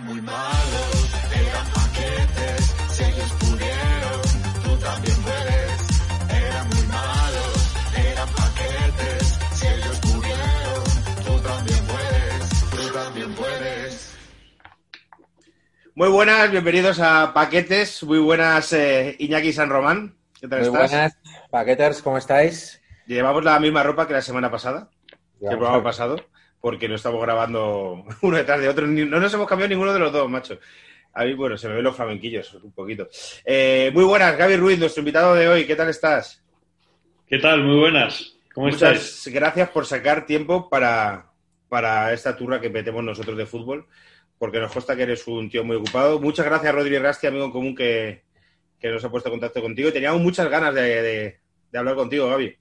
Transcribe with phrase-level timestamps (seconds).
[0.00, 0.20] Muy
[2.88, 4.20] si ellos pudieron,
[4.64, 6.02] tú también puedes.
[6.30, 9.40] Eran muy malos, eran paquetes.
[9.52, 10.84] Si ellos pudieron,
[11.24, 14.14] tú también puedes, tú también puedes.
[15.94, 18.02] Muy buenas, bienvenidos a Paquetes.
[18.02, 20.16] Muy buenas, eh, Iñaki San Román.
[20.40, 21.16] ¿Qué tal muy buenas,
[21.50, 22.80] Paqueters, ¿cómo estáis?
[23.06, 24.90] Llevamos la misma ropa que la semana pasada,
[25.38, 26.16] que el programa pasado,
[26.62, 28.86] porque no estamos grabando uno detrás de otro.
[28.86, 30.58] No nos hemos cambiado ninguno de los dos, macho.
[31.12, 33.08] Ahí, bueno, se me ven los flamenquillos un poquito.
[33.44, 35.66] Eh, muy buenas, Gaby Ruiz, nuestro invitado de hoy.
[35.66, 36.42] ¿Qué tal estás?
[37.26, 37.64] ¿Qué tal?
[37.64, 38.38] Muy buenas.
[38.54, 41.32] ¿Cómo Muchas gracias por sacar tiempo para,
[41.68, 43.86] para esta turra que metemos nosotros de fútbol,
[44.38, 46.20] porque nos consta que eres un tío muy ocupado.
[46.20, 48.22] Muchas gracias, Rodríguez Rasti, amigo en común que,
[48.82, 49.92] nos ha puesto en contacto contigo.
[49.92, 51.40] Teníamos muchas ganas de
[51.74, 52.56] hablar contigo, Gaby.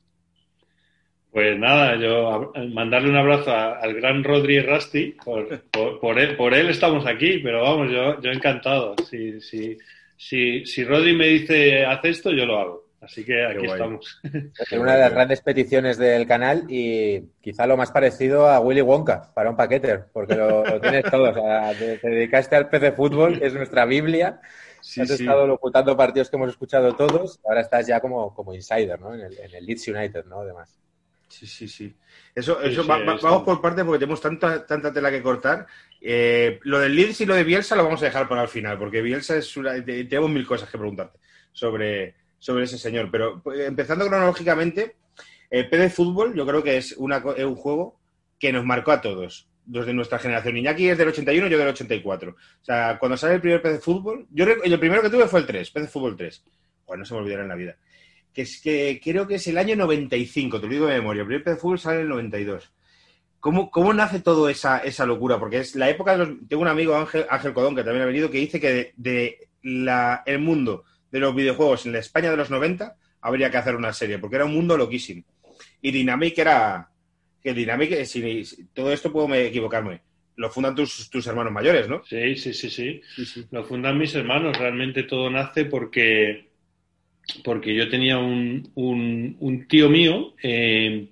[1.32, 5.16] Pues nada, yo mandarle un abrazo al gran Rodri Rasti.
[5.24, 8.96] Por, por, él, por él estamos aquí, pero vamos, yo, yo encantado.
[9.10, 9.78] Si, si,
[10.18, 12.86] si, si Rodri me dice haz esto, yo lo hago.
[13.00, 14.20] Así que aquí estamos.
[14.60, 18.82] Es una de las grandes peticiones del canal y quizá lo más parecido a Willy
[18.82, 21.30] Wonka para un paqueter, porque lo, tienes todo.
[21.30, 24.42] O sea, te, dedicaste al PC fútbol, que es nuestra Biblia.
[24.80, 27.40] Has estado locutando partidos que hemos escuchado todos.
[27.45, 29.16] Ahora estás ya como, como insider, ¿no?
[29.16, 30.42] En el, en el Leeds United, ¿no?
[30.42, 30.82] Además.
[31.32, 31.96] Sí, sí, sí.
[32.36, 35.66] Eso, eso vamos por parte porque tenemos tanta, tanta tela que cortar.
[36.02, 38.78] Eh, lo del Leeds y lo de Bielsa lo vamos a dejar para el final,
[38.78, 41.20] porque Bielsa es una, tenemos mil cosas que preguntarte
[41.54, 43.10] sobre, sobre ese señor.
[43.10, 44.98] Pero pues, empezando cronológicamente,
[45.50, 47.98] el P de fútbol yo creo que es, una, es un juego
[48.38, 50.58] que nos marcó a todos, los de nuestra generación.
[50.58, 52.32] Iñaki es del 81, yo del 84.
[52.32, 55.39] O sea, cuando sale el primer P de fútbol, yo el primero que tuve fue
[55.39, 56.44] el 3, P de fútbol 3.
[56.86, 57.78] Pues no se me olvidará en la vida
[58.33, 61.21] que, es, que creo que es el año 95, te lo digo de memoria.
[61.21, 62.71] El primer de fútbol sale en el 92.
[63.39, 65.39] ¿Cómo, ¿Cómo nace toda esa, esa locura?
[65.39, 66.30] Porque es la época de los...
[66.47, 70.23] Tengo un amigo, Ángel, Ángel Codón, que también ha venido, que dice que de, la,
[70.25, 73.93] el mundo de los videojuegos en la España de los 90 habría que hacer una
[73.93, 75.23] serie, porque era un mundo loquísimo.
[75.81, 76.87] Y Dynamic era...
[77.42, 80.02] Que Dynamic, si, todo esto puedo equivocarme,
[80.36, 82.03] lo fundan tus, tus hermanos mayores, ¿no?
[82.05, 83.48] Sí, sí, sí, sí, sí, sí.
[83.49, 84.58] Lo fundan mis hermanos.
[84.58, 86.51] Realmente todo nace porque
[87.43, 91.08] porque yo tenía un, un, tío mío, eh,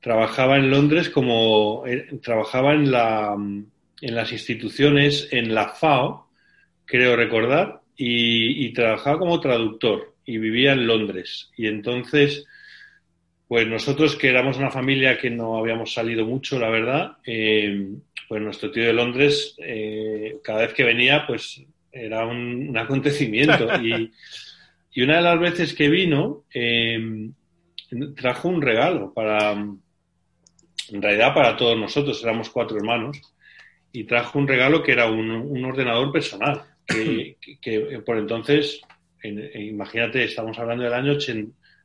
[0.00, 6.28] trabajaba en Londres como, eh, trabajaba en, la, en las instituciones, en la FAO,
[6.84, 11.50] creo recordar, y, trabajaba como traductor y vivía en Londres.
[11.56, 12.46] Y entonces,
[13.46, 17.88] pues nosotros que éramos una familia que no habíamos salido mucho, la verdad, eh,
[18.26, 19.56] pues nuestro tío de Londres,
[20.42, 23.68] cada vez que venía, pues era un, un acontecimiento.
[23.82, 24.10] Y,
[24.92, 27.32] y una de las veces que vino, em,
[28.16, 33.20] trajo un regalo para, en realidad para todos nosotros, éramos cuatro hermanos,
[33.92, 37.36] y trajo un regalo que era un, ordenador personal, que,
[38.06, 38.80] por entonces,
[39.22, 41.16] imagínate, estamos hablando del año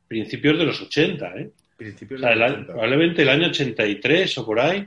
[0.08, 1.50] principios de los 80, ¿eh?
[1.76, 2.66] Principios de los 80.
[2.66, 4.86] probablemente el año 83 o por ahí.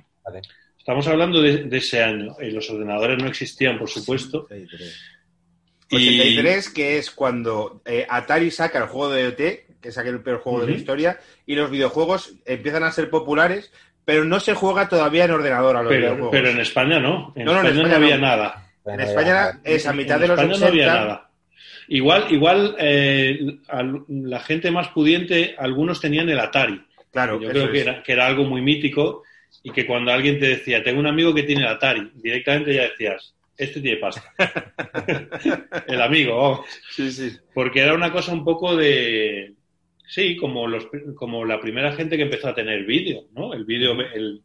[0.78, 2.36] Estamos hablando de, ese año.
[2.42, 4.46] y los ordenadores no existían, por supuesto.
[4.46, 5.19] 83,
[5.90, 9.38] que es cuando eh, Atari saca el juego de OT,
[9.82, 13.72] que es aquel peor juego de la historia, y los videojuegos empiezan a ser populares,
[14.06, 16.32] pero no se juega todavía en ordenador a los pero, videojuegos.
[16.32, 17.34] Pero en España no.
[17.36, 18.70] En España, no, había nada.
[18.86, 21.30] En España es a mitad de los España no había nada.
[21.88, 23.40] Igual, igual eh,
[24.08, 26.82] la gente más pudiente, algunos tenían el Atari.
[27.12, 29.24] Claro, yo creo que era, que era algo muy mítico
[29.64, 32.84] y que cuando alguien te decía, tengo un amigo que tiene el Atari, directamente ya
[32.84, 34.24] decías, este tiene pasta.
[35.88, 37.32] el amigo, Sí, sí.
[37.54, 39.54] Porque era una cosa un poco de.
[40.08, 43.54] Sí, como, los, como la primera gente que empezó a tener vídeo, ¿no?
[43.54, 44.42] El vídeo, el,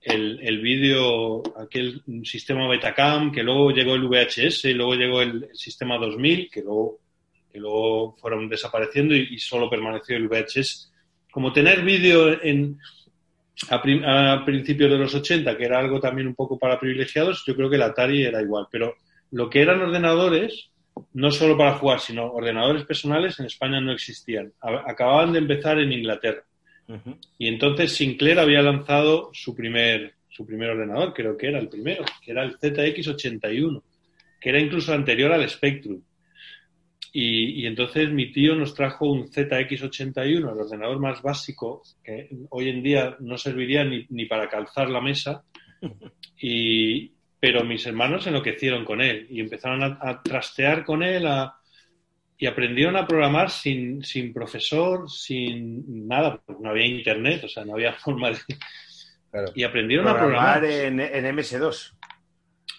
[0.00, 5.98] el, vídeo, aquel sistema Betacam, que luego llegó el VHS, y luego llegó el, sistema
[5.98, 7.00] 2000, que luego,
[7.52, 10.92] que luego fueron desapareciendo y solo permaneció el VHS.
[11.30, 12.78] Como tener vídeo en,
[13.70, 17.70] a, principios de los 80, que era algo también un poco para privilegiados, yo creo
[17.70, 18.66] que el Atari era igual.
[18.70, 18.96] Pero
[19.30, 20.70] lo que eran ordenadores,
[21.14, 24.52] no solo para jugar, sino ordenadores personales, en España no existían.
[24.60, 26.44] Acababan de empezar en Inglaterra.
[27.38, 32.04] Y entonces Sinclair había lanzado su primer, su primer ordenador, creo que era el primero,
[32.22, 33.82] que era el ZX81,
[34.40, 36.02] que era incluso anterior al Spectrum.
[37.14, 42.82] Y, entonces mi tío nos trajo un ZX81, el ordenador más básico, que hoy en
[42.82, 45.44] día no serviría ni, ni para calzar la mesa.
[46.44, 51.24] Y, pero mis hermanos enloquecieron con él y empezaron a, trastear con él
[52.36, 57.64] y aprendieron a programar sin, sin, profesor, sin nada, porque no había internet, o sea,
[57.64, 58.38] no había forma de...
[59.54, 60.64] Y aprendieron a programar.
[60.64, 61.92] en, en MS2.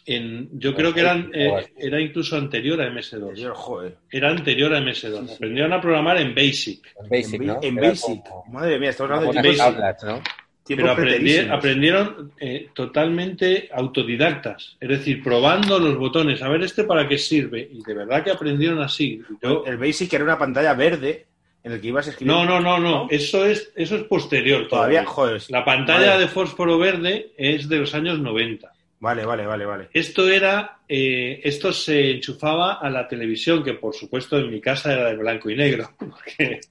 [0.06, 3.94] En, yo creo que eran, eh, era incluso anterior a MS2.
[4.12, 5.36] Era anterior a MS2.
[5.36, 6.94] Aprendieron a programar en Basic.
[7.02, 7.60] En Basic, ¿no?
[7.62, 8.22] En Basic.
[8.52, 10.04] Madre mía, estamos hablando de Basic.
[10.04, 10.22] ¿no?
[10.66, 17.18] Pero aprendieron eh, totalmente autodidactas, es decir, probando los botones, a ver este para qué
[17.18, 19.22] sirve, y de verdad que aprendieron así.
[19.66, 21.26] el Basic era una pantalla verde
[21.64, 22.34] en el que ibas a escribir.
[22.34, 24.68] No, no, no, no, eso es, eso es posterior.
[24.70, 25.42] Todavía, joder.
[25.50, 28.73] La pantalla de fósforo verde es de los años 90.
[29.04, 29.90] Vale, vale, vale, vale.
[29.92, 34.94] Esto era, eh, esto se enchufaba a la televisión, que por supuesto en mi casa
[34.94, 36.62] era de blanco y negro, porque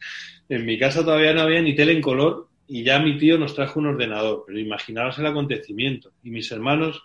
[0.48, 3.54] en mi casa todavía no había ni tele en color y ya mi tío nos
[3.54, 6.12] trajo un ordenador, pero imaginaros el acontecimiento.
[6.24, 7.02] Y mis hermanos,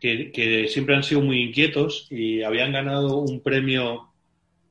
[0.00, 4.08] que, siempre han sido muy inquietos y habían ganado un premio,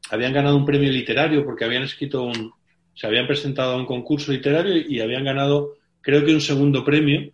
[0.10, 2.54] habían ganado un premio literario porque habían escrito un,
[2.96, 7.32] se habían presentado a un concurso literario y habían ganado, creo que un segundo premio,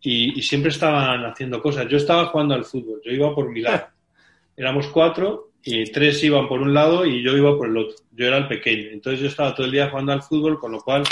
[0.00, 1.88] y, siempre estaban haciendo cosas.
[1.88, 3.88] Yo estaba jugando al fútbol, yo iba por mi lado.
[4.56, 7.96] Éramos cuatro y tres iban por un lado y yo iba por el otro.
[8.12, 8.90] Yo era el pequeño.
[8.90, 11.04] Entonces yo estaba todo el día jugando al fútbol, con lo cual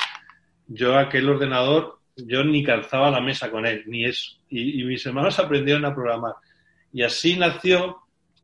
[0.67, 4.37] yo aquel ordenador, yo ni calzaba la mesa con él, ni eso.
[4.49, 6.35] Y, mis hermanos aprendieron a programar.
[6.93, 7.99] Y así nació,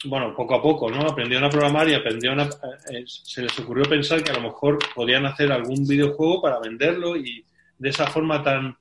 [0.05, 1.01] bueno, poco a poco, ¿no?
[1.03, 2.45] Aprendieron a programar y aprendieron a,
[2.91, 7.17] eh, se les ocurrió pensar que a lo mejor podían hacer algún videojuego para venderlo
[7.17, 7.45] y
[7.79, 8.77] de esa forma tan,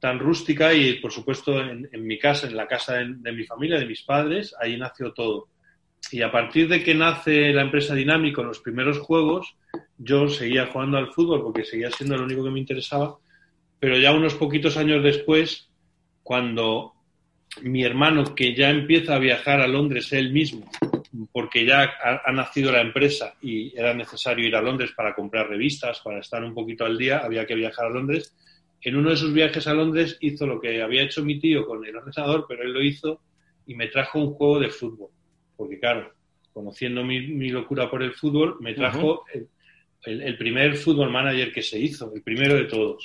[0.00, 3.86] tan rústica y, por supuesto, en, mi casa, en la casa de, mi familia, de
[3.86, 5.48] mis padres, ahí nació todo.
[6.10, 9.54] Y a partir de que nace la empresa Dinámico, los primeros juegos,
[9.98, 13.18] yo seguía jugando al fútbol porque seguía siendo lo único que me interesaba,
[13.78, 15.68] pero ya unos poquitos años después,
[16.22, 16.94] cuando
[17.62, 20.70] mi hermano, que ya empieza a viajar a Londres él mismo,
[21.32, 21.90] porque ya
[22.24, 26.42] ha, nacido la empresa y era necesario ir a Londres para comprar revistas, para estar
[26.44, 28.34] un poquito al día, había que viajar a Londres.
[28.82, 31.84] En uno de sus viajes a Londres hizo lo que había hecho mi tío con
[31.84, 33.20] el ordenador, pero él lo hizo
[33.66, 35.10] y me trajo un juego de fútbol.
[35.56, 36.12] Porque claro,
[36.52, 39.24] conociendo mi, locura por el fútbol, me trajo
[40.04, 43.04] el, primer fútbol manager que se hizo, el primero de todos.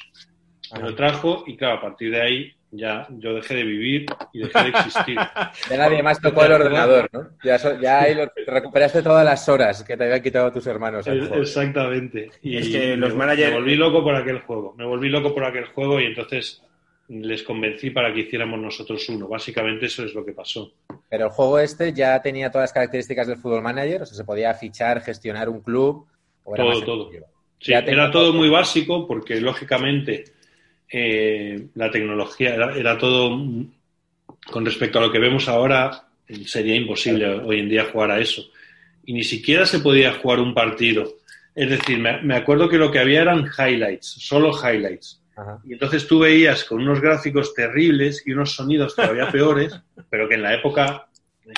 [0.73, 4.39] Me lo trajo y claro, a partir de ahí ya yo dejé de vivir y
[4.39, 5.17] dejé de existir.
[5.69, 7.29] Ya nadie más tocó el ordenador, ¿no?
[7.43, 11.07] Ya, ahí recuperaste todas las horas que te habían quitado tus hermanos.
[11.07, 12.29] Exactamente.
[12.41, 13.51] Y es que los managers...
[13.51, 14.73] Me volví loco por aquel juego.
[14.77, 16.61] Me volví loco por aquel juego y entonces
[17.07, 19.27] les convencí para que hiciéramos nosotros uno.
[19.27, 20.71] Básicamente eso es lo que pasó.
[21.09, 24.23] Pero el juego este ya tenía todas las características del fútbol manager, o sea, se
[24.23, 26.07] podía fichar, gestionar un club,
[26.43, 27.11] todo, todo.
[27.59, 30.25] Sí, era todo muy básico porque, lógicamente,
[30.91, 33.37] eh, la tecnología era, todo,
[34.51, 36.07] con respecto a lo que vemos ahora,
[36.45, 38.43] sería imposible hoy en día jugar a eso.
[39.05, 41.15] Y ni siquiera se podía jugar un partido.
[41.53, 45.21] Es decir, me, acuerdo que lo que había eran highlights, solo highlights.
[45.65, 49.79] Y entonces tú veías con unos gráficos terribles y unos sonidos todavía peores,
[50.09, 51.07] pero que en la época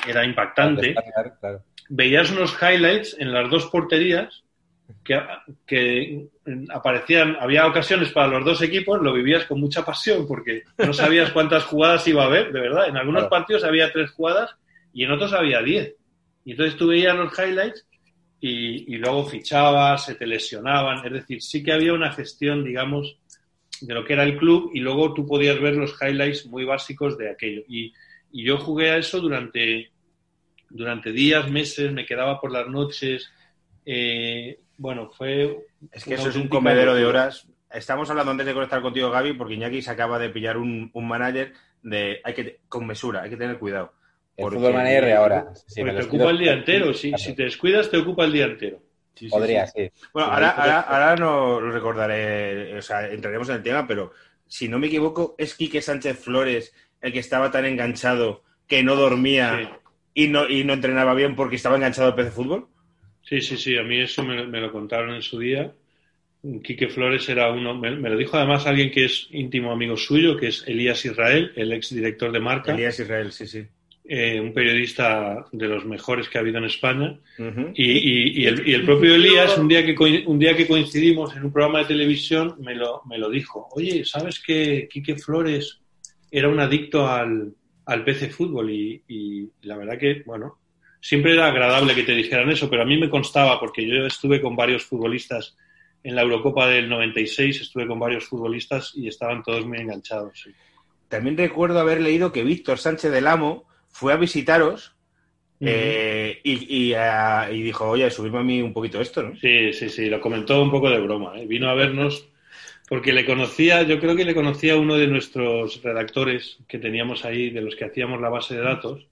[0.06, 0.94] era impactante.
[1.88, 4.42] Veías unos highlights en las dos porterías
[5.04, 6.28] que,
[6.70, 11.32] aparecían, había ocasiones para los dos equipos, lo vivías con mucha pasión porque no sabías
[11.32, 12.88] cuántas jugadas iba a haber, de verdad.
[12.88, 14.54] En algunos partidos había tres jugadas
[14.92, 15.94] y en otros había diez.
[16.44, 17.86] Y entonces tú veías los highlights
[18.40, 21.04] y, luego fichabas, se te lesionaban.
[21.04, 23.18] Es decir, sí que había una gestión, digamos,
[23.80, 27.18] de lo que era el club y luego tú podías ver los highlights muy básicos
[27.18, 27.62] de aquello.
[27.68, 27.92] Y,
[28.32, 29.90] y yo jugué a eso durante,
[30.70, 33.30] durante días, meses, me quedaba por las noches.
[33.84, 35.66] Eh, bueno, fue...
[35.92, 37.46] Es que eso es un comedero de horas.
[37.70, 41.52] Estamos hablando antes de conectar contigo, Gaby, porque Iñaki se acaba de pillar un, manager
[41.82, 43.92] de hay que con mesura, hay que tener cuidado.
[44.36, 45.48] El fútbol manager ahora.
[45.66, 46.94] Sí, te ocupa el día entero.
[46.94, 48.80] Si, si, te descuidas, te ocupa el día entero.
[49.28, 49.90] Podría, sí.
[50.14, 54.12] Bueno, ahora, ahora, ahora, no lo recordaré, o sea, entraremos en el tema, pero
[54.46, 58.94] si no me equivoco, es Quique Sánchez Flores el que estaba tan enganchado que no
[58.94, 59.80] dormía
[60.14, 62.68] y, no, y no entrenaba bien porque estaba enganchado al PC Fútbol.
[63.28, 65.70] Sí, sí, sí, a mí eso me, lo contaron en su día.
[66.62, 70.46] Quique Flores era uno, me, lo dijo además alguien que es íntimo amigo suyo, que
[70.48, 72.72] es Elías Israel, el ex director de marca.
[72.72, 73.66] Elías Israel, sí, sí.
[74.04, 77.18] Eh, un periodista de los mejores que ha habido en España.
[77.74, 81.86] y, el, propio Elías, un día, que, un día que coincidimos en un programa de
[81.86, 83.68] televisión, me lo, me lo dijo.
[83.72, 85.80] Oye, ¿sabes que Quique Flores
[86.30, 87.52] era un adicto al,
[87.84, 90.57] al PC fútbol y, y, la verdad que, bueno,
[91.00, 94.40] siempre era agradable que te dijeran eso, pero a mí me constaba porque yo estuve
[94.40, 95.56] con varios futbolistas
[96.02, 100.48] en la Eurocopa del 96, estuve con varios futbolistas y estaban todos muy enganchados.
[101.08, 104.94] También recuerdo haber leído que Víctor Sánchez del Amo fue a visitaros
[105.60, 109.36] eh, y, y, dijo, oye, subirme a mí un poquito esto, ¿no?
[109.36, 111.38] Sí, sí, sí, lo comentó un poco de broma.
[111.38, 111.46] ¿eh?
[111.46, 112.28] Vino a vernos
[112.88, 117.24] porque le conocía, yo creo que le conocía a uno de nuestros redactores que teníamos
[117.24, 119.06] ahí, de los que hacíamos la base de datos.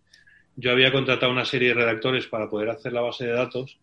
[0.56, 3.78] Yo había contratado una serie de redactores para poder hacer la base de datos.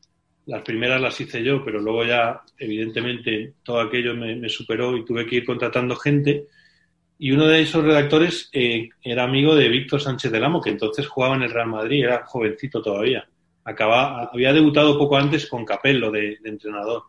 [0.48, 5.28] Las primeras las hice yo, pero luego ya, evidentemente, todo aquello me, superó y tuve
[5.28, 6.48] que ir contratando gente.
[7.20, 11.08] Y uno de esos redactores eh, era amigo de Víctor Sánchez del Amo, que entonces
[11.08, 13.28] jugaba en el Real Madrid, era jovencito todavía.
[13.64, 17.04] Acababa, había debutado poco antes con Capello de, entrenador.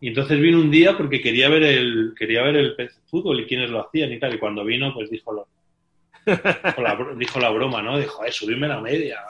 [0.00, 3.70] Y entonces vino un día porque quería ver el, quería ver el fútbol y quiénes
[3.70, 4.34] lo hacían y tal.
[4.34, 5.46] Y cuando vino, pues dijo,
[7.16, 7.98] dijo, la, broma, ¿no?
[7.98, 9.20] Dijo, eh, subirme la media.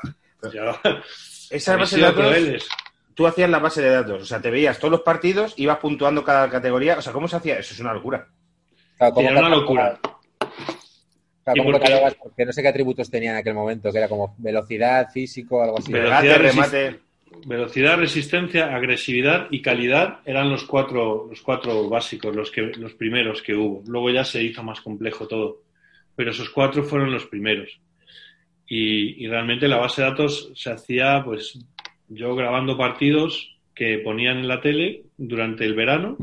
[1.51, 2.69] Esa base de datos,
[3.15, 6.25] tú hacías la base de datos, o sea, te veías todos los partidos, ibas puntuando
[6.25, 7.59] cada categoría, o sea, ¿cómo se hacía?
[7.59, 8.27] Eso es una locura.
[8.99, 9.99] Era una locura.
[11.45, 15.63] ¿cómo porque no sé qué atributos tenía en aquel momento, que era como velocidad, físico,
[15.63, 15.93] algo así.
[15.93, 17.01] Velocidad, remate.
[17.47, 23.43] Velocidad, resistencia, agresividad y calidad eran los cuatro, los cuatro básicos, los, que, los primeros
[23.43, 23.83] que hubo.
[23.87, 25.63] Luego ya se hizo más complejo todo.
[26.17, 27.81] Pero esos cuatro fueron los primeros.
[28.69, 31.59] Y, realmente la base de datos se hacía, pues,
[32.09, 36.17] yo grabando partidos que ponían en la tele durante el verano,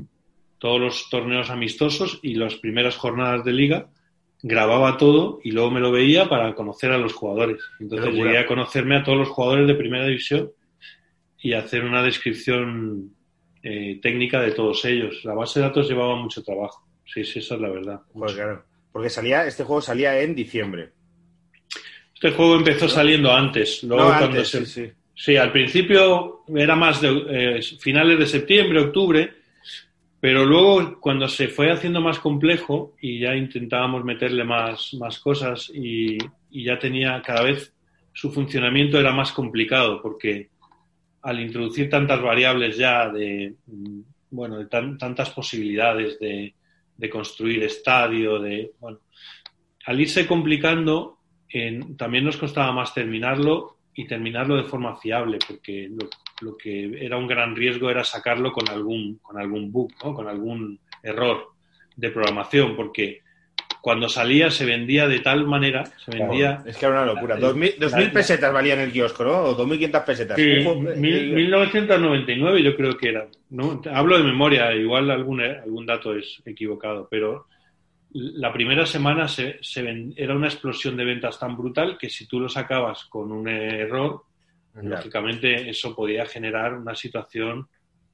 [0.58, 3.90] todos los torneos amistosos y las primeras jornadas de liga,
[4.42, 7.62] grababa todo y luego me lo veía para conocer a los jugadores.
[7.80, 10.52] Entonces llegué a conocerme a todos los jugadores de primera división
[11.42, 13.12] y hacer una descripción
[13.62, 15.24] eh, técnica de todos ellos.
[15.24, 16.86] La base de datos llevaba mucho trabajo.
[17.06, 18.02] Sí, sí, esa es la verdad.
[18.14, 18.64] Pues claro.
[18.92, 20.90] Porque salía, este juego salía en diciembre.
[22.14, 23.84] Este juego empezó saliendo antes.
[23.84, 24.92] Luego cuando sí, sí.
[25.16, 29.34] sí, al principio era más de eh, finales de septiembre, octubre,
[30.20, 35.72] pero luego cuando se fue haciendo más complejo y ya intentábamos meterle más, más cosas
[35.74, 36.18] y,
[36.52, 37.74] y ya tenía cada vez
[38.12, 40.50] su funcionamiento era más complicado porque
[41.22, 44.00] al introducir tantas variables ya de, mm,
[44.32, 46.54] bueno, de tantas posibilidades de,
[47.08, 49.02] construir estadio, de, bueno,
[49.86, 51.20] al irse complicando,
[51.98, 55.90] también nos costaba más terminarlo y terminarlo de forma fiable, porque
[56.42, 60.80] lo, que era un gran riesgo era sacarlo con algún, con algún bug, con algún
[61.04, 61.50] error
[61.96, 63.22] de programación, porque
[63.82, 66.62] cuando salía se vendía de tal manera, se vendía...
[66.66, 67.38] es que era una locura.
[67.38, 69.32] 2.000 pesetas valían el kiosco, ¿no?
[69.44, 70.38] O 2.500 pesetas.
[70.38, 70.44] Sí,
[70.98, 73.28] 1999 yo creo que era.
[73.52, 73.82] ¿no?
[73.92, 77.48] Hablo de memoria, igual algún, algún dato es equivocado, pero
[78.12, 82.40] la primera semana se, se era una explosión de ventas tan brutal que si tú
[82.40, 84.24] lo sacabas con un error,
[84.82, 87.68] lógicamente eso podía generar una situación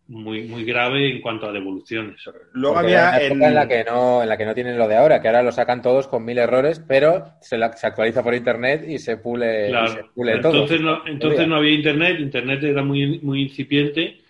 [0.07, 2.21] muy, muy grave en cuanto a devoluciones.
[2.53, 3.39] Luego había en...
[3.39, 5.81] la que no en la que no tienen lo de ahora, que ahora lo sacan
[5.81, 9.69] todos con mil errores, pero se, se actualiza por internet y se pule,
[10.15, 14.21] entonces No, entonces no había internet, internet era muy, muy incipiente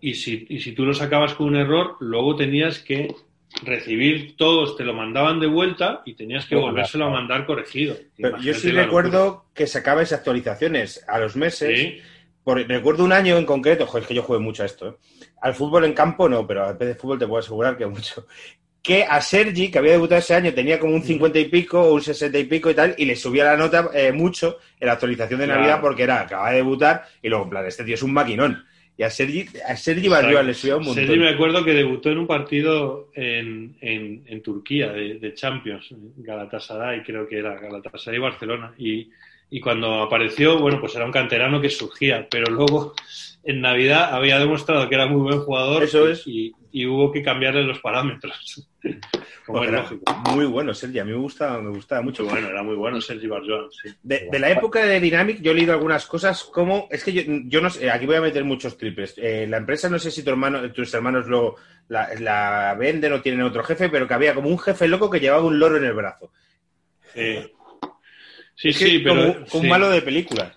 [0.00, 3.14] y si, y si tú lo sacabas con un error, luego tenías que
[3.62, 7.96] recibir todos, te lo mandaban de vuelta y tenías que volvérselo a mandar corregido.
[8.18, 12.02] yo sí recuerdo que sacaba esas actualizaciones a los meses
[12.46, 14.88] recuerdo un año en concreto, joder, es que yo jugué mucho a esto.
[14.88, 14.94] ¿eh?
[15.40, 18.26] Al fútbol en campo no, pero al de fútbol te puedo asegurar que mucho.
[18.82, 21.94] Que a Sergi, que había debutado ese año, tenía como un 50 y pico o
[21.94, 24.94] un 60 y pico y tal, y le subía la nota eh, mucho en la
[24.94, 28.02] actualización de Navidad porque era, acaba de debutar, y luego, en plan, este tío es
[28.02, 28.64] un maquinón.
[28.98, 31.06] Y a Sergi, a Sergi le subía un montón.
[31.06, 37.02] Sergi me acuerdo que debutó en un partido en, en, Turquía de, de, Champions, Galatasaray,
[37.02, 39.10] creo que era Galatasaray y Barcelona, y
[39.52, 42.94] y cuando apareció, bueno, pues era un canterano que surgía, pero luego
[43.44, 46.26] en Navidad había demostrado que era muy buen jugador Eso es.
[46.26, 46.54] y,
[46.86, 48.66] hubo que cambiarle los parámetros.
[49.46, 50.10] Como lógico.
[50.30, 52.24] Muy bueno, Sergi, a mí me gusta, me gustaba mucho.
[52.24, 53.90] Bueno, era muy bueno Sergi Barjoan, sí.
[54.02, 57.68] De, la época de Dynamic yo he leído algunas cosas como, es que yo, no
[57.68, 59.12] sé, aquí voy a meter muchos triples.
[59.18, 61.56] Eh, la empresa, no sé si tu hermano, tus hermanos lo,
[61.88, 65.44] la, venden o tienen otro jefe, pero que había como un jefe loco que llevaba
[65.44, 66.30] un loro en el brazo.
[68.62, 69.44] Sí, sí, pero.
[69.54, 70.54] un malo de película.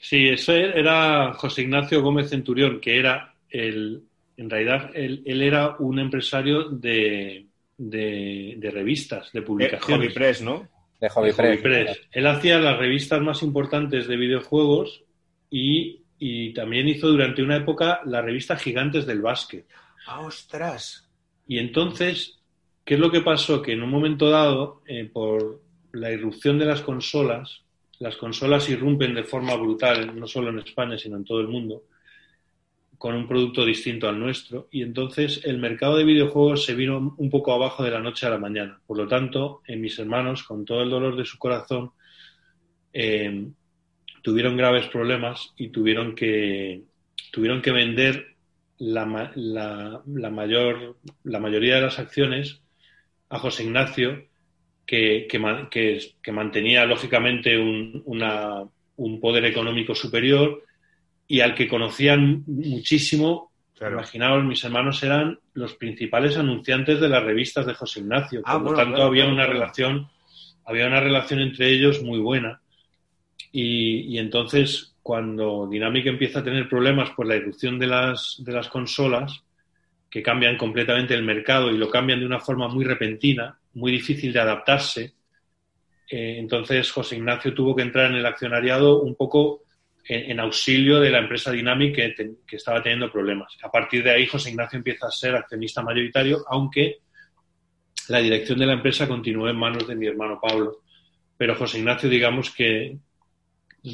[0.00, 4.02] Sí, eso era José Ignacio Gómez Centurión, que era el.
[4.38, 7.44] En realidad, él, era un empresario de,
[7.76, 10.06] de, revistas, de publicaciones.
[10.06, 10.66] Hobby Press, ¿no?
[10.98, 12.00] De Hobby, Press.
[12.10, 15.04] Él hacía las revistas más importantes de videojuegos
[15.50, 19.66] y, y también hizo durante una época la revista Gigantes del Básquet.
[20.06, 21.06] ¡Ah, ostras!
[21.46, 22.40] Y entonces
[22.90, 23.62] ¿qué es lo que pasó?
[23.62, 25.60] Que en un momento dado, eh, por
[25.92, 27.62] la irrupción de las consolas,
[27.98, 31.84] las consolas irrumpen de forma brutal, no solo en España, sino en todo el mundo,
[32.96, 37.30] con un producto distinto al nuestro, y entonces el mercado de videojuegos se vino un
[37.30, 38.78] poco abajo de la noche a la mañana.
[38.86, 41.92] Por lo tanto, mis hermanos, con todo el dolor de su corazón,
[42.92, 43.48] eh,
[44.22, 46.82] tuvieron graves problemas y tuvieron que,
[47.30, 48.36] tuvieron que vender
[48.78, 52.60] la, mayor, la mayoría de las acciones
[53.28, 54.26] a José Ignacio,
[54.90, 55.28] que,
[56.20, 58.64] que, mantenía lógicamente un, una,
[58.96, 60.64] un, poder económico superior
[61.28, 63.52] y al que conocían muchísimo.
[63.80, 68.42] Imaginaos, mis hermanos eran los principales anunciantes de las revistas de José Ignacio.
[68.44, 70.08] Ah, por lo tanto, había una relación,
[70.64, 72.60] había una relación entre ellos muy buena.
[73.52, 78.52] Y, y entonces cuando Dynamic empieza a tener problemas por la irrupción de las, de
[78.52, 79.40] las consolas,
[80.10, 84.32] que cambian completamente el mercado y lo cambian de una forma muy repentina, muy difícil
[84.32, 85.14] de adaptarse,
[86.10, 89.62] eh, entonces José Ignacio tuvo que entrar en el accionariado un poco
[90.04, 93.56] en, auxilio de la empresa Dynamic que, que, estaba teniendo problemas.
[93.62, 96.98] A partir de ahí José Ignacio empieza a ser accionista mayoritario, aunque
[98.08, 100.82] la dirección de la empresa continúa en manos de mi hermano Pablo.
[101.36, 102.98] Pero José Ignacio, digamos que,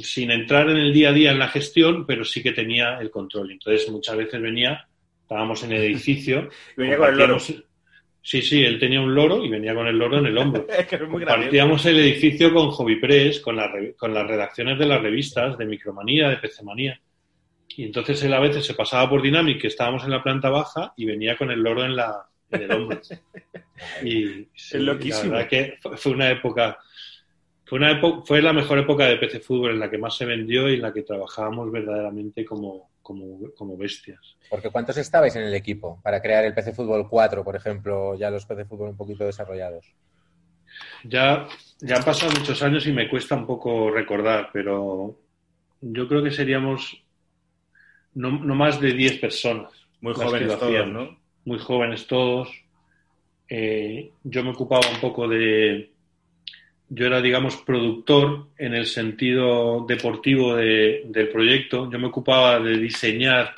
[0.02, 3.10] sin entrar en el día a día en la gestión, pero sí que tenía el
[3.10, 3.52] control.
[3.52, 4.88] Entonces, muchas veces venía,
[5.22, 6.48] estábamos en el edificio.
[6.76, 7.38] venía con el loro.
[8.26, 10.66] Sí, sí, él tenía un loro y venía con el loro en el hombro.
[11.24, 13.56] Partíamos el edificio con Hobby Press, con,
[13.96, 17.00] con las redacciones de las revistas, de Micromanía, de PCmanía.
[17.76, 20.92] Y entonces él a veces se pasaba por Dynamic, que estábamos en la planta baja,
[20.96, 23.00] y venía con el loro en, la, en el hombro.
[24.02, 25.34] y es loquísimo.
[25.34, 26.80] La verdad que fue una época
[27.64, 30.68] fue, una fue la mejor época de PC Fútbol en la que más se vendió
[30.68, 34.36] y en la que trabajábamos verdaderamente como, como, bestias.
[34.50, 38.30] Porque ¿cuántos estabais en el equipo para crear el PC Fútbol 4, por ejemplo, ya
[38.30, 39.86] los PC Fútbol un poquito desarrollados?
[41.04, 41.46] Ya,
[41.80, 45.18] ya han pasado muchos años y me cuesta un poco recordar, pero
[45.80, 47.02] yo creo que seríamos
[48.14, 49.72] no, más de 10 personas.
[50.00, 51.18] Muy jóvenes todos, ¿no?
[51.44, 52.50] Muy jóvenes todos.
[53.48, 55.92] Eh, yo me ocupaba un poco de,
[56.88, 61.90] yo era, digamos, productor en el sentido deportivo del proyecto.
[61.90, 63.54] Yo me ocupaba de diseñar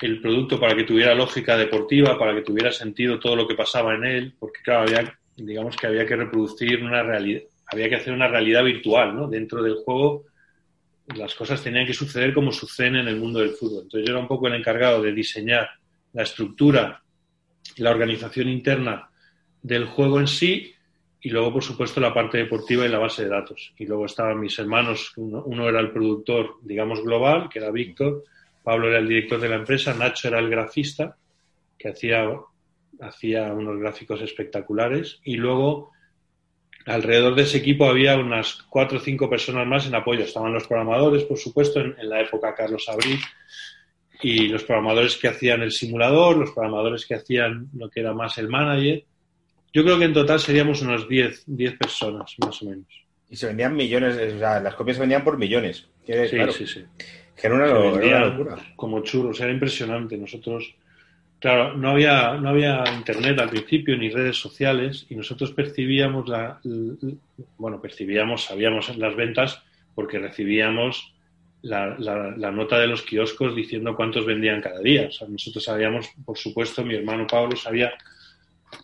[0.00, 3.94] el producto para que tuviera lógica deportiva, para que tuviera sentido todo lo que pasaba
[3.94, 8.12] en él, porque claro, había, digamos que había que reproducir una realidad, había que hacer
[8.12, 9.28] una realidad virtual, ¿no?
[9.28, 10.24] Dentro del juego
[11.16, 13.82] las cosas tenían que suceder como suceden en el mundo del fútbol.
[13.84, 15.68] Entonces yo era un poco el encargado de diseñar
[16.12, 17.02] la estructura,
[17.76, 19.10] la organización interna
[19.62, 20.73] del juego en sí
[21.24, 23.72] y luego, por supuesto, la parte deportiva y la base de datos.
[23.78, 28.24] Y luego estaban mis hermanos, uno, era el productor, digamos, global, que era Víctor,
[28.62, 31.16] Pablo era el director de la empresa, Nacho era el grafista,
[31.78, 32.28] que hacía,
[33.00, 35.92] hacía unos gráficos espectaculares, y luego
[36.84, 40.24] alrededor de ese equipo había unas cuatro o cinco personas más en apoyo.
[40.24, 43.18] Estaban los programadores, por supuesto, en, en la época Carlos Abril,
[44.20, 48.36] y los programadores que hacían el simulador, los programadores que hacían lo que era más
[48.36, 49.04] el manager,
[49.74, 52.86] yo creo que en total seríamos unos 10, 10 personas, más o menos.
[53.28, 55.88] Y se vendían millones, o sea, las copias se vendían por millones.
[56.06, 56.12] sí,
[56.52, 56.84] sí, sí.
[57.36, 58.56] Que era una, locura.
[58.76, 60.16] Como churros, era impresionante.
[60.16, 60.76] Nosotros,
[61.40, 66.60] claro, no había, no había internet al principio ni redes sociales y nosotros percibíamos la,
[67.58, 69.60] bueno, percibíamos, sabíamos las ventas
[69.96, 71.12] porque recibíamos
[71.62, 75.08] la, la, nota de los kioscos diciendo cuántos vendían cada día.
[75.08, 77.92] O sea, nosotros sabíamos, por supuesto, mi hermano Pablo sabía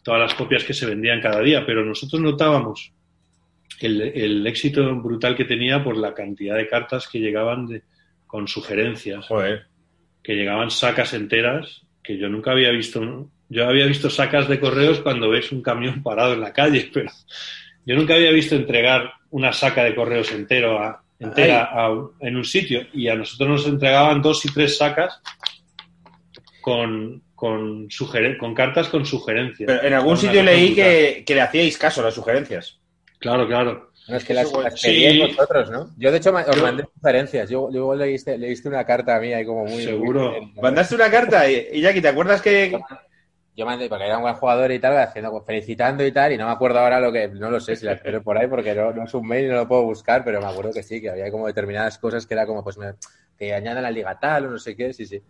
[0.03, 2.93] todas las copias que se vendían cada día, pero nosotros notábamos
[3.81, 7.83] el, éxito brutal que tenía por la cantidad de cartas que llegaban de,
[8.27, 9.27] con sugerencias,
[10.23, 13.29] que llegaban sacas enteras que yo nunca había visto.
[13.49, 17.11] Yo había visto sacas de correos cuando ves un camión parado en la calle, pero
[17.85, 21.71] yo nunca había visto entregar una saca de correos entero a, entera
[22.21, 22.87] en un sitio.
[22.93, 25.21] Y a nosotros nos entregaban dos y tres sacas
[26.61, 27.89] con, con,
[28.39, 29.67] con cartas con sugerencias.
[29.67, 32.79] Pero en algún sitio leí que, le hacíais caso a las sugerencias.
[33.19, 33.93] Claro, claro.
[34.09, 35.89] No, es que las, pedíais vosotros, ¿no?
[35.97, 37.49] Yo, de hecho, os mandé sugerencias.
[37.49, 39.83] Yo, luego leíste, leíste una carta a mí ahí como muy...
[39.83, 40.35] Seguro.
[40.61, 42.79] Mandaste una carta y, Jackie, ¿te acuerdas que...?
[43.57, 46.37] Yo mandé, porque era un buen jugador y tal, haciendo, pues, felicitando y tal, y
[46.37, 47.29] no me acuerdo ahora lo que...
[47.29, 49.49] No lo sé si la espero por ahí porque no, no, es un mail y
[49.49, 52.35] no lo puedo buscar, pero me acuerdo que sí, que había como determinadas cosas que
[52.35, 52.77] era como, pues,
[53.39, 55.23] que añadan la liga tal o no sé qué, sí, sí.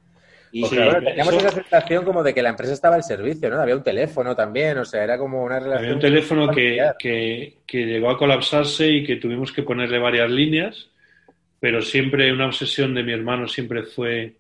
[0.52, 3.60] Y teníamos esa sensación como de que la empresa estaba al servicio, ¿no?
[3.60, 5.84] Había un teléfono también, o sea, era como una relación.
[5.84, 10.88] Había un teléfono que, que, llegó a colapsarse y que tuvimos que ponerle varias líneas,
[11.60, 14.34] pero siempre una obsesión de mi hermano siempre fue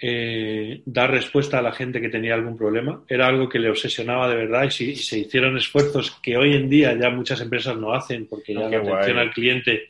[0.00, 3.04] eh, dar respuesta a la gente que tenía algún problema.
[3.06, 6.68] Era algo que le obsesionaba de verdad y, si, se hicieron esfuerzos que hoy en
[6.68, 9.86] día ya muchas empresas no hacen porque ya la atención al cliente,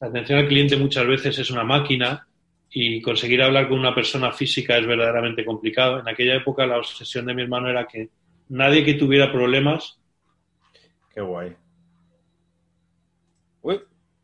[0.00, 2.26] la atención al cliente muchas veces es una máquina
[2.70, 6.00] y conseguir hablar con una persona física es verdaderamente complicado.
[6.00, 8.10] En aquella época la obsesión de mi hermano era que
[8.48, 9.98] nadie que tuviera problemas.
[11.14, 11.56] Qué guay.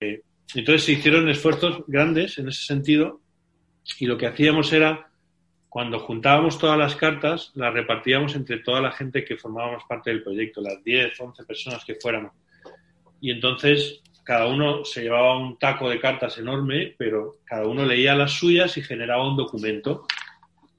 [0.01, 0.23] Eh,
[0.55, 3.21] entonces se hicieron esfuerzos grandes en ese sentido
[3.99, 5.11] y lo que hacíamos era,
[5.69, 10.23] cuando juntábamos todas las cartas, las repartíamos entre toda la gente que formábamos parte del
[10.23, 12.33] proyecto, las 10, 11 personas que fuéramos.
[13.21, 18.15] Y entonces cada uno se llevaba un taco de cartas enorme, pero cada uno leía
[18.15, 20.07] las suyas y generaba un documento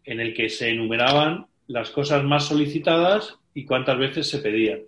[0.04, 4.82] en el que se enumeraban las cosas más solicitadas y cuántas veces se pedían.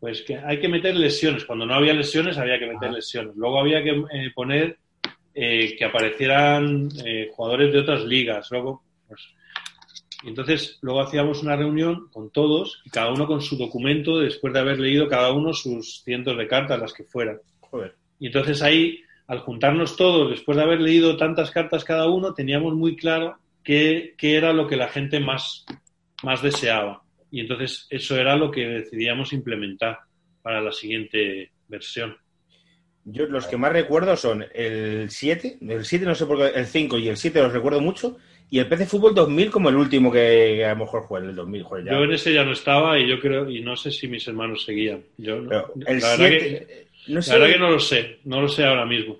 [0.00, 1.44] Pues que hay que meter lesiones.
[1.44, 3.36] Cuando no había lesiones había que meter lesiones.
[3.36, 4.78] Luego había que eh, poner
[5.34, 8.48] eh, que aparecieran eh, jugadores de otras ligas.
[8.50, 9.20] Luego, pues,
[10.22, 14.52] y entonces, luego hacíamos una reunión con todos y cada uno con su documento después
[14.52, 17.38] de haber leído cada uno sus cientos de cartas, las que fueran.
[18.18, 22.74] Y entonces ahí, al juntarnos todos, después de haber leído tantas cartas cada uno, teníamos
[22.74, 25.66] muy claro qué, qué era lo que la gente más,
[26.22, 27.02] más deseaba.
[27.30, 29.98] Y entonces eso era lo que decidíamos implementar
[30.42, 32.16] para la siguiente versión.
[33.04, 36.66] Yo los que más recuerdo son el 7, el 7 no sé por qué, el
[36.66, 38.16] 5 y el 7 los recuerdo mucho,
[38.50, 41.66] y el PC Fútbol 2000 como el último que a lo mejor jugué, el 2000.
[41.84, 44.64] Yo en ese ya no estaba y yo creo, y no sé si mis hermanos
[44.64, 45.02] seguían.
[45.18, 45.36] Yo,
[45.86, 49.18] el 7, no sé, la verdad que no lo sé, no lo sé ahora mismo.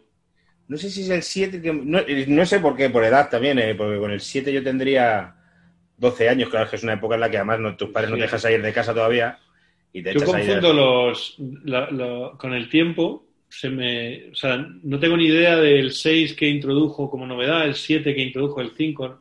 [0.69, 3.75] No sé si es el 7, que, no, sé por qué, por edad también, eh,
[3.77, 5.37] porque con el 7 yo tendría
[5.97, 8.17] 12 años, claro que es una época en la que además no, tus padres no
[8.17, 9.39] te dejan salir de casa todavía.
[9.93, 11.37] Y te yo confundo los,
[12.39, 17.09] con el tiempo se me, o sea, no tengo ni idea del 6 que introdujo
[17.09, 19.21] como novedad, el 7 que introdujo el 5.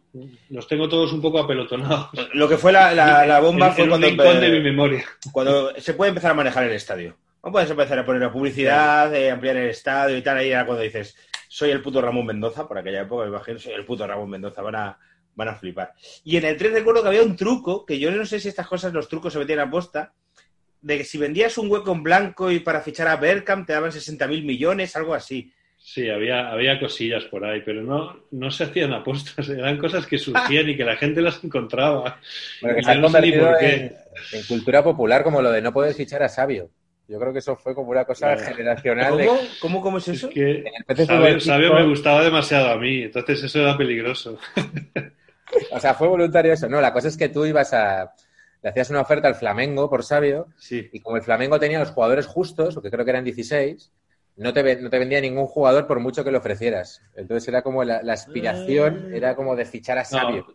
[0.49, 2.09] Los tengo todos un poco apelotonados.
[2.33, 5.05] Lo que fue la, la, bomba fue cuando, de mi memoria.
[5.31, 7.15] cuando se puede empezar a manejar el estadio.
[7.45, 10.39] No puedes empezar a poner la publicidad, de ampliar el estadio y tal.
[10.39, 11.15] Ahí era cuando dices,
[11.47, 14.63] soy el puto Ramón Mendoza, por aquella época, me imagino, soy el puto Ramón Mendoza,
[14.63, 14.97] van a,
[15.35, 15.93] van a flipar.
[16.23, 18.67] Y en el 3 recuerdo que había un truco, que yo no sé si estas
[18.67, 20.11] cosas, los trucos se metían a posta,
[20.81, 23.91] de que si vendías un hueco en blanco y para fichar a Berkham te daban
[23.91, 25.53] 60 mil millones, algo así.
[25.77, 30.17] Sí, había, había cosillas por ahí, pero no, no se hacían apostas, eran cosas que
[30.17, 32.19] surgían y que la gente las encontraba.
[32.59, 33.95] Bueno, que se han convertido en,
[34.47, 36.71] cultura popular como lo de no poder fichar a Sabio.
[37.07, 39.13] Yo creo que eso fue como una cosa generacional.
[39.61, 39.81] ¿Cómo?
[39.81, 40.29] ¿Cómo, es eso?
[41.39, 44.39] Sabio, me gustaba demasiado a mí, entonces eso era peligroso.
[45.71, 46.67] o sea, fue voluntario eso.
[46.67, 48.13] No, la cosa es que tú ibas a,
[48.65, 52.25] le hacías una oferta al Flamengo por Sabio y como el Flamengo tenía los jugadores
[52.25, 53.91] justos, que creo que eran 16,
[54.37, 57.01] no te, no te vendía ningún jugador por mucho que le ofrecieras.
[57.15, 59.15] Entonces era como la, aspiración, ah.
[59.15, 60.45] era como de fichar a Sabio.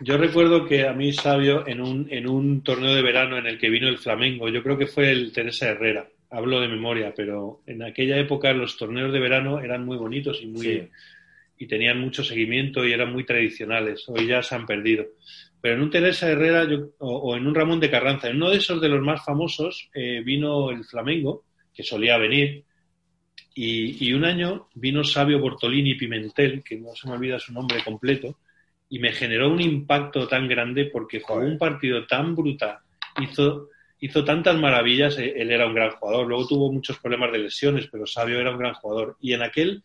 [0.00, 3.58] yo recuerdo que a mí Sabio en un, en un torneo de verano en el
[3.58, 7.62] que vino el Flamengo, yo creo que fue el Teresa Herrera, hablo de memoria, pero
[7.66, 10.90] en aquella época los torneos de verano eran muy bonitos y muy...
[11.56, 14.04] y tenían mucho seguimiento y eran muy tradicionales.
[14.08, 15.06] Hoy ya se han perdido.
[15.60, 18.80] Pero en un Teresa Herrera o, en un Ramón de Carranza, en uno de esos
[18.80, 22.64] de los más famosos, eh, vino el Flamengo, que solía venir,
[23.60, 28.38] y, un año vino Sabio Bortolini Pimentel, que no se me olvida su nombre completo,
[28.88, 32.78] y me generó un impacto tan grande porque jugó un partido tan brutal,
[33.20, 33.68] hizo,
[33.98, 37.88] hizo tantas maravillas, eh, él era un gran jugador, luego tuvo muchos problemas de lesiones,
[37.90, 39.16] pero Sabio era un gran jugador.
[39.20, 39.82] Y en aquel,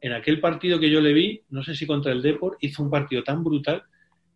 [0.00, 2.90] en aquel partido que yo le vi, no sé si contra el Deport, hizo un
[2.90, 3.84] partido tan brutal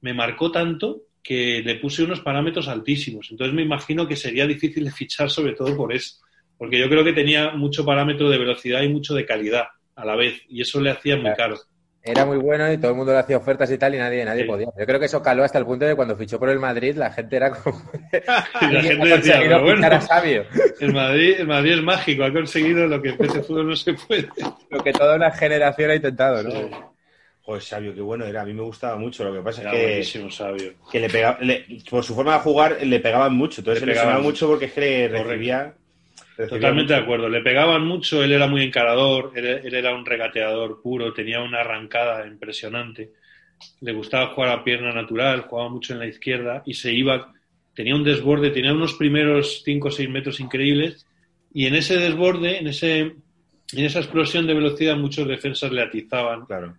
[0.00, 3.28] me marcó tanto que le puse unos parámetros altísimos.
[3.32, 6.20] Entonces me imagino que sería difícil de fichar sobre todo por eso,
[6.58, 9.64] porque yo creo que tenía mucho parámetro de velocidad y mucho de calidad
[9.94, 11.56] a la vez, y eso le hacía muy caro.
[12.02, 14.44] Era muy bueno y todo el mundo le hacía ofertas y tal y nadie, nadie
[14.44, 14.68] podía.
[14.78, 17.10] Yo creo que eso caló hasta el punto de cuando fichó por el Madrid la
[17.10, 17.82] gente era como...
[18.12, 19.88] la gente decía, pero bueno,
[20.80, 23.94] El Madrid, el Madrid es mágico, ha conseguido lo que en PC Fútbol no se
[23.94, 24.28] puede.
[24.70, 26.94] Lo que toda una generación ha intentado, ¿no?
[27.46, 28.42] Joder, Sabio, qué bueno era.
[28.42, 29.22] A mí me gustaba mucho.
[29.22, 30.30] Lo que pasa es que.
[30.30, 30.72] Sabio.
[30.90, 31.38] Que le pegaba,
[31.88, 33.60] por su forma de jugar, le pegaban mucho.
[33.60, 35.72] Entonces le, pegaba mucho porque es que le recibía.
[36.36, 37.28] Totalmente de acuerdo.
[37.28, 38.22] Le pegaban mucho.
[38.22, 39.32] Él era muy encarador.
[39.34, 41.12] Él, era un regateador puro.
[41.12, 43.12] Tenía una arrancada impresionante.
[43.80, 45.42] Le gustaba jugar a pierna natural.
[45.42, 47.32] Jugaba mucho en la izquierda y se iba.
[47.74, 48.50] Tenía un desborde.
[48.50, 51.06] Tenía unos primeros 5 o 6 metros increíbles.
[51.52, 53.14] Y en ese desborde, en, ese, en
[53.84, 56.44] esa explosión de velocidad, muchos defensas le atizaban.
[56.44, 56.76] Claro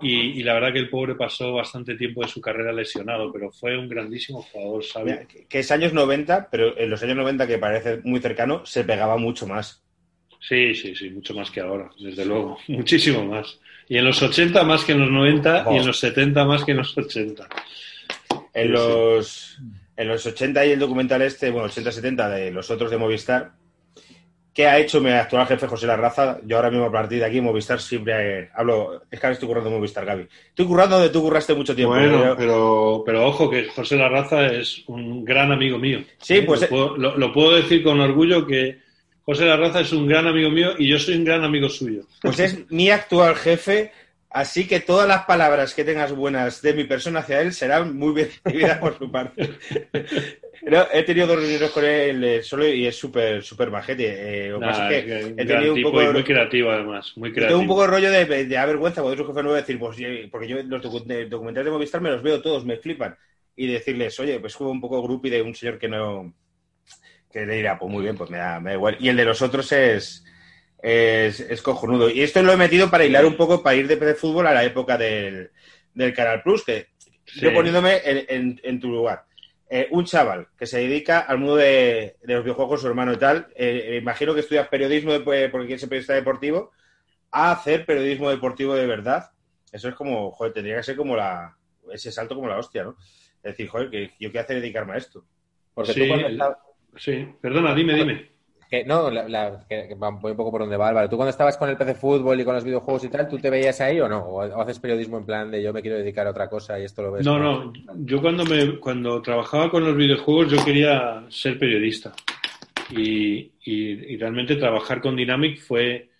[0.00, 3.76] y, la verdad que el pobre pasó bastante tiempo de su carrera lesionado, pero fue
[3.76, 5.26] un grandísimo jugador, ¿sabes?
[5.48, 9.16] Que, es años 90, pero en los años 90, que parece muy cercano, se pegaba
[9.16, 9.82] mucho más.
[10.40, 13.58] Sí, sí, sí, mucho más que ahora, desde luego, muchísimo más.
[13.88, 16.72] Y en los 80 más que en los 90 y en los 70 más que
[16.72, 17.48] en los 80.
[18.54, 19.58] En los,
[19.96, 23.52] en los 80 y el documental este, bueno, 80-70 de los otros de Movistar,
[24.58, 26.40] ¿Qué ha hecho mi actual jefe José Larraza?
[26.44, 29.04] Yo ahora mismo a partir de aquí, Movistar, siempre hablo.
[29.08, 30.26] Es que ahora estoy currando Movistar, Gaby.
[30.48, 31.94] Estoy currando donde tú curraste mucho tiempo.
[31.94, 36.00] Bueno, pero, pero ojo, que José Larraza es un gran amigo mío.
[36.20, 36.62] Sí, pues.
[36.62, 38.80] Lo puedo, lo, puedo, decir con orgullo que
[39.24, 42.02] José Larraza es un gran amigo mío y yo soy un gran amigo suyo.
[42.20, 43.92] Pues es mi actual jefe.
[44.30, 48.12] Así que todas las palabras que tengas buenas de mi persona hacia él serán muy
[48.12, 49.50] bien recibidas por su parte
[50.92, 54.48] he tenido dos reuniones con él eh, solo y es súper súper majete.
[54.48, 54.54] Eh,
[55.36, 57.48] he tenido un poco muy creativo además, muy creativo.
[57.48, 59.98] Tengo un poco de rollo de, de, vergüenza cuando otro jefe nuevo decir, pues
[60.30, 63.16] porque yo los documentales de Movistar me los veo todos, me flipan
[63.56, 66.34] y decirles, oye, pues juego un poco grupi de un señor que no
[67.30, 68.96] que le dirá, pues muy bien, pues me da, me da igual.
[69.00, 70.24] Y el de los otros es,
[70.82, 72.10] es, es, cojonudo.
[72.10, 74.54] Y esto lo he metido para hilar un poco, para ir de, de fútbol a
[74.54, 75.50] la época del,
[75.94, 76.88] del Canal Plus, que
[77.36, 79.28] yo poniéndome en, en tu lugar
[79.70, 83.48] eh, un chaval que se dedica al mundo de, los videojuegos, su hermano y tal,
[83.54, 86.72] eh, imagino que estudias periodismo porque quieres ser periodista deportivo,
[87.30, 89.30] a hacer periodismo deportivo de verdad.
[89.70, 91.54] Eso es como, joder, tendría que ser como la,
[91.92, 92.96] ese salto como la hostia, ¿no?
[93.42, 95.26] Es decir, joder, que yo qué hacer dedicarme a esto.
[95.74, 96.56] Porque sí, tú cuando
[96.96, 98.30] sí, perdona, dime, dime.
[98.68, 101.08] Que, no, la, que, voy un poco por donde va Álvaro.
[101.08, 103.48] Tú cuando estabas con el PC Fútbol y con los videojuegos y tal, ¿tú te
[103.48, 104.18] veías ahí o no?
[104.18, 107.00] ¿O haces periodismo en plan de yo me quiero dedicar a otra cosa y esto
[107.00, 107.24] lo ves?
[107.24, 107.72] No, no.
[107.96, 112.12] Yo cuando, me, cuando trabajaba con los videojuegos yo quería ser periodista.
[112.90, 116.10] Y, y, realmente trabajar con Dynamic fue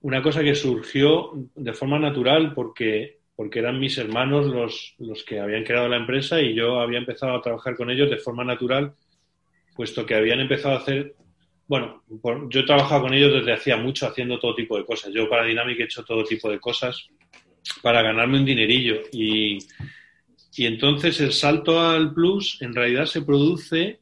[0.00, 5.40] una cosa que surgió de forma natural porque, porque eran mis hermanos los, los que
[5.40, 8.94] habían creado la empresa y yo había empezado a trabajar con ellos de forma natural,
[9.74, 11.14] puesto que habían empezado a hacer
[11.68, 12.02] bueno,
[12.48, 15.12] yo he trabajado con ellos desde hacía mucho haciendo todo tipo de cosas.
[15.12, 17.08] Yo para Dynamic he hecho todo tipo de cosas
[17.82, 19.02] para ganarme un dinerillo.
[19.12, 19.58] Y,
[20.56, 24.00] y entonces el salto al plus en realidad se produce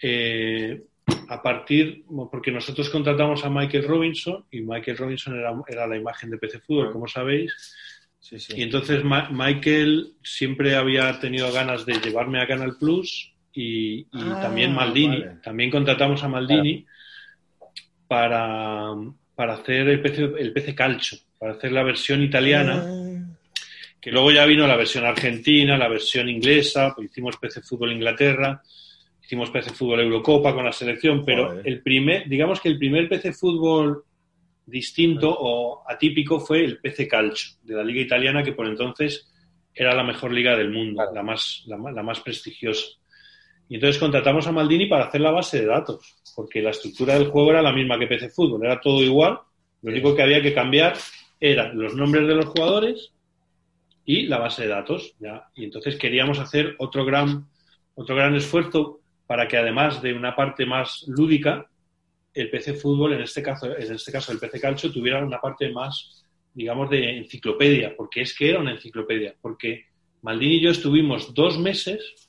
[0.00, 0.82] eh,
[1.28, 6.30] a partir, porque nosotros contratamos a Michael Robinson y Michael Robinson era, era la imagen
[6.30, 7.52] de PC Fútbol, como sabéis.
[8.30, 14.72] Y entonces Michael siempre había tenido ganas de llevarme a Canal Plus y, ah, también
[14.72, 15.24] Maldini.
[15.42, 16.86] También contratamos a Maldini
[18.06, 18.94] para,
[19.34, 22.84] para, hacer el PC, el PC Calcio, para hacer la versión italiana.
[22.86, 23.04] Ah.
[24.00, 28.62] Que luego ya vino la versión argentina, la versión inglesa, pues hicimos PC Fútbol Inglaterra,
[29.20, 33.32] hicimos PC Fútbol Eurocopa con la selección, pero el primer, digamos que el primer PC
[33.32, 34.04] Fútbol
[34.64, 39.28] distinto o atípico fue el PC Calcio de la liga italiana que por entonces
[39.74, 42.86] era la mejor liga del mundo, la, más, la, más prestigiosa.
[43.68, 47.28] Y entonces contratamos a Maldini para hacer la base de datos, porque la estructura del
[47.28, 49.38] juego era la misma que PC Fútbol, era todo igual.
[49.82, 50.96] Lo único que había que cambiar
[51.38, 53.12] eran los nombres de los jugadores
[54.04, 55.14] y la base de datos.
[55.20, 55.48] ¿ya?
[55.54, 57.46] Y entonces queríamos hacer otro gran,
[57.94, 61.68] otro gran esfuerzo para que además de una parte más lúdica,
[62.32, 65.70] el PC Fútbol, en este caso, en este caso el PC Calcio, tuviera una parte
[65.70, 69.84] más, digamos, de enciclopedia, porque es que era una enciclopedia, porque
[70.22, 72.27] Maldini y yo estuvimos dos meses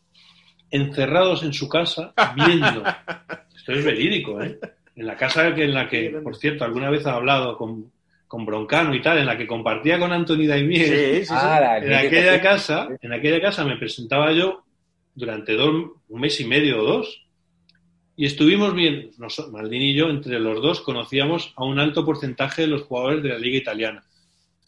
[0.72, 2.84] encerrados en su casa viendo.
[3.56, 4.60] Esto es verídico, ¿eh?
[4.96, 7.92] En la casa que, en la que, por cierto, alguna vez ha hablado con,
[8.28, 11.26] con Broncano y tal, en la que compartía con Anthony Daimiel.
[11.30, 14.66] Ah, en aquella casa, en aquella casa me presentaba yo
[15.16, 17.26] durante dos, un mes y medio o dos.
[18.16, 19.12] Y estuvimos bien,
[19.52, 23.30] Maldini y yo, entre los dos, conocíamos a un alto porcentaje de los jugadores de
[23.30, 24.04] la liga italiana.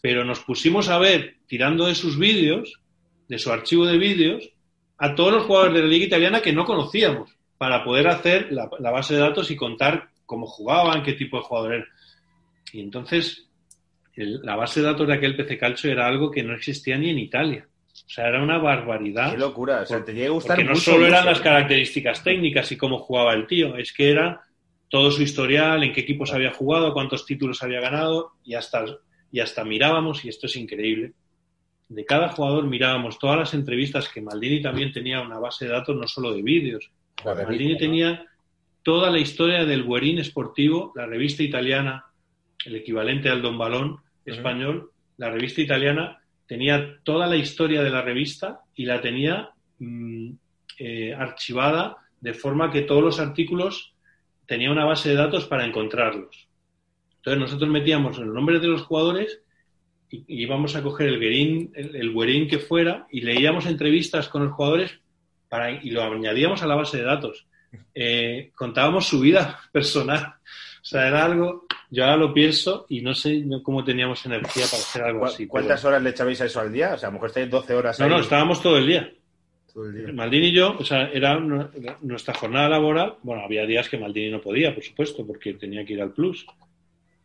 [0.00, 2.80] Pero nos pusimos a ver, tirando de sus vídeos,
[3.28, 4.50] de su archivo de vídeos,
[5.02, 8.68] a todos los jugadores de la liga italiana que no conocíamos para poder hacer la,
[8.68, 11.84] base de datos y contar cómo jugaban, qué tipo de jugadores
[12.72, 13.48] Y entonces
[14.14, 17.18] la base de datos de aquel PC Calcio era algo que no existía ni en
[17.18, 17.66] Italia.
[17.92, 19.32] O sea, era una barbaridad.
[19.32, 19.80] Qué locura.
[19.80, 23.00] O sea, te llega a gustar Porque no solo eran las características técnicas y cómo
[23.00, 24.40] jugaba el tío, es que era
[24.88, 28.84] todo su historial, en qué equipos había jugado, cuántos títulos había ganado y hasta,
[29.32, 31.14] y hasta mirábamos, y esto es increíble,
[31.94, 35.94] de cada jugador mirábamos todas las entrevistas que Maldini también tenía una base de datos
[35.94, 36.90] no solo de vídeos.
[37.24, 38.24] Maldini tenía
[38.82, 42.06] toda la historia del Guerín Esportivo, la revista italiana,
[42.64, 48.02] el equivalente al Don Balón español, la revista italiana tenía toda la historia de la
[48.02, 50.30] revista y la tenía mm,
[50.78, 53.94] eh, archivada de forma que todos los artículos
[54.46, 56.48] tenía una base de datos para encontrarlos.
[57.16, 59.42] Entonces nosotros metíamos los nombres de los jugadores
[60.12, 65.00] y, íbamos a coger el guerín, el, que fuera y leíamos entrevistas con los jugadores
[65.48, 67.46] para, y lo añadíamos a la base de datos.
[67.94, 70.34] Eh, contábamos su vida personal.
[70.82, 74.82] O sea, era algo yo ahora lo pienso y no sé cómo teníamos energía para
[74.82, 75.46] hacer algo así.
[75.46, 76.94] ¿Cuántas horas le echabais a eso al día?
[76.94, 78.00] O sea, a lo mejor estáis 12 horas.
[78.00, 79.12] No, no, estábamos todo el día.
[79.70, 80.12] Todo el día.
[80.14, 83.16] Maldini y yo, o sea, era nuestra jornada laboral.
[83.22, 86.46] Bueno, había días que Maldini no podía, por supuesto, porque tenía que ir al Plus.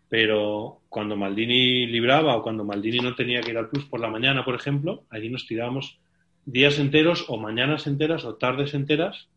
[0.10, 4.08] Pero cuando Maldini libraba o cuando Maldini no tenía que ir al Plus por la
[4.08, 6.00] mañana, por ejemplo, allí nos tirábamos
[6.46, 9.28] días enteros o mañanas enteras o tardes enteras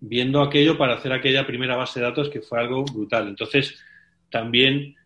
[0.00, 3.28] viendo aquello para hacer aquella primera base de datos que fue algo brutal.
[3.28, 3.78] Entonces,
[4.30, 4.96] también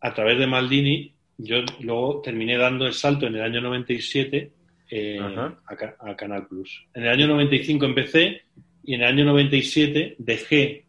[0.00, 4.50] a través de Maldini, yo luego terminé dando el salto en el año 97
[4.90, 6.84] eh, a, Canal Plus.
[6.94, 8.42] En el año 95 empecé
[8.84, 10.84] y en el año 97 dejé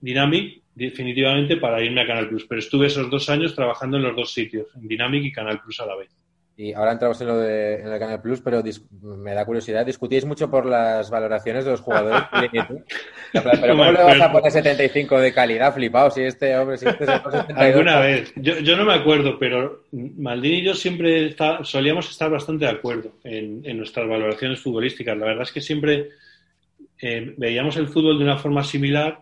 [0.00, 4.16] Dynamic definitivamente para irme a Canal Plus, pero estuve esos dos años trabajando en los
[4.16, 6.08] dos sitios, en Dynamic y Canal Plus a la vez.
[6.56, 8.64] Y ahora entramos en lo de en el Canal Plus, pero
[9.00, 9.86] me da curiosidad.
[9.86, 12.22] Discutíais mucho por las valoraciones de los jugadores.
[13.32, 16.10] pero ¿cómo le vas a poner 75 de calidad, flipado?
[16.10, 17.04] Si este hombre, si este
[17.54, 18.32] Alguna vez.
[18.34, 23.12] Yo, yo, no me acuerdo, pero Maldini y yo siempre solíamos estar bastante de acuerdo
[23.22, 25.16] en, en, nuestras valoraciones futbolísticas.
[25.16, 26.08] La verdad es que siempre
[27.00, 29.20] eh, veíamos el fútbol de una forma similar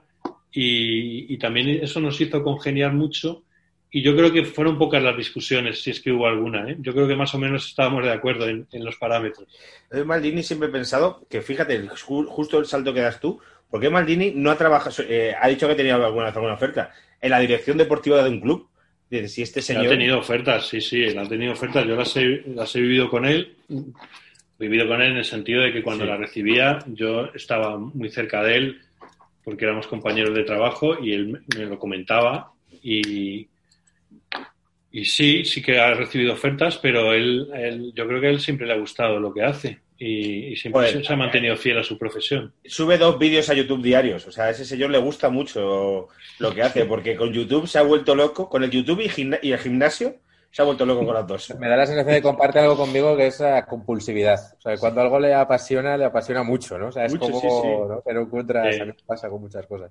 [0.57, 3.45] y, y también eso nos hizo congeniar mucho
[3.91, 6.69] y yo creo que fueron pocas las discusiones, si es que hubo alguna.
[6.71, 6.77] ¿eh?
[6.81, 9.49] Yo creo que más o menos estábamos de acuerdo en, los parámetros.
[10.05, 13.41] Maldini siempre he pensado que, fíjate, justo el salto que das tú,
[13.71, 17.39] porque Maldini no ha trabajado, eh, ha dicho que tenía alguna, alguna oferta en la
[17.39, 18.69] dirección deportiva de un club.
[19.29, 19.87] Si este señor...
[19.87, 21.87] Ha tenido ofertas, sí, sí, ha tenido ofertas.
[21.87, 23.57] Yo las he, las he vivido con él,
[24.59, 28.43] vivido con él en el sentido de que cuando la recibía yo estaba muy cerca
[28.43, 28.81] de él
[29.47, 32.51] porque éramos compañeros de trabajo y él me lo comentaba
[32.83, 33.47] y,
[34.91, 38.67] y sí, sí que ha recibido ofertas, pero él, yo creo que a él siempre
[38.67, 42.55] le ha gustado lo que hace y, siempre se, ha mantenido fiel a su profesión.
[42.65, 46.09] Sube dos vídeos a YouTube diarios, o sea, a ese señor le gusta mucho
[46.41, 49.59] lo que hace, porque con YouTube se ha vuelto loco, con el YouTube y, el
[49.61, 50.17] gimnasio
[50.57, 51.55] se ha vuelto loco con las dos.
[51.61, 54.41] Me da la sensación de que comparte algo conmigo que es la compulsividad.
[54.57, 56.89] O sea, cuando algo le apasiona, le apasiona mucho, ¿no?
[56.89, 58.03] O sea, es como, ¿no?
[58.03, 59.91] Pero encuentras, pasa con muchas cosas.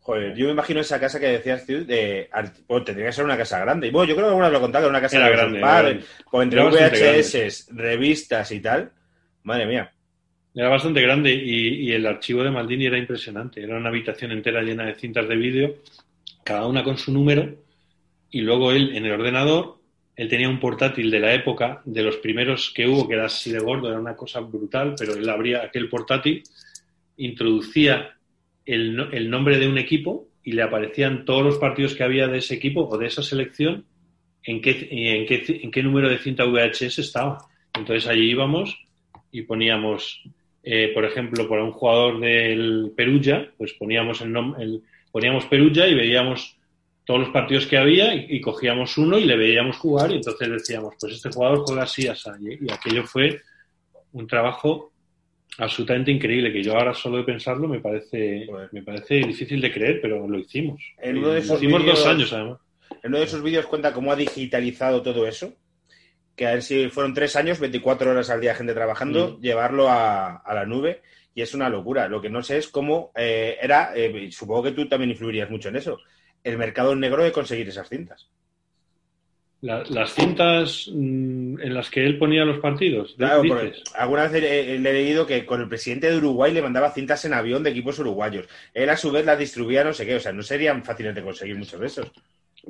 [0.00, 2.28] Joder, yo me imagino esa casa que decías tú, de,
[2.68, 3.86] bueno, tendría que ser una casa grande.
[3.86, 7.68] Y bueno, yo creo que alguna lo contado, una casa grande, padre, con entre VHS,
[7.70, 8.92] revistas y tal.
[9.44, 9.90] Madre mía.
[10.54, 13.62] Era bastante grande y, el archivo de Maldini era impresionante.
[13.62, 15.76] Era una habitación entera llena de cintas de vídeo,
[16.44, 17.54] cada una con su número,
[18.30, 19.77] y luego él en el ordenador,
[20.18, 23.52] él tenía un portátil de la época, de los primeros que hubo, que era así
[23.52, 26.42] de gordo, era una cosa brutal, pero él abría aquel portátil,
[27.18, 28.16] introducía
[28.66, 32.56] el, nombre de un equipo y le aparecían todos los partidos que había de ese
[32.56, 33.84] equipo o de esa selección
[34.42, 37.38] en qué, en qué, en qué número de cinta VHS estaba.
[37.72, 38.76] Entonces allí íbamos
[39.30, 40.20] y poníamos,
[40.64, 45.94] eh, por ejemplo, por un jugador del Perugia, pues poníamos el, el poníamos Perugia y
[45.94, 46.57] veíamos
[47.08, 50.92] todos los partidos que había y, cogíamos uno y le veíamos jugar y entonces decíamos,
[51.00, 52.28] pues este jugador juega así, así.
[52.60, 53.40] Y aquello fue
[54.12, 54.92] un trabajo
[55.56, 60.00] absolutamente increíble, que yo ahora solo de pensarlo me parece, me parece difícil de creer,
[60.02, 60.82] pero lo hicimos.
[60.98, 62.58] En uno de esos hicimos dos años además.
[63.02, 65.54] En uno de esos vídeos cuenta cómo ha digitalizado todo eso,
[66.36, 69.40] que a ver si fueron tres años, 24 horas al día gente trabajando, mm.
[69.40, 71.00] llevarlo a, la nube
[71.34, 72.06] y es una locura.
[72.06, 75.70] Lo que no sé es cómo eh, era, eh, supongo que tú también influirías mucho
[75.70, 75.98] en eso,
[76.44, 78.28] el mercado negro de conseguir esas cintas
[79.60, 83.14] las cintas mm, en las que él ponía los partidos.
[83.16, 83.42] Claro,
[83.96, 87.34] alguna vez le he leído que con el presidente de Uruguay le mandaba cintas en
[87.34, 88.46] avión de equipos uruguayos.
[88.72, 91.22] Él a su vez las distribuía no sé qué, o sea, no serían fáciles de
[91.22, 92.12] conseguir muchos de esos.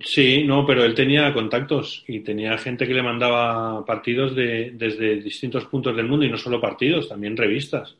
[0.01, 5.17] Sí, no, pero él tenía contactos y tenía gente que le mandaba partidos de, desde
[5.17, 7.97] distintos puntos del mundo y no solo partidos, también revistas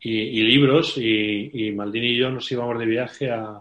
[0.00, 0.96] y, libros.
[0.98, 3.60] Y, y Maldini y yo nos íbamos de viaje a,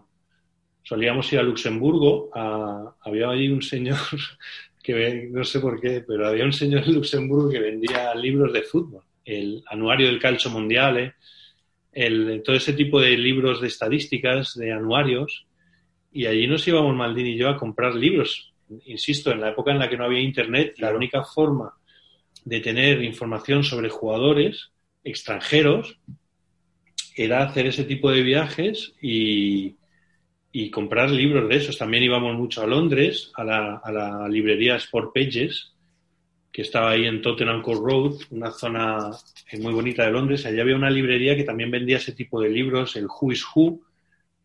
[0.91, 3.97] solíamos ir a Luxemburgo, había ahí un señor
[4.83, 8.63] que no sé por qué, pero había un señor en Luxemburgo que vendía libros de
[8.63, 11.13] fútbol, el anuario del Calcio Mondiale,
[11.93, 15.45] el, todo ese tipo de libros de estadísticas, de anuarios,
[16.11, 18.51] y allí nos íbamos Maldini y yo a comprar libros.
[18.83, 21.73] Insisto, en la época en la que no había internet, la única forma
[22.43, 24.71] de tener información sobre jugadores
[25.05, 25.97] extranjeros
[27.15, 29.75] era hacer ese tipo de viajes y,
[30.51, 31.77] y comprar libros de esos.
[31.77, 35.71] También íbamos mucho a Londres, a la, a la librería Sport Pages,
[36.51, 39.11] que estaba ahí en Tottenham Court Road, una zona
[39.59, 40.45] muy bonita de Londres.
[40.45, 43.79] Allí había una librería que también vendía ese tipo de libros, el Who is Who,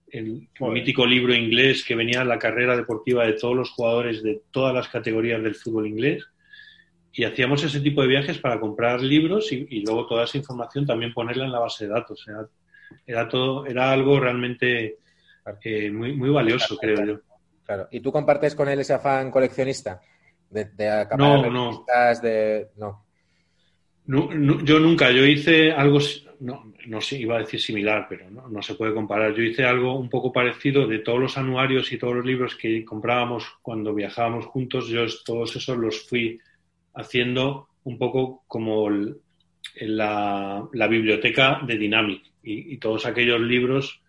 [0.09, 4.41] el mítico libro inglés que venía en la carrera deportiva de todos los jugadores de
[4.53, 6.25] todas las categorías del fútbol inglés.
[7.13, 10.87] Y hacíamos ese tipo de viajes para comprar libros y, y luego toda esa información
[10.87, 12.25] también ponerla en la base de datos.
[13.05, 14.99] era todo, era algo realmente
[15.93, 17.21] muy, muy valioso, creo yo.
[17.65, 17.89] Claro.
[17.91, 20.01] ¿Y tú compartes con él ese afán coleccionista?
[20.51, 21.85] De, de no, no.
[22.23, 22.69] de...
[22.77, 23.05] No.
[24.07, 25.99] Yo nunca, yo hice algo,
[26.39, 29.35] no, no sé, iba a decir similar, pero no, no, se puede comparar.
[29.35, 32.85] Yo hice algo un poco parecido de todos los anuarios y todos los libros que
[32.85, 36.39] comprábamos cuando viajábamos juntos, yo todos esos los fui
[36.95, 38.89] haciendo un poco como
[39.81, 44.01] la, la, biblioteca de Dynamic y, todos aquellos libros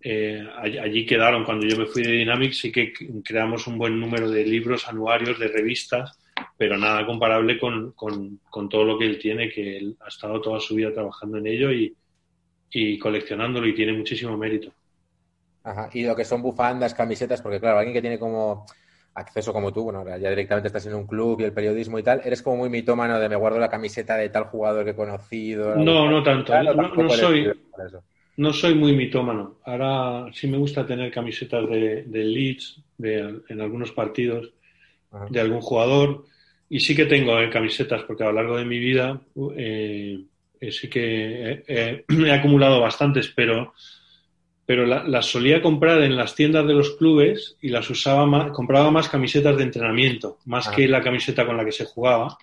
[0.00, 1.44] eh, allí quedaron.
[1.44, 2.92] Cuando yo me fui de Dynamic sí que
[3.24, 6.18] creamos un buen número de libros anuarios, de revistas,
[6.56, 10.40] pero nada comparable con, con, con todo lo que él tiene, que él ha estado
[10.40, 11.94] toda su vida trabajando en ello y,
[12.70, 14.72] y coleccionándolo y tiene muchísimo mérito.
[15.64, 15.90] Ajá.
[15.92, 18.66] Y lo que son bufandas, camisetas, porque claro, alguien que tiene como
[19.14, 22.20] acceso como tú, bueno, ya directamente estás en un club y el periodismo y tal,
[22.22, 25.74] eres como muy mitómano de me guardo la camiseta de tal jugador que he conocido.
[25.76, 26.52] No, no tanto.
[26.62, 27.50] no, soy,
[28.36, 29.58] no soy muy mitómano.
[29.64, 34.52] Ahora sí me gusta tener camisetas de, Leeds de, en algunos partidos
[35.30, 36.24] de algún jugador.
[36.68, 39.20] Y sí que tengo eh, camisetas porque a lo largo de mi vida
[39.56, 40.20] eh,
[40.60, 43.72] eh, sí que he acumulado bastantes, pero
[44.66, 48.90] pero las solía comprar en las tiendas de los clubes y las usaba más, compraba
[48.90, 52.36] más camisetas de entrenamiento, más que la camiseta con la que se jugaba,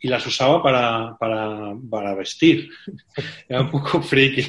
[0.00, 2.68] y las usaba para, para, para vestir.
[3.48, 4.42] Era un poco friki.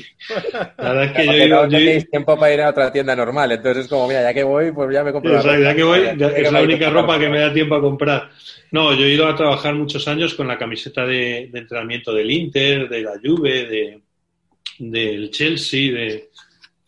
[0.77, 3.85] La verdad es que yo, no tenéis tiempo para ir a otra tienda normal, entonces
[3.85, 5.59] es como, mira, ya que voy, pues ya me compro la ropa.
[5.59, 6.01] Ya que voy,
[6.35, 8.29] es la única ropa que me da tiempo a comprar.
[8.71, 12.29] No, yo he ido a trabajar muchos años con la camiseta de, de entrenamiento del
[12.29, 14.01] Inter, de la Juve, de,
[14.79, 16.29] del Chelsea, de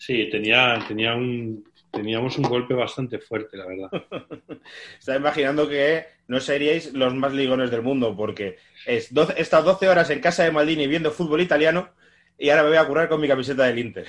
[0.10, 3.89] Sí, tenía, tenía un, teníamos un golpe bastante fuerte, la verdad.
[4.99, 9.89] Estaba imaginando que no seríais los más ligones del mundo, porque es he estado 12
[9.89, 11.89] horas en casa de Maldini viendo fútbol italiano
[12.37, 14.07] y ahora me voy a curar con mi camiseta del Inter.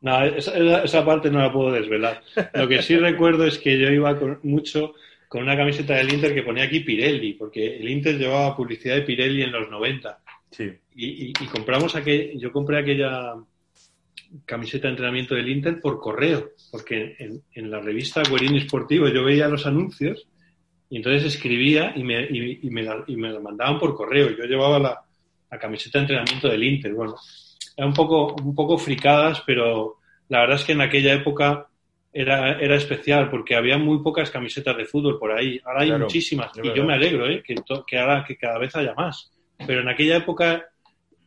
[0.00, 2.22] No, esa, parte no la puedo desvelar.
[2.54, 4.94] Lo que sí recuerdo es que yo iba mucho
[5.28, 9.02] con una camiseta del Inter que ponía aquí Pirelli, porque el Inter llevaba publicidad de
[9.02, 10.18] Pirelli en los 90.
[10.50, 10.72] Sí.
[10.96, 13.34] Y, y compramos aquel, yo compré aquella
[14.44, 19.48] camiseta de entrenamiento del Inter por correo, porque en, la revista Guerini Sportivo yo veía
[19.48, 20.28] los anuncios
[20.88, 24.30] y entonces escribía y me, y, me, la, y me la mandaban por correo.
[24.30, 25.00] Yo llevaba la,
[25.50, 26.94] la, camiseta de entrenamiento del Inter.
[26.94, 27.16] Bueno,
[27.76, 29.98] era un poco, un poco fricadas, pero
[30.28, 31.68] la verdad es que en aquella época
[32.12, 35.60] era, era especial porque había muy pocas camisetas de fútbol por ahí.
[35.64, 37.42] Ahora hay muchísimas y yo me alegro ¿eh?
[37.44, 37.54] que,
[37.86, 39.30] que ahora que cada vez haya más.
[39.66, 40.69] Pero en aquella época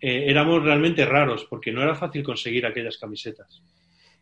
[0.06, 3.64] eh, éramos realmente raros porque no era fácil conseguir aquellas camisetas.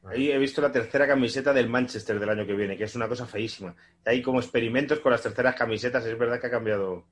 [0.04, 3.08] Ahí he visto la tercera camiseta del Manchester del año que viene, que es una
[3.08, 3.76] cosa feísima.
[4.06, 7.08] Hay como experimentos con las terceras camisetas, es verdad que ha cambiado,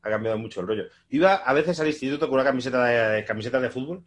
[0.00, 0.84] ha cambiado mucho el rollo.
[1.10, 4.04] Iba a veces al instituto con una camiseta de, de fútbol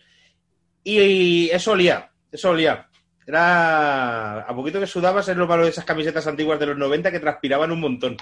[0.85, 2.87] y, eso olía, eso olía.
[3.25, 7.11] Era a poquito que sudabas, es lo malo de esas camisetas antiguas de los 90
[7.11, 8.15] que transpiraban un montón.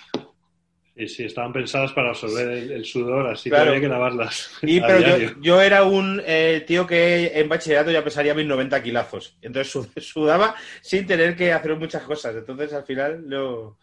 [0.97, 4.49] Y sí, estaban pensadas para absorber el, sudor, así que había que lavarlas.
[4.61, 9.37] Y, pero yo, era un eh, tío que en bachillerato ya pesaría mis 90 kilazos.
[9.41, 12.37] Entonces sudaba sin tener que hacer muchas cosas.
[12.37, 13.77] Entonces al final lo.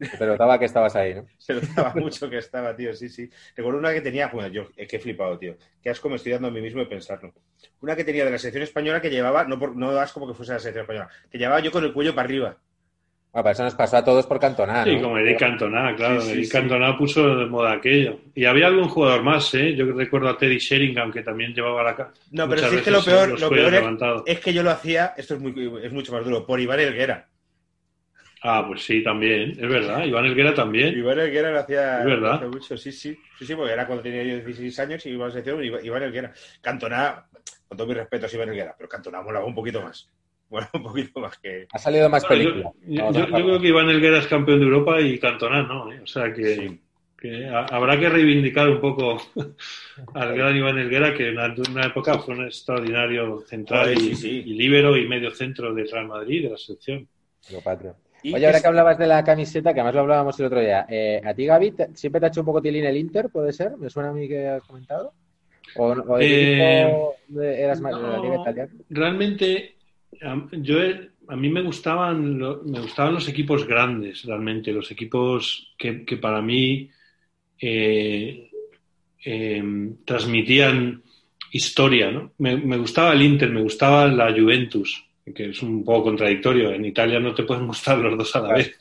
[0.00, 1.26] Se notaba que estabas ahí, ¿no?
[1.38, 3.28] Se notaba mucho que estaba, tío, sí, sí.
[3.54, 5.56] Recuerdo una que tenía, bueno, yo es que he flipado, tío.
[5.82, 7.34] Qué asco me estoy dando a mí mismo de pensarlo.
[7.82, 10.54] Una que tenía de la selección española que llevaba, no, por, no asco porque fuese
[10.54, 12.58] la selección española, que llevaba yo con el cuello para arriba.
[13.34, 14.84] Bueno, eso nos pasó a todos por Cantona.
[14.84, 16.22] Sí, como Eric Cantona, claro.
[16.22, 18.20] Eric Cantona puso de moda aquello.
[18.32, 19.74] Y había algún jugador más, ¿eh?
[19.74, 23.02] Yo recuerdo a Teddy Sheringham, que también llevaba la No, pero sí es que lo
[23.02, 26.46] peor, lo peor es, que yo lo hacía, esto es, muy, es mucho más duro,
[26.46, 27.26] por Iván Elguera.
[28.40, 30.04] Ah, pues sí, también, es verdad.
[30.04, 30.96] Iván Elguera también.
[30.96, 32.40] Iván Elguera lo hacía es verdad.
[32.42, 33.18] mucho, sí, sí.
[33.36, 36.04] Sí, sí, porque era cuando tenía yo 16 años y iba a la sección Iván
[36.04, 36.32] Elguera.
[36.60, 37.26] Cantona,
[37.66, 40.08] con todo mi respeto a Iván Elguera, pero Cantona molaba un poquito más.
[40.54, 41.66] Bueno, un poquito más que.
[41.72, 42.70] Ha salido más película.
[42.86, 46.00] Yo, creo que Iván Elguera es campeón de Europa y Cantona no, ¿eh?
[46.00, 46.78] O sea que,
[47.72, 49.20] habrá que reivindicar un poco
[50.14, 51.38] al gran Iván Elguera, que en
[51.70, 56.44] una, época fue un extraordinario central y, y, líbero y medio centro de Real Madrid,
[56.44, 57.08] de la selección.
[58.32, 61.20] Oye, ahora que hablabas de la camiseta, que además lo hablábamos el otro día, eh,
[61.24, 63.76] ¿a ti, Gaby, siempre te ha hecho un poco tilín el Inter, puede ser?
[63.76, 65.12] ¿Me suena a mí que has comentado?
[65.76, 68.72] ¿O, eh, eras más de la Liga Italiana?
[68.88, 69.73] Realmente
[70.52, 70.78] yo
[71.28, 76.90] a mí me gustaban me gustaban los equipos grandes realmente los equipos que, para mí
[77.60, 78.50] eh,
[79.24, 81.02] em, transmitían
[81.52, 82.32] historia ¿no?
[82.38, 85.04] me, gustaba el Inter me gustaba la Juventus
[85.34, 88.54] que es un poco contradictorio en Italia no te pueden gustar los dos a la
[88.54, 88.76] vez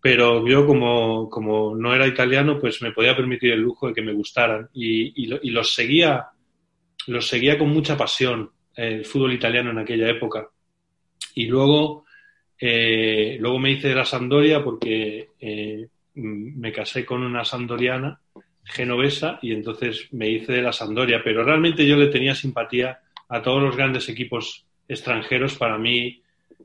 [0.00, 4.02] pero yo como, como no era italiano pues me podía permitir el lujo de que
[4.02, 6.26] me gustaran y, y los seguía
[7.06, 10.48] los seguía con mucha pasión el fútbol italiano en aquella época.
[11.34, 12.04] Y luego,
[12.64, 18.20] Eh, luego me hice de la Sandoria porque eh, me casé con una sandoriana
[18.62, 23.42] genovesa y entonces me hice de la Sandoria, pero realmente yo le tenía simpatía a
[23.42, 25.56] todos los grandes equipos extranjeros.
[25.56, 26.22] Para mí,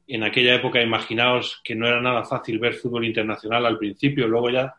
[0.07, 4.51] en aquella época, imaginaos que no era nada fácil ver fútbol internacional al principio, luego
[4.51, 4.75] ya,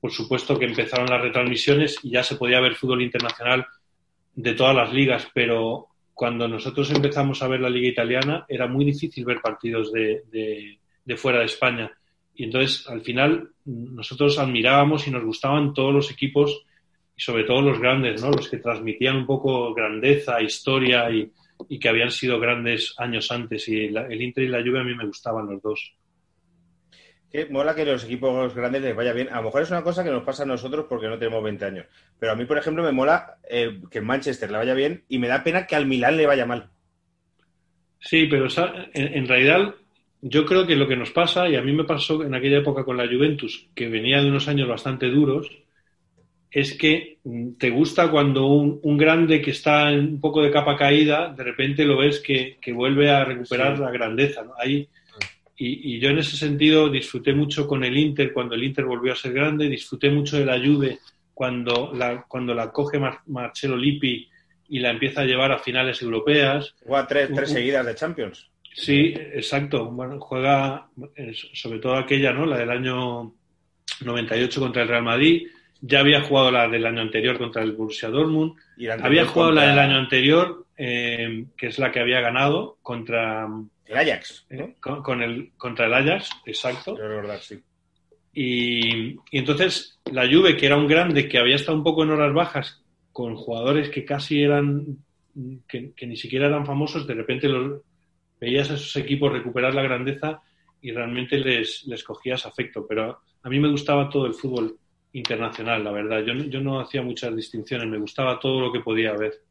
[0.00, 3.66] por supuesto que empezaron las retransmisiones y ya se podía ver fútbol internacional
[4.34, 8.84] de todas las ligas, pero cuando nosotros empezamos a ver la liga italiana era muy
[8.84, 10.22] difícil ver partidos de,
[11.04, 11.90] de fuera de España.
[12.34, 16.64] Y entonces, al final, nosotros admirábamos y nos gustaban todos los equipos
[17.16, 18.30] y sobre todo los grandes, ¿no?
[18.30, 21.30] Los que transmitían un poco grandeza, historia y,
[21.78, 23.68] que habían sido grandes años antes.
[23.68, 25.94] Y el Inter y la Juve a mí me gustaban los dos.
[27.34, 29.28] Que mola que los equipos grandes les vaya bien.
[29.28, 31.64] A lo mejor es una cosa que nos pasa a nosotros porque no tenemos 20
[31.64, 31.86] años.
[32.16, 35.26] Pero a mí, por ejemplo, me mola eh, que Manchester le vaya bien y me
[35.26, 36.70] da pena que al Milán le vaya mal.
[37.98, 38.46] Sí, pero
[38.92, 39.74] en realidad
[40.20, 42.84] yo creo que lo que nos pasa, y a mí me pasó en aquella época
[42.84, 45.50] con la Juventus, que venía de unos años bastante duros,
[46.52, 51.34] es que mm, te gusta cuando un, grande que está un poco de capa caída,
[51.36, 54.44] de repente lo ves que, vuelve a recuperar la grandeza.
[54.56, 54.88] Ahí,
[55.56, 59.16] y, yo en ese sentido disfruté mucho con el Inter cuando el Inter volvió a
[59.16, 60.98] ser grande, disfruté mucho de la Juve
[61.32, 64.28] cuando la, cuando la coge Marcelo Lippi
[64.68, 66.74] y la empieza a llevar a finales europeas.
[66.84, 68.50] Juega tres, tres seguidas de Champions.
[68.74, 69.86] Sí, exacto.
[69.86, 72.46] Bueno, juega eh, sobre todo aquella, ¿no?
[72.46, 73.32] La del año
[74.00, 75.46] 98 contra el Real Madrid.
[75.80, 78.54] Ya había jugado la del año anterior contra el Borussia Dortmund.
[79.02, 83.46] había jugado la del año anterior, eh, que es la que había ganado contra
[83.86, 84.46] el Ajax.
[84.50, 86.96] Eh, con, el, contra el Ajax, exacto.
[86.96, 87.60] verdad, sí.
[88.32, 92.10] Y, y, entonces la Juve, que era un grande que había estado un poco en
[92.10, 92.82] horas bajas,
[93.12, 94.98] con jugadores que casi eran,
[95.68, 97.80] que, que ni siquiera eran famosos, de repente los,
[98.40, 100.42] veías a esos equipos recuperar la grandeza
[100.80, 102.86] y realmente les, les cogías afecto.
[102.86, 104.76] Pero a mí me gustaba todo el fútbol
[105.12, 106.22] internacional, la verdad.
[106.24, 109.42] Yo, yo no hacía muchas distinciones, me gustaba todo lo que podía haber.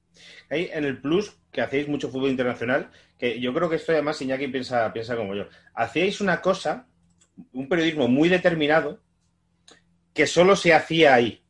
[0.50, 2.92] Hay en el Plus, que hacéis mucho fútbol internacional,
[3.40, 5.46] yo creo que esto además Iñaki piensa, piensa como yo.
[5.74, 6.88] Hacíais una cosa,
[7.54, 9.00] un periodismo muy determinado,
[10.14, 11.42] que solo se hacía ahí.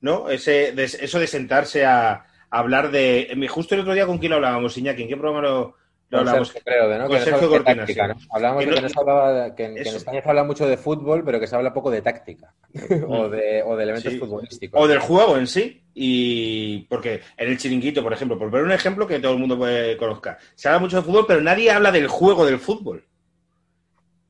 [0.00, 0.30] ¿No?
[0.30, 3.46] Ese, eso de sentarse a, hablar de.
[3.48, 5.77] Justo el otro día con quién hablábamos, Iñaki, ¿en qué programa lo,
[6.10, 7.06] no hablamos, creo, ¿no?
[7.06, 7.84] Con Sergio Cortina,
[8.30, 11.46] Hablamos de que, se hablaba, que, en, España se habla mucho de fútbol, pero que
[11.46, 12.54] se habla poco de táctica
[13.06, 14.80] o, de, o, de, elementos futbolísticos.
[14.80, 15.82] O del juego en sí.
[15.94, 19.58] Y porque en el chiringuito, por ejemplo, por ver un ejemplo que todo el mundo
[19.58, 23.04] puede conozca, se habla mucho de fútbol, pero nadie habla del juego del fútbol.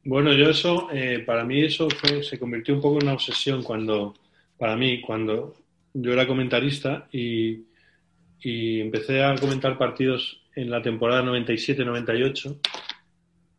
[0.02, 3.62] Bueno, yo eso, eh, para mí eso fue, se convirtió un poco en una obsesión
[3.62, 4.14] cuando,
[4.56, 5.54] para mí, cuando
[5.92, 7.66] yo era comentarista y,
[8.40, 12.58] y empecé a comentar partidos en la temporada 97-98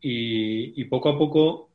[0.01, 1.69] y, poco a poco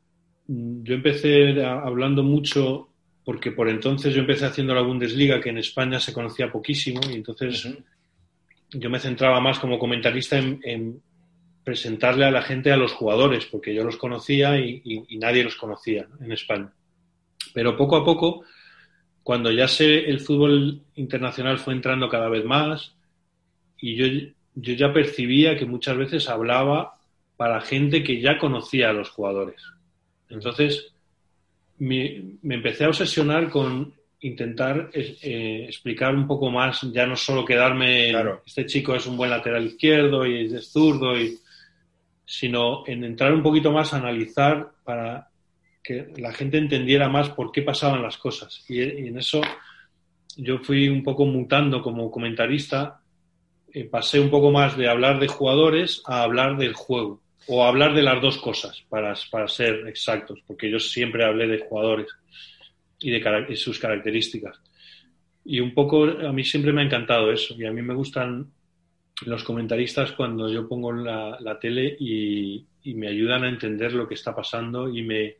[0.47, 2.89] mm, yo empecé hablando mucho
[3.23, 7.15] porque por entonces yo empecé haciendo la Bundesliga que en España se conocía poquísimo y
[7.15, 7.67] entonces
[8.69, 11.01] yo me centraba más como comentarista en,
[11.63, 16.07] presentarle a la gente a los jugadores porque yo los conocía y, nadie los conocía
[16.21, 16.71] en España.
[17.55, 18.43] Pero poco a poco,
[19.23, 22.93] cuando ya sé el fútbol internacional fue entrando cada vez más
[23.79, 26.97] y yo yo ya percibía que muchas veces hablaba
[27.37, 29.61] para gente que ya conocía a los jugadores.
[30.29, 30.93] Entonces,
[31.77, 38.11] me, empecé a obsesionar con intentar eh, explicar un poco más, ya no solo quedarme,
[38.45, 41.37] este chico es un buen lateral izquierdo y es zurdo, y,
[42.25, 45.29] sino en entrar un poquito más a analizar para
[45.83, 48.63] que la gente entendiera más por qué pasaban las cosas.
[48.67, 49.41] y en eso
[50.37, 53.01] yo fui un poco mutando como comentarista
[53.75, 57.93] eh, pasé un poco más de hablar de jugadores a hablar del juego, o hablar
[57.93, 59.13] de las dos cosas, para,
[59.49, 62.07] ser exactos, porque yo siempre hablé de jugadores
[63.01, 64.61] y de, sus características.
[65.43, 68.49] Y un poco, a mí siempre me ha encantado eso, y a mí me gustan
[69.25, 74.07] los comentaristas cuando yo pongo la, la tele y, y, me ayudan a entender lo
[74.07, 75.35] que está pasando y me,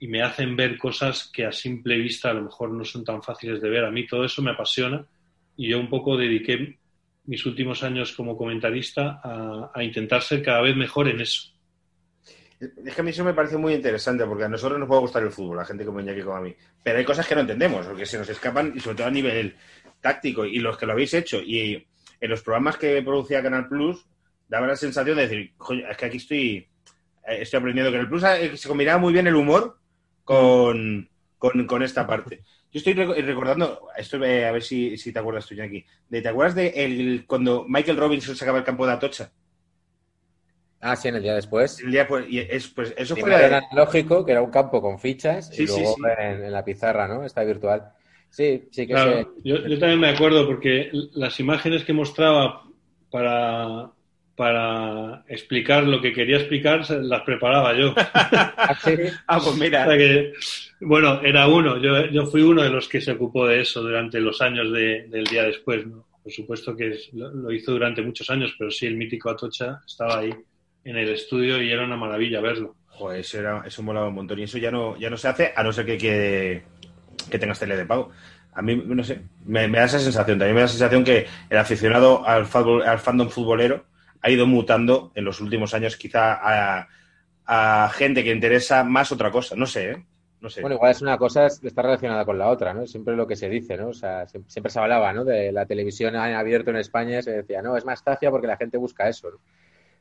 [0.00, 3.22] y me hacen ver cosas que a simple vista a lo mejor no son tan
[3.22, 3.84] fáciles de ver.
[3.84, 5.04] A mí todo eso me apasiona
[5.58, 6.78] y yo un poco dediqué
[7.26, 11.52] mis últimos años como comentarista a, intentar ser cada vez mejor en eso.
[12.58, 15.22] Es que a mí eso me parece muy interesante porque a nosotros nos puede gustar
[15.22, 16.54] el fútbol, a gente como Iñaki como a mí.
[16.82, 19.54] Pero hay cosas que no entendemos, porque se nos escapan y sobre todo a nivel
[20.00, 20.44] táctico.
[20.46, 21.86] Y los que lo habéis hecho y
[22.18, 24.06] en los programas que producía Canal Plus,
[24.48, 25.54] daba la sensación de decir,
[25.90, 26.56] es que aquí estoy,
[27.26, 29.78] eh, estoy aprendiendo que en el Plus eh, se combinaba muy bien el humor
[30.24, 32.42] con, con esta parte.
[32.72, 35.84] Yo estoy recordando, esto eh, a ver si, te acuerdas tú, Jackie.
[36.08, 39.32] De, ¿Te acuerdas de el, cuando Michael Robinson sacaba el campo de Atocha?
[40.80, 41.80] Ah, sí, en el día después.
[41.80, 42.26] El día después.
[42.28, 46.52] Y es, pues, eso fue analógico, que era un campo con fichas, y luego En,
[46.52, 47.24] la pizarra, ¿no?
[47.24, 47.92] Está virtual.
[48.28, 52.64] Sí, sí que claro, yo, yo, también me acuerdo porque las imágenes que mostraba
[53.10, 53.90] para,
[54.36, 57.94] para explicar lo que quería explicar, las preparaba yo.
[59.26, 59.88] ah, pues mira.
[60.80, 61.78] bueno, era uno.
[61.78, 65.24] Yo, yo, fui uno de los que se ocupó de eso durante los años del
[65.24, 65.86] día después.
[65.86, 66.06] ¿no?
[66.22, 70.34] Por supuesto que lo, hizo durante muchos años, pero sí, el mítico Atocha estaba ahí
[70.84, 72.76] en el estudio y era una maravilla verlo.
[72.88, 74.38] Joder, eso, era, eso molaba un montón.
[74.38, 76.62] Y eso ya no, ya no se hace, a no ser que, que,
[77.30, 78.12] que tengas tele de pago
[78.56, 80.38] a mí, no sé, me, da esa sensación.
[80.38, 83.84] También me da la sensación que el aficionado al, fútbol, al fandom futbolero
[84.26, 86.88] ha ido mutando en los últimos años quizá
[87.46, 89.54] a, gente que interesa más otra cosa.
[89.54, 90.04] No sé, ¿eh?
[90.40, 90.62] No sé.
[90.62, 92.88] Bueno, igual es una cosa, está relacionada con la otra, ¿no?
[92.88, 93.90] Siempre lo que se dice, ¿no?
[93.90, 95.24] O sea, siempre, se hablaba, ¿no?
[95.24, 98.76] De la televisión abierta en España, se decía, no, es más zafia porque la gente
[98.78, 99.38] busca eso, ¿no?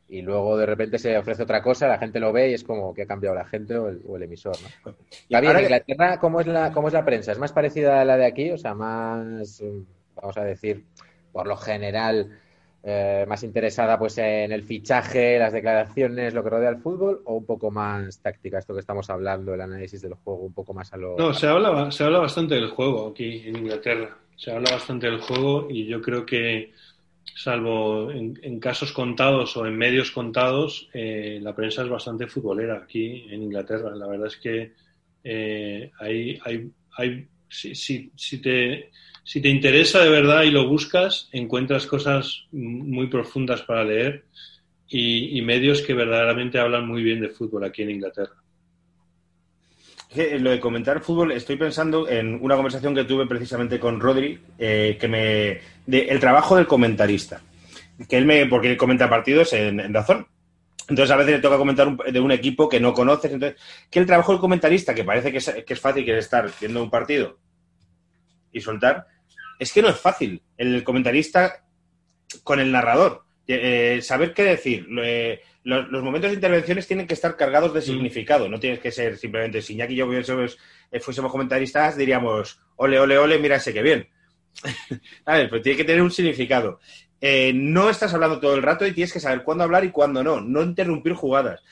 [0.07, 2.93] y luego de repente se ofrece otra cosa, la gente lo ve y es como
[2.93, 4.55] que ha cambiado la gente o el, emisor.
[4.85, 4.93] ¿no?
[5.27, 7.31] Y bien, Inglaterra, ¿cómo es, la, ¿cómo es la prensa?
[7.31, 8.51] ¿Es más parecida a la de aquí?
[8.51, 9.63] O sea, más,
[10.15, 10.85] vamos a decir,
[11.31, 12.39] por lo general,
[12.87, 17.33] eh, más interesada pues en el fichaje, las declaraciones, lo que rodea el fútbol, o
[17.33, 20.93] un poco más táctica, esto que estamos hablando, el análisis del juego, un poco más
[20.93, 21.17] a lo...
[21.17, 24.15] No, se habla, se habla bastante del juego aquí en Inglaterra.
[24.35, 26.73] Se habla bastante del juego y yo creo que
[27.35, 33.25] salvo en, casos contados o en medios contados, eh, la prensa es bastante futbolera aquí
[33.31, 33.95] en Inglaterra.
[33.95, 34.73] La verdad es que
[35.23, 37.73] eh, hay, hay, hay si,
[38.15, 38.91] si, te,
[39.25, 44.23] si te interesa de verdad y lo buscas, encuentras cosas muy profundas para leer
[44.87, 48.35] y medios que verdaderamente hablan muy bien de fútbol aquí en Inglaterra
[50.39, 54.97] lo de comentar fútbol, estoy pensando en una conversación que tuve precisamente con Rodri, eh,
[54.99, 55.59] que me.
[55.85, 57.41] De, el trabajo del comentarista.
[58.07, 58.45] Que él me.
[58.45, 60.27] Porque él comenta partidos en, Dazón.
[60.87, 63.31] Entonces a veces le toca comentar de un equipo que no conoces.
[63.31, 63.59] Entonces,
[63.89, 66.81] que el trabajo del comentarista, que parece que es, que es fácil que estar viendo
[66.83, 67.39] un partido
[68.51, 69.07] y soltar,
[69.59, 70.41] es que no es fácil.
[70.57, 71.65] El comentarista
[72.43, 73.23] con el narrador.
[73.47, 74.87] Eh, saber qué decir.
[75.03, 77.83] Eh, los, momentos de intervenciones tienen que estar cargados de mm.
[77.83, 80.57] significado, no tienes que ser simplemente, si Iñaki y yo fuésemos,
[80.91, 84.07] eh, fuésemos comentaristas, diríamos, ole, ole, ole, mira ese que bien.
[85.25, 86.79] a ver, pero tiene que tener un significado.
[87.19, 90.23] Eh, no estás hablando todo el rato y tienes que saber cuándo hablar y cuándo
[90.23, 91.63] no, no interrumpir jugadas.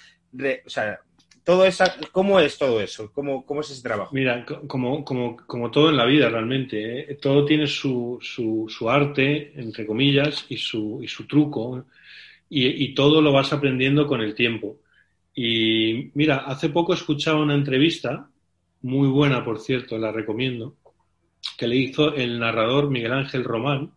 [0.65, 0.99] o sea,
[1.43, 3.11] todo esa, ¿cómo es todo eso?
[3.11, 4.13] ¿Cómo, cómo es ese trabajo?
[4.13, 7.15] Mira, como, como, como todo en la vida realmente, ¿eh?
[7.15, 11.85] todo tiene su, su, su, arte, entre comillas, y su, y su truco
[12.55, 14.77] y, todo lo vas aprendiendo con el tiempo.
[15.33, 18.29] Y mira, hace poco escuchaba una entrevista,
[18.81, 20.75] muy buena por cierto, la recomiendo,
[21.57, 23.91] que le hizo el narrador Miguel Ángel Román,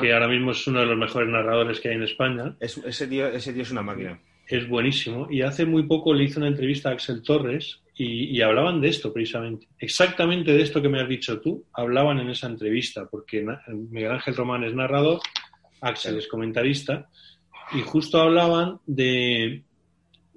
[0.00, 2.56] que ahora mismo es uno de los mejores narradores que hay en España.
[2.60, 4.20] ese, tío, ese tío es una máquina.
[4.46, 5.26] Es buenísimo.
[5.30, 9.12] Y hace muy poco le hizo una entrevista a Axel Torres y, hablaban de esto
[9.12, 9.68] precisamente.
[9.78, 14.36] Exactamente de esto que me has dicho tú, hablaban en esa entrevista, porque Miguel Ángel
[14.36, 15.20] Román es narrador,
[15.80, 17.08] Axel es comentarista,
[17.72, 19.62] y justo hablaban de,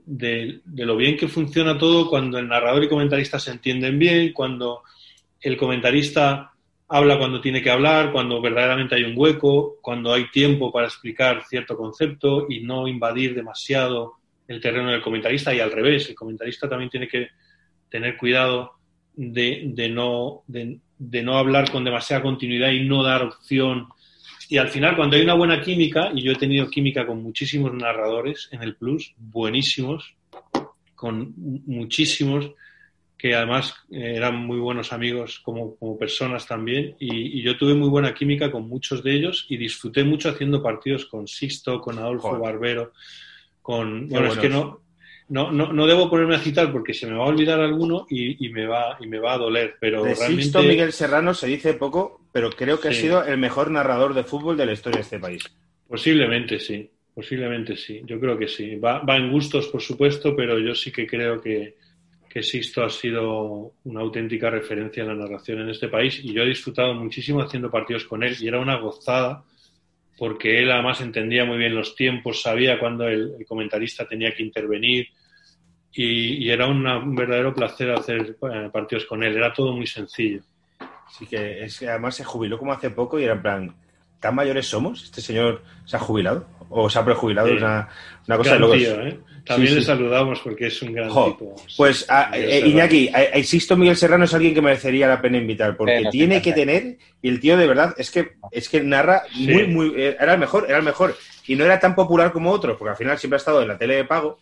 [0.05, 4.83] de, lo bien que funciona todo cuando el narrador y comentarista se entienden bien, cuando
[5.41, 6.53] el comentarista
[6.89, 11.43] habla cuando tiene que hablar, cuando verdaderamente hay un hueco, cuando hay tiempo para explicar
[11.47, 14.15] cierto concepto y no invadir demasiado
[14.47, 15.53] el terreno del comentarista.
[15.53, 17.27] Y al revés, el comentarista también tiene que
[17.89, 18.73] tener cuidado
[19.13, 23.87] de, de no, de, no hablar con demasiada continuidad y no dar opción.
[24.49, 27.71] Y al final, cuando hay una buena química, y yo he tenido química con muchísimos
[27.71, 30.15] narradores en el Plus, buenísimos,
[30.95, 32.49] con muchísimos,
[33.19, 37.89] que además eh, eran muy buenos amigos como, como personas también, y, yo tuve muy
[37.89, 42.39] buena química con muchos de ellos y disfruté mucho haciendo partidos con Sisto, con Adolfo
[42.39, 42.93] Barbero,
[43.61, 44.07] con...
[44.07, 44.81] bueno, es que no,
[45.27, 48.47] no, no, no, debo ponerme a citar porque se me va a olvidar alguno y,
[48.49, 50.61] me, va, y me va a doler, pero de realmente...
[50.61, 54.55] Miguel Serrano se dice poco, pero creo que ha sido el mexor narrador de fútbol
[54.55, 55.43] de la historia de este país.
[55.87, 58.77] Posiblemente sí, posiblemente sí, yo creo que sí.
[58.77, 61.75] Va, va en gustos, por supuesto, pero yo sí que creo que,
[62.29, 66.43] que Sisto ha sido una auténtica referencia en la narración en este país y yo
[66.43, 69.43] he disfrutado muchísimo haciendo partidos con él y era una gozada
[70.17, 75.07] porque él además entendía muy bien los tiempos, sabía cuándo el comentarista tenía que intervenir,
[75.91, 80.41] y, era un verdadero placer hacer eh, partidos con él, era todo muy sencillo.
[81.09, 83.75] Sí, que es que además se jubiló como hace poco y era en plan,
[84.19, 85.03] ¿tan mayores somos?
[85.03, 86.45] ¿Este señor se ha jubilado?
[86.69, 87.51] ¿O se ha prejubilado?
[87.51, 87.87] una,
[88.37, 89.19] cosa de tío, ¿eh?
[89.45, 91.55] También le saludamos porque es un gran tipo.
[91.75, 96.03] Pues a, eh, Iñaki, a, Miguel Serrano es alguien que merecería la pena invitar porque
[96.11, 99.93] tiene que tener, y el tío de verdad es que es que narra muy, muy,
[99.95, 101.17] era el mejor, era el mejor.
[101.47, 103.77] y no era tan popular como otros, porque al final siempre ha estado en la
[103.79, 104.37] tele de pago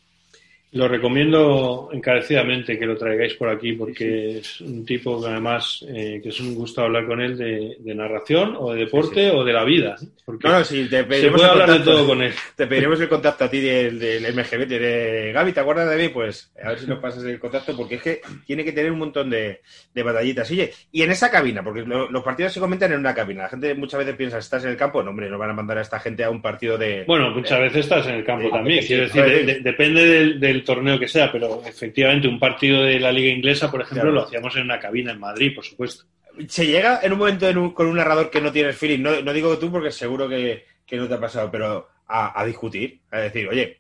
[0.78, 6.19] lo recomiendo encarecidamente que lo traigáis por aquí porque es un tipo que además eh,
[6.21, 9.63] que es un gusto hablar con él de, narración o de deporte o de la
[9.63, 9.95] vida.
[10.23, 12.32] Porque no, sí, te se puede hablar de todo con él.
[12.55, 16.09] Te pediremos el contacto a ti del, del MGB, de Gaby, ¿te acuerdas de mí?
[16.09, 18.99] Pues a ver si nos pasas el contacto porque es que tiene que tener un
[18.99, 19.61] montón de,
[19.93, 20.51] de batallitas.
[20.51, 23.43] Oye, y en esa cabina, porque los partidos se comentan en una cabina.
[23.43, 25.01] La gente muchas veces piensa, ¿estás en el campo?
[25.01, 27.03] No, hombre, no van a mandar a esta gente a un partido de...
[27.07, 28.86] Bueno, muchas veces estás en el campo también.
[28.86, 33.72] Quiero decir, depende del torneo que sea, pero efectivamente un partido de la liga inglesa,
[33.72, 36.03] por ejemplo, lo hacíamos en una cabina en Madrid, por supuesto.
[36.49, 39.57] Se llega en un momento con un narrador que no tienes feeling, no, no digo
[39.57, 43.80] tú porque seguro que, no te ha pasado, pero a, discutir, a decir, oye,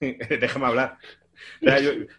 [0.00, 0.96] déjame hablar.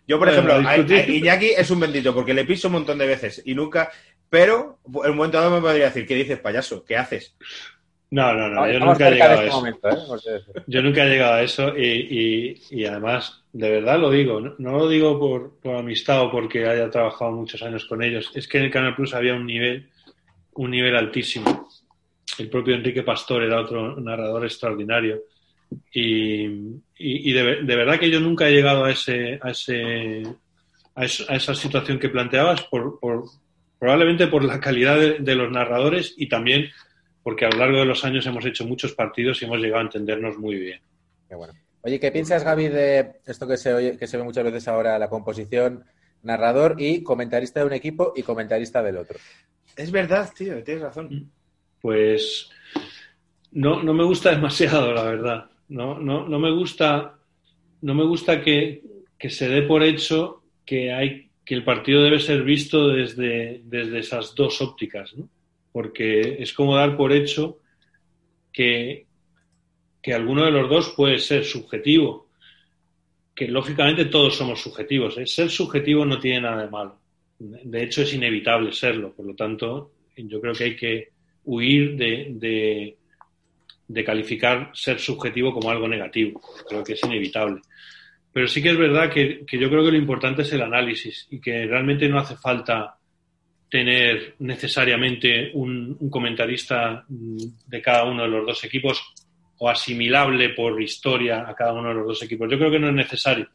[0.07, 3.55] yo, por ejemplo, Iñaki es un bendito porque le piso un montón de veces y
[3.55, 3.91] nunca,
[4.29, 6.85] pero en un momento dado me podría decir, ¿qué dices, payaso?
[6.85, 7.35] ¿Qué haces?
[8.11, 9.67] No, no, no, yo nunca he llegado a eso.
[9.67, 10.41] ¿eh?
[10.67, 15.19] Yo nunca he llegado a eso y, además, de verdad lo digo, no, lo digo
[15.19, 18.95] por, amistad o porque haya trabajado muchos años con ellos, es que en el Canal
[18.95, 19.89] Plus había un nivel,
[20.53, 21.67] un nivel altísimo.
[22.37, 25.23] El propio Enrique Pastor era otro narrador extraordinario
[25.91, 30.23] y, de, verdad que yo nunca he llegado a ese, a ese,
[30.93, 32.99] a, esa situación que planteabas por,
[33.79, 36.69] probablemente por la calidad de los narradores y también
[37.25, 39.85] porque a lo largo de los años hemos hecho muchos partidos y hemos llegado a
[39.85, 40.79] entendernos muy bien.
[41.27, 41.55] Qué bueno.
[41.81, 44.99] Oye, ¿qué piensas, Gaby, de esto que se, oye, que se ve muchas veces ahora,
[44.99, 45.85] la composición
[46.21, 49.17] narrador y comentarista de un equipo y comentarista del otro?
[49.75, 51.31] Es verdad, tío, tienes razón.
[51.81, 52.51] Pues
[53.53, 55.49] no, no me gusta demasiado, la verdad.
[55.69, 57.17] No, no, no me gusta,
[57.81, 58.83] no me gusta que,
[59.17, 63.97] que se dé por hecho que hay que el partido debe ser visto desde, desde
[63.97, 65.27] esas dos ópticas, ¿no?
[65.75, 67.59] Porque es como dar por hecho
[68.53, 69.07] que,
[70.01, 72.29] que alguno de los dos puede ser subjetivo,
[73.35, 75.17] que lógicamente todos somos subjetivos.
[75.17, 75.27] ¿eh?
[75.27, 77.01] Ser subjetivo no tiene nada de malo.
[77.37, 79.13] De hecho, es inevitable serlo.
[79.13, 81.09] Por lo tanto, yo creo que hay que
[81.43, 82.95] huir de,
[83.85, 86.39] de, calificar ser subjetivo como algo negativo.
[86.69, 87.59] Creo que es inevitable.
[88.31, 91.27] Pero sí que es verdad que, que, yo creo que lo importante es el análisis
[91.29, 92.97] y que realmente no hace falta
[93.69, 97.37] tener necesariamente un, comentarista mm,
[97.67, 99.13] de cada uno de los dos equipos
[99.57, 102.49] o asimilable por historia a cada uno de los dos equipos.
[102.49, 103.47] Yo creo que no es necesario.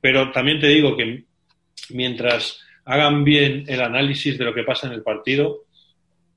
[0.00, 1.24] Pero también te digo que
[1.90, 5.64] mientras hagan bien el análisis de lo que pasa en el partido,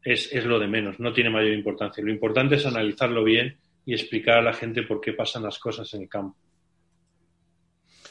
[0.04, 2.04] es, es lo de menos, no tiene mayor importancia.
[2.04, 5.94] Lo importante es analizarlo bien y explicar a la gente por qué pasan las cosas
[5.94, 6.38] en el campo.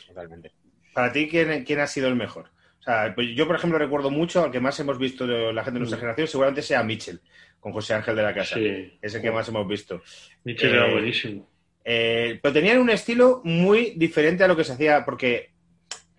[0.06, 0.52] Totalmente.
[0.92, 2.50] Para ti, ¿quién, quién ha sido el mejor?
[2.80, 5.62] O sea, pues yo, por ejemplo, recuerdo mucho, al que más hemos visto de la
[5.62, 6.00] gente de nuestra mm.
[6.00, 7.20] generación, seguramente sea Mitchell,
[7.60, 8.54] con José Ángel de la Casa.
[8.54, 8.98] Sí.
[9.02, 10.02] Es el que más hemos visto.
[10.44, 11.46] Mitchell era eh, buenísimo.
[11.84, 15.50] Eh, pero tenían un estilo muy diferente a lo que se hacía, porque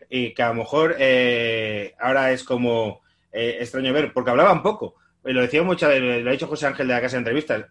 [0.07, 3.01] y que a lo mejor eh, ahora es como
[3.31, 4.95] extraño ver, porque hablaban poco.
[5.23, 7.65] Lo decía mucho, lo ha dicho José Ángel de la Casa en entrevistas.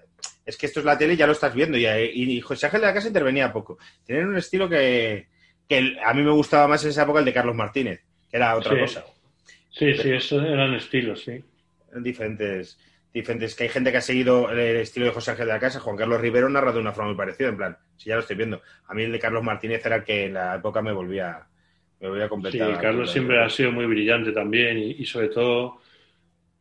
[0.45, 1.76] Es que esto es la tele y ya lo estás viendo.
[1.76, 3.78] Y, y José Ángel de la Casa intervenía poco.
[4.05, 5.28] Tenían un estilo que,
[5.68, 8.03] que a mí me gustaba más en esa época el de Carlos Martínez
[8.33, 9.05] era otra cosa.
[9.70, 11.43] Sí, sí, eso eran estilos, sí.
[11.97, 12.78] Diferentes,
[13.12, 13.55] diferentes.
[13.55, 15.81] Que hay gente que ha seguido el estilo de José Ángel de la Casa.
[15.81, 18.37] Juan Carlos Rivero narra de una forma muy parecida, en plan, si ya lo estoy
[18.37, 18.62] viendo.
[18.87, 21.47] A mí el de Carlos Martínez era el que en la época me volvía,
[22.01, 22.74] me volvía a completar.
[22.74, 25.81] Sí, Carlos siempre ha sido muy brillante también y, sobre todo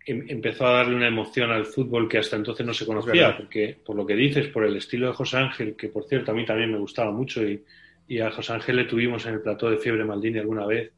[0.05, 3.75] em, empezó a darle una emoción al fútbol que hasta entonces no se conocía, porque
[3.83, 6.45] por lo que dices, por el estilo de José Ángel, que por cierto a mí
[6.45, 7.63] también me gustaba mucho y,
[8.07, 10.91] y a José Ángel le tuvimos en el plató de Fiebre Maldini alguna vez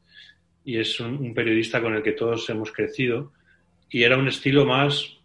[0.64, 3.32] y es un, periodista con el que todos hemos crecido
[3.90, 5.18] y era un estilo más,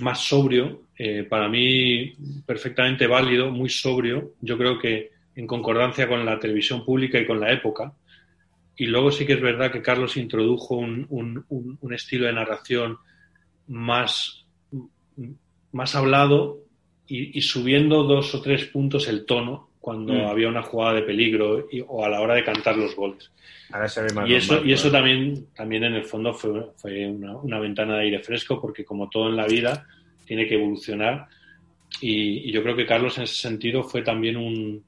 [0.00, 2.12] más sobrio, eh, para mí
[2.44, 7.40] perfectamente válido, muy sobrio, yo creo que en concordancia con la televisión pública y con
[7.40, 7.94] la época.
[8.76, 11.06] Y luego sí que es verdad que Carlos introdujo un,
[11.48, 12.98] un, estilo de narración
[13.68, 14.44] más,
[15.72, 16.60] más hablado
[17.06, 20.26] y, subiendo dos o tres puntos el tono cuando mm.
[20.26, 23.30] había una jugada de peligro o a la hora de cantar los goles.
[24.26, 28.22] y eso, y eso también, también en el fondo fue, fue una, ventana de aire
[28.22, 29.86] fresco porque como todo en la vida
[30.26, 31.28] tiene que evolucionar
[32.00, 34.84] y, yo creo que Carlos en ese sentido fue también un,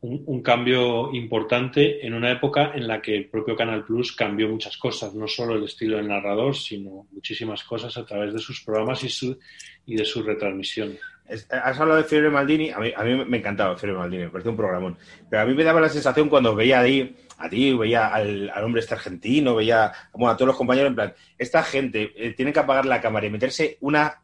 [0.00, 4.76] un, cambio importante en una época en la que el propio Canal Plus cambió muchas
[4.76, 9.04] cosas, no solo el estilo del narrador, sino muchísimas cosas a través de sus programas
[9.04, 9.38] y, su,
[9.86, 13.76] y de sus retransmisiones has hablado de Fiebre Maldini, a mí, a mí me encantaba
[13.76, 14.98] Fiebre Maldini, me parecía un programón.
[15.30, 18.50] Pero a mí me daba la sensación cuando veía a ti, a ti veía al,
[18.62, 22.60] hombre este argentino, veía a todos los compañeros, en plan, esta gente eh, tiene que
[22.60, 24.20] apagar la cámara y meterse una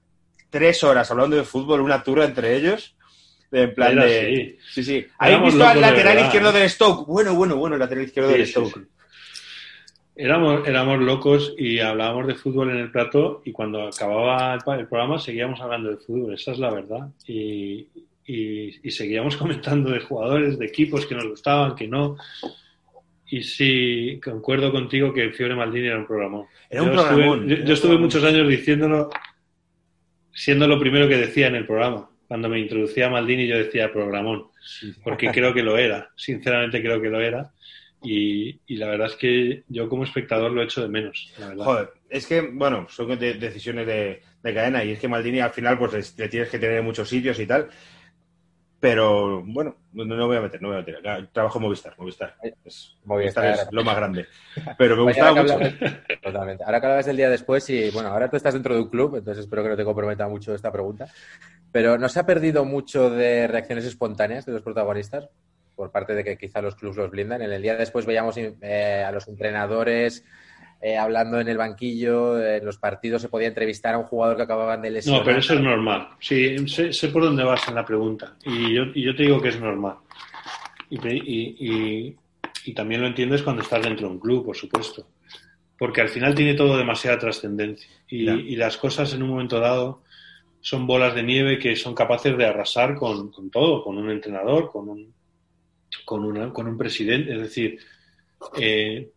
[0.51, 2.97] tres horas hablando de fútbol, una turra entre ellos.
[3.53, 4.59] en plan de...
[4.73, 5.07] Sí, sí.
[5.19, 7.07] ¿Habéis visto al lateral izquierdo del Stoke?
[7.07, 8.87] Bueno, bueno, bueno, el lateral izquierdo del Stoke.
[10.21, 15.21] Éramos, éramos locos y hablábamos de fútbol en el plato y cuando acababa el, programa
[15.21, 17.09] seguíamos hablando de fútbol, esa es la verdad.
[17.25, 17.87] Y,
[18.27, 22.17] y, seguíamos comentando de jugadores, de equipos que nos gustaban, que no.
[23.29, 26.47] Y sí, concuerdo contigo que Fiore Maldini era un programón.
[26.69, 29.11] Era un yo yo, estuve muchos años diciéndolo,
[30.33, 32.11] siendo lo primero que decía en el programa.
[32.27, 34.49] Cuando me introducía a Maldini yo decía programón,
[35.05, 37.53] porque creo que lo era, sinceramente creo que lo era.
[38.03, 41.33] Y, la verdad es que yo como espectador lo echo de menos.
[41.57, 46.17] Joder, es que, bueno, son decisiones de, cadena y es que Maldini al final pues
[46.17, 47.69] le tienes que tener en muchos sitios y tal.
[48.81, 51.29] Pero bueno, no, voy a meter, no voy a meter.
[51.33, 52.37] Trabajo Movistar, Movistar.
[52.65, 54.27] Es, Movistar, es lo más grande.
[54.79, 55.59] Pero me gustaba mucho.
[56.23, 56.63] totalmente.
[56.63, 59.17] Ahora que hablabas del día después y bueno, ahora tú estás dentro de un club,
[59.17, 61.09] entonces espero que no te comprometa mucho esta pregunta.
[61.73, 65.29] Pero ¿no se ha perdido mucho de reacciones espontáneas de los protagonistas?
[65.79, 67.41] Por parte de que quizá los clubes los blindan.
[67.41, 70.25] En el día después veíamos eh, a los entrenadores
[70.81, 74.43] eh, hablando en el banquillo, en los partidos se podía entrevistar a un jugador que
[74.43, 75.21] acababan de lesionar.
[75.21, 76.09] No, pero eso es normal.
[76.21, 79.49] Sí, sé, por dónde vas en la pregunta y yo, y yo te digo que
[79.49, 79.97] es normal.
[80.91, 82.17] Y,
[82.65, 85.07] y, también lo entiendes cuando estás dentro de un club, por supuesto.
[85.79, 90.03] Porque al final tiene todo demasiada trascendencia y, las cosas en un momento dado
[90.61, 94.71] son bolas de nieve que son capaces de arrasar con, con todo, con un entrenador,
[94.71, 95.15] con un,
[96.05, 97.35] con, una, con un presidente.
[97.35, 97.79] Es decir,
[98.57, 99.11] eh,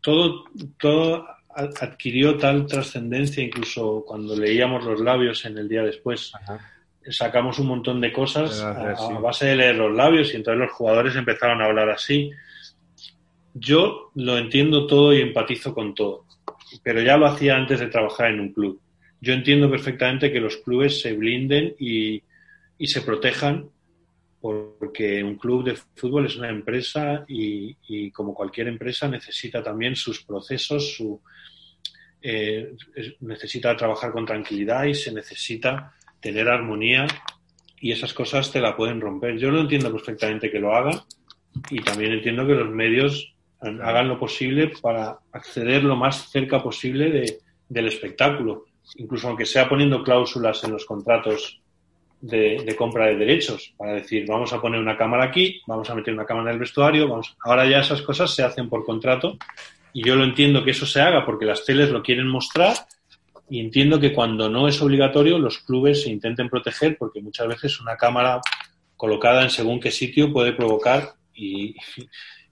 [0.00, 0.44] todo,
[0.78, 6.32] todo adquirió tal trascendencia, incluso cuando leíamos los labios en el día después.
[7.10, 11.16] Sacamos un montón de cosas a, base de leer los labios y entonces los jugadores
[11.16, 12.30] empezaron a hablar así.
[13.54, 16.24] Yo lo entiendo todo y empatizo con todo,
[16.82, 18.80] pero ya lo hacía antes de trabajar en un club.
[19.20, 22.22] Yo entiendo perfectamente que los clubes se blinden y,
[22.78, 23.68] y se protejan
[24.42, 30.24] porque un club de fútbol es una empresa y, como cualquier empresa necesita también sus
[30.24, 31.20] procesos, su,
[32.20, 32.74] eh,
[33.20, 37.06] necesita trabajar con tranquilidad y se necesita tener armonía
[37.80, 39.38] y esas cosas te la pueden romper.
[39.38, 41.04] Yo lo entiendo perfectamente que lo haga
[41.70, 47.38] y también entiendo que los medios hagan lo posible para acceder lo más cerca posible
[47.68, 48.64] del espectáculo,
[48.96, 51.61] incluso aunque sea poniendo cláusulas en los contratos
[52.22, 56.14] de, compra de derechos, para decir, vamos a poner una cámara aquí, vamos a meter
[56.14, 57.36] una cámara en el vestuario, vamos...
[57.44, 59.36] ahora ya esas cosas se hacen por contrato
[59.92, 62.74] y yo lo entiendo que eso se haga porque las teles lo quieren mostrar
[63.50, 67.80] y entiendo que cuando no es obligatorio los clubes se intenten proteger porque muchas veces
[67.80, 68.40] una cámara
[68.96, 71.74] colocada en según qué sitio puede provocar y,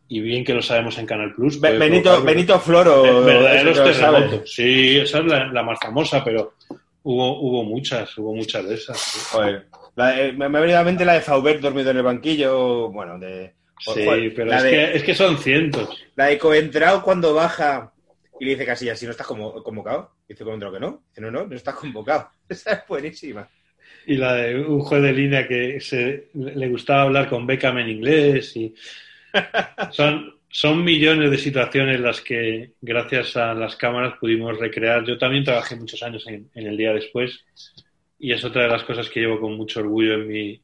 [0.08, 1.60] y bien que lo sabemos en Canal Plus.
[1.60, 3.24] Benito, Benito Floro.
[3.24, 6.54] Verdaderos Sí, esa es la, más famosa, pero
[7.02, 9.34] Hubo, hubo muchas, hubo muchas de esas.
[9.42, 13.18] Eh, me, ha venido a la mente la de Faubert dormido en el banquillo, bueno,
[13.18, 13.54] de...
[13.78, 14.04] Sí,
[14.36, 15.88] pero es, que, es, que, son cientos.
[16.14, 17.94] La de Coentrao cuando baja
[18.40, 20.16] y le dice Casillas, si no estás convocado.
[20.26, 21.04] Dice Coentrao que no.
[21.10, 22.30] Dice, no, no, no estás convocado.
[22.48, 23.48] Esa es buenísima.
[24.06, 27.88] Y la de un juez de línea que se, le gustaba hablar con Beckham en
[27.90, 28.74] inglés y...
[29.92, 35.04] Son, son millones de situaciones las que, gracias a las cámaras, pudimos recrear.
[35.04, 37.44] Yo también trabajé muchos años en, el día después
[38.18, 40.60] y es otra de las cosas que llevo con mucho orgullo en mi,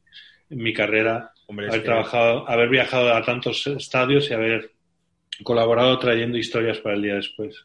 [0.49, 1.31] en mi carrera.
[1.47, 4.71] haber trabajado, haber viajado a tantos estadios y haber
[5.43, 7.55] colaborado trayendo historias para el día después.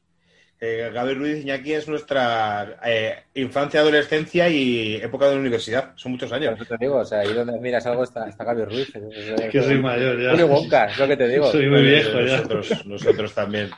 [0.64, 5.92] Eh, Gabriel Ruiz Iñaki es nuestra eh, infancia, adolescencia y época de la universidad.
[5.96, 6.56] Son muchos años.
[6.56, 8.94] te digo, o sea, ahí donde miras algo está, está Gabriel Ruiz.
[8.94, 10.30] Es que soy mayor ya.
[10.30, 11.50] Julio Wonka, es lo que te digo.
[11.50, 12.36] Soy muy viejo ya.
[12.36, 13.70] Nosotros, nosotros también.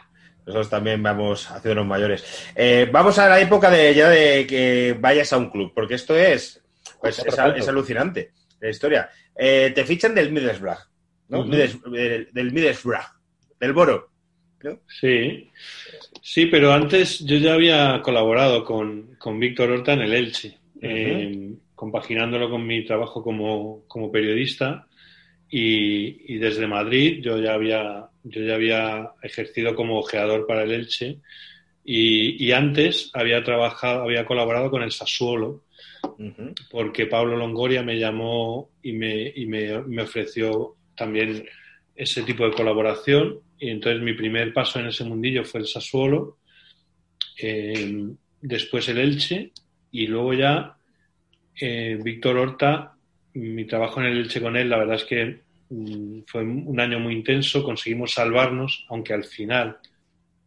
[0.44, 2.52] Nosotros también vamos haciéndonos mayores.
[2.54, 6.14] Eh, vamos a la época de ya de que vayas a un club, porque esto
[6.14, 6.62] es,
[7.00, 9.08] pues, es, alucinante la historia.
[9.34, 10.80] Eh, te fichan del Middlesbrough,
[11.28, 11.44] ¿no?
[11.44, 13.06] del, del Middlesbrough,
[13.58, 14.10] del Boro.
[14.64, 14.80] ¿no?
[15.00, 15.50] Sí.
[16.26, 22.48] Sí, pero antes yo ya había colaborado con, Víctor Horta en el Elche, eh, compaginándolo
[22.48, 24.88] con mi trabajo como, periodista.
[25.50, 31.18] Y, desde Madrid yo ya había yo ya había ejercido como ojeador para el Elche.
[31.84, 35.64] Y, antes había trabajado había colaborado con el Sassuolo
[36.70, 41.44] porque Pablo Longoria me llamó y me, y me, me ofreció también
[41.94, 46.36] ese tipo de colaboración y entonces mi primer paso en ese mundillo fue el Sassuolo,
[47.40, 48.08] eh,
[48.42, 49.52] después el Elche
[49.90, 50.76] y luego ya
[51.58, 52.92] eh, Víctor Horta,
[53.32, 55.40] mi trabajo en el Elche con él, la verdad es que
[55.70, 59.78] mm, fue un año muy intenso, conseguimos salvarnos, aunque al final,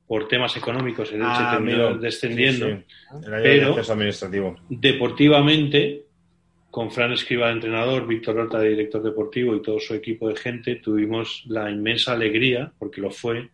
[0.05, 2.83] por temas económicos, el Elche ah, terminó descendiendo,
[3.41, 4.59] pero administrativo.
[4.69, 6.03] deportivamente
[6.77, 10.35] con Fran Escriba de entrenador, Víctor Horta de director deportivo y todo su equipo de
[10.35, 13.49] gente, tuvimos la inmensa alegría, porque lo fue,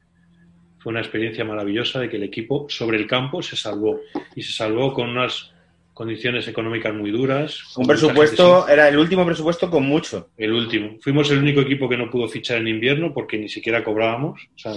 [0.79, 4.01] fue una experiencia maravillosa de que el equipo sobre el campo se salvó.
[4.35, 5.53] Y se salvó con unas
[5.93, 7.61] condiciones económicas muy duras.
[7.77, 10.31] Un presupuesto, era el último presupuesto con mucho.
[10.35, 10.97] El último.
[10.99, 14.41] Fuimos el único equipo que no pudo fichar en invierno porque ni siquiera cobrábamos.
[14.53, 14.73] O sea,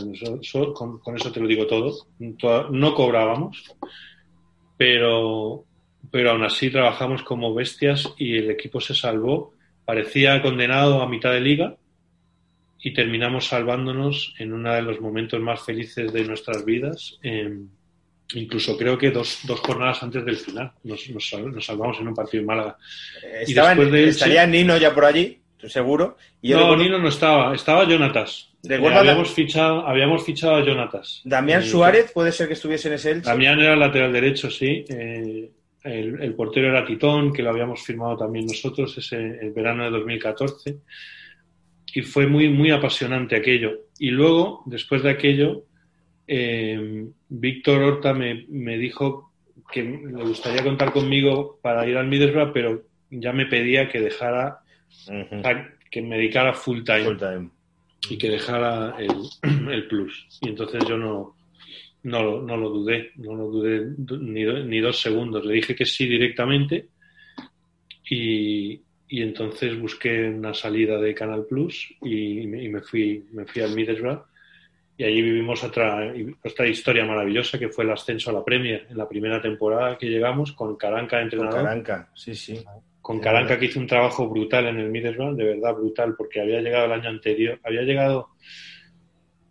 [0.72, 2.07] con, con, eso te lo digo todo.
[2.20, 3.64] No cobrábamos.
[4.76, 5.64] Pero,
[6.11, 9.55] pero aún así trabajamos como bestias y el equipo se salvó.
[9.85, 11.77] Parecía condenado a mitad de liga
[12.81, 17.19] y terminamos salvándonos en uno de los momentos más felices de nuestras vidas.
[18.35, 21.29] incluso creo que dos, dos jornadas antes del final nos, nos,
[21.65, 22.77] salvamos en un partido en Málaga.
[23.41, 25.41] ¿Estaría Nino ya por allí?
[25.69, 26.17] Seguro.
[26.43, 28.51] no, Nino no estaba, estaba Jonatas.
[28.69, 31.21] Eh, habíamos, fichado, habíamos fichado a Jonatas.
[31.25, 34.85] Damián eh, Suárez puede ser que estuviese en ese Damián era lateral derecho, sí.
[34.89, 35.51] Eh,
[35.87, 40.78] el, portero era Titón, que lo habíamos firmado también nosotros ese el verano de 2014.
[41.95, 43.87] Y fue muy, muy apasionante aquello.
[43.99, 45.64] Y luego, después de aquello,
[46.26, 48.45] eh, Víctor Horta me,
[48.76, 49.32] dijo
[49.72, 54.59] que le gustaría contar conmigo para ir al Middlesbrough, pero ya me pedía que dejara,
[55.91, 57.51] que me dedicara full time,
[58.11, 59.14] y que dejara el,
[59.72, 60.26] el, plus.
[60.43, 61.36] Y entonces yo no,
[62.07, 63.85] no, no lo dudé, no lo dudé
[64.21, 65.45] ni, ni, dos segundos.
[65.45, 66.87] Le dije que sí directamente
[68.09, 73.75] y, y, entonces busqué una salida de Canal Plus y, me, fui, me fui al
[73.75, 74.23] Middlesbrough
[74.97, 78.97] y allí vivimos otra, otra historia maravillosa que fue el ascenso a la Premier en
[78.97, 81.55] la primera temporada que llegamos con Caranca entrenador.
[81.55, 82.65] Con Caranca, sí, sí.
[83.03, 86.61] Con Caranca que hizo un trabajo brutal en el Middlesbrough, de verdad brutal, porque había
[86.61, 88.29] llegado el año anterior, había llegado,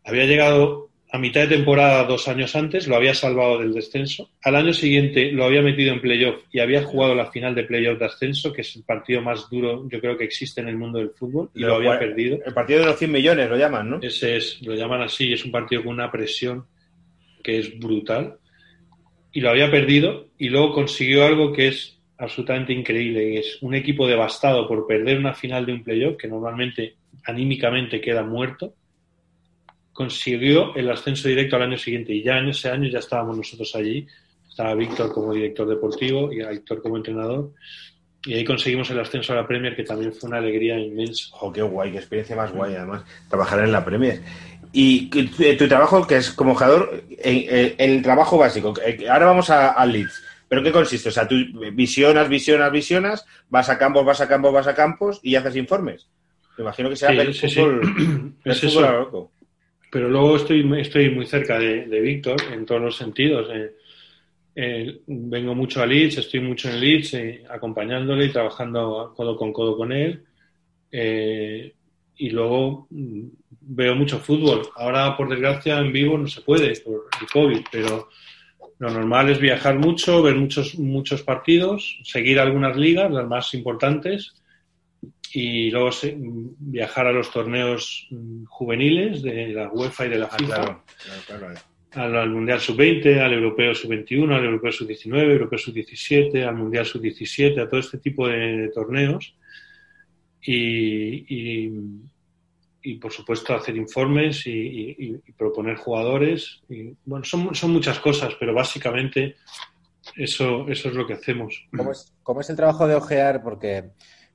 [0.05, 4.31] había llegado a mitad de temporada dos años antes, lo había salvado del descenso.
[4.43, 7.97] Al año siguiente lo había metido en playoff y había jugado la final de playoff
[7.97, 10.99] de ascenso, que es el partido más duro, yo creo que existe en el mundo
[10.99, 12.39] del fútbol, y lo, había perdido.
[12.45, 13.99] El partido de los 100 millones lo llaman, ¿no?
[14.01, 16.65] Ese es, lo llaman así, es un partido con una presión
[17.41, 18.35] que es brutal.
[19.31, 24.05] Y lo había perdido y luego consiguió algo que es absolutamente increíble, es un equipo
[24.05, 28.73] devastado por perder una final de un playoff, que normalmente anímicamente queda muerto
[29.95, 33.73] consiguió el ascenso directo al año siguiente y ya en ese año ya estábamos nosotros
[33.75, 34.05] allí.
[34.47, 37.53] Estaba Víctor como director deportivo y Víctor como entrenador.
[38.25, 41.27] Y ahí conseguimos el ascenso a la Premier, que también fue una alegría inmensa.
[41.39, 41.91] ¡Oh, qué guay!
[41.91, 43.03] ¡Qué experiencia más guay, además!
[43.29, 44.21] Trabajar en la Premier.
[44.73, 48.73] Y tu, trabajo, que es como jugador, en, el trabajo básico.
[48.85, 50.23] Eh, ahora vamos al Leeds.
[50.49, 51.09] ¿Pero qué consiste?
[51.09, 51.35] O sea, tú
[51.71, 56.07] visionas, visionas, visionas, vas a campos, vas a campos, vas a campos y haces informes.
[56.57, 59.31] Me imagino que sea el fútbol, es eso
[59.91, 63.47] pero luego estoy, estoy muy cerca de, Víctor en todos los sentidos.
[63.53, 63.75] Eh,
[64.55, 69.53] eh, vengo mucho a Leeds, estoy mucho en Leeds, eh, acompañándole y trabajando codo con
[69.53, 70.23] codo con él.
[72.17, 73.27] y luego mm,
[73.61, 74.61] veo mucho fútbol.
[74.75, 78.09] Ahora, por desgracia, en vivo no se puede por el COVID, pero
[78.79, 84.33] lo normal es viajar mucho, ver muchos, muchos partidos, seguir algunas ligas, las más importantes,
[85.37, 85.89] y luego
[86.59, 90.81] viajar a los torneos mm, juveniles de la UEFA y de la FIFA.
[91.91, 97.67] Al, Mundial Sub-20, al Europeo Sub-21, al Europeo Sub-19, Europeo Sub-17, al Mundial Sub-17, a
[97.67, 99.35] todo este tipo de, torneos.
[100.41, 101.25] Y,
[102.81, 106.61] y, por supuesto, hacer informes y, proponer jugadores.
[106.69, 109.35] Y, bueno, son, son muchas cosas, pero básicamente
[110.15, 111.67] eso, eso es lo que hacemos.
[111.75, 113.43] ¿Cómo es, cómo es el trabajo de ojear?
[113.43, 113.91] Porque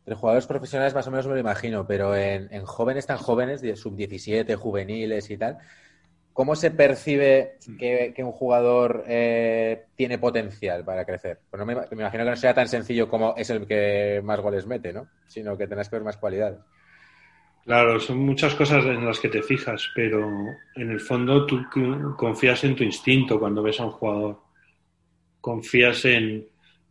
[0.06, 4.54] de jugadores profesionales más o menos me lo imagino, pero en, jóvenes tan jóvenes, sub-17,
[4.56, 5.58] juveniles y tal,
[6.32, 11.40] ¿cómo se percibe que, un jugador eh, tiene potencial para crecer?
[11.50, 14.92] Pues me, imagino que no sea tan sencillo como es el que más goles mete,
[14.92, 15.06] ¿no?
[15.26, 16.58] Sino que tenés que ver más cualidades.
[17.64, 20.26] Claro, son muchas cosas en las que te fijas, pero
[20.74, 21.62] en el fondo tú
[22.16, 24.40] confías en tu instinto cuando ves a un jugador.
[25.40, 26.48] Confías en,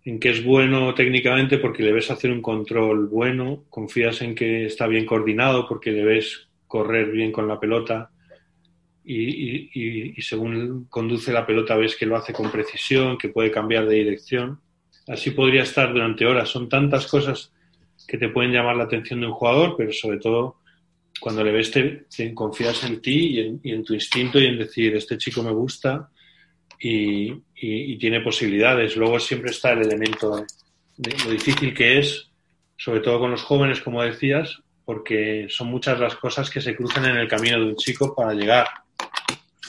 [0.09, 4.65] en que es bueno técnicamente porque le ves hacer un control bueno, confías en que
[4.65, 8.09] está bien coordinado porque le ves correr bien con la pelota
[9.03, 13.97] y, según conduce la pelota ves que lo hace con precisión, que puede cambiar de
[13.97, 14.59] dirección.
[15.07, 16.49] Así podría estar durante horas.
[16.49, 17.51] Son tantas cosas
[18.07, 20.57] que te pueden llamar la atención de un jugador, pero sobre todo
[21.19, 24.57] cuando le ves te, confías en ti y en, y en tu instinto y en
[24.57, 26.09] decir, este chico me gusta,
[26.79, 28.95] y, tiene posibilidades.
[28.95, 30.45] Luego siempre está el elemento
[30.97, 32.29] de, lo difícil que es,
[32.77, 37.05] sobre todo con los jóvenes, como decías, porque son muchas las cosas que se cruzan
[37.05, 38.67] en el camino de un chico para llegar.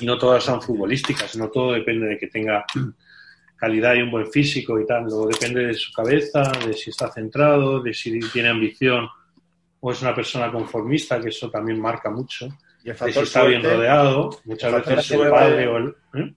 [0.00, 2.64] Y no todas son futbolísticas, no todo depende de que tenga
[3.56, 5.04] calidad y un buen físico y tal.
[5.04, 9.08] Luego depende de su cabeza, de si está centrado, de si tiene ambición
[9.80, 12.48] o es una persona conformista, que eso también marca mucho.
[12.84, 16.34] Y de si está bien rodeado, muchas veces el padre o el, ¿eh?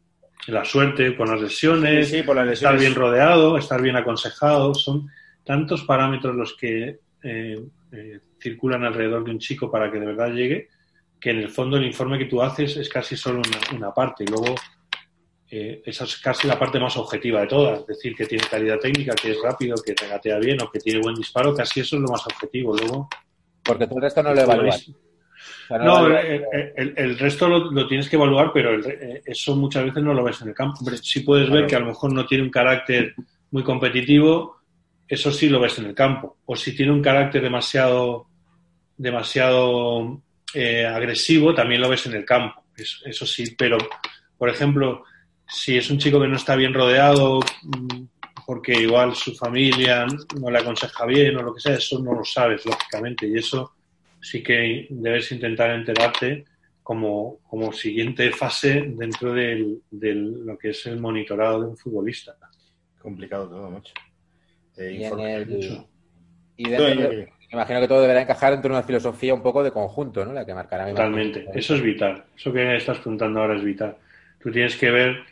[0.48, 5.10] La suerte con las lesiones, estar bien rodeado, estar bien aconsejado, son
[5.44, 10.32] tantos parámetros los que eh, eh, circulan alrededor de un chico para que de verdad
[10.34, 10.70] llegue,
[11.20, 13.42] que en el fondo el informe que tú haces es casi solo
[13.74, 14.26] una, parte.
[14.26, 14.56] Y luego
[15.50, 18.80] eh, esa es casi la parte más objetiva de todas, es decir, que tiene calidad
[18.80, 22.02] técnica, que es rápido, que regatea bien o que tiene buen disparo, casi eso es
[22.02, 22.76] lo más objetivo.
[22.76, 23.08] Luego,
[23.64, 24.46] Porque todo esto no lo
[25.70, 28.80] No, el, resto lo, tienes que evaluar, pero
[29.26, 30.80] eso muchas veces no lo ves en el campo.
[30.80, 33.16] Hombre, sí puedes ver que a lo mejor no tiene un carácter
[33.52, 34.58] muy competitivo,
[35.08, 36.38] eso sí lo ves en el campo.
[36.46, 38.28] O si tiene un carácter demasiado,
[38.98, 40.22] demasiado
[40.54, 42.64] eh, agresivo, también lo ves en el campo.
[42.76, 43.78] Eso, sí, pero,
[44.38, 45.04] por ejemplo,
[45.48, 48.06] si es un chico que no está bien rodeado, mm,
[48.46, 50.06] porque igual su familia
[50.40, 53.28] no le aconseja bien o lo que sea, eso no lo sabes, lógicamente.
[53.28, 53.74] Y eso
[54.24, 56.46] sí que debes intentar enterarte
[56.82, 62.36] como, como siguiente fase dentro de lo que es el monitorado de un futbolista.
[63.00, 63.94] Complicado todo, mucho.
[64.78, 65.04] y,
[67.52, 70.34] imagino que todo deberá encajar dentro de una filosofía un poco de conjunto, ¿no?
[70.34, 70.90] La que marcará.
[70.90, 71.46] Totalmente.
[71.54, 72.24] Eso es vital.
[72.36, 73.98] Eso que estás preguntando ahora es vital.
[74.40, 75.24] Tú tienes que ver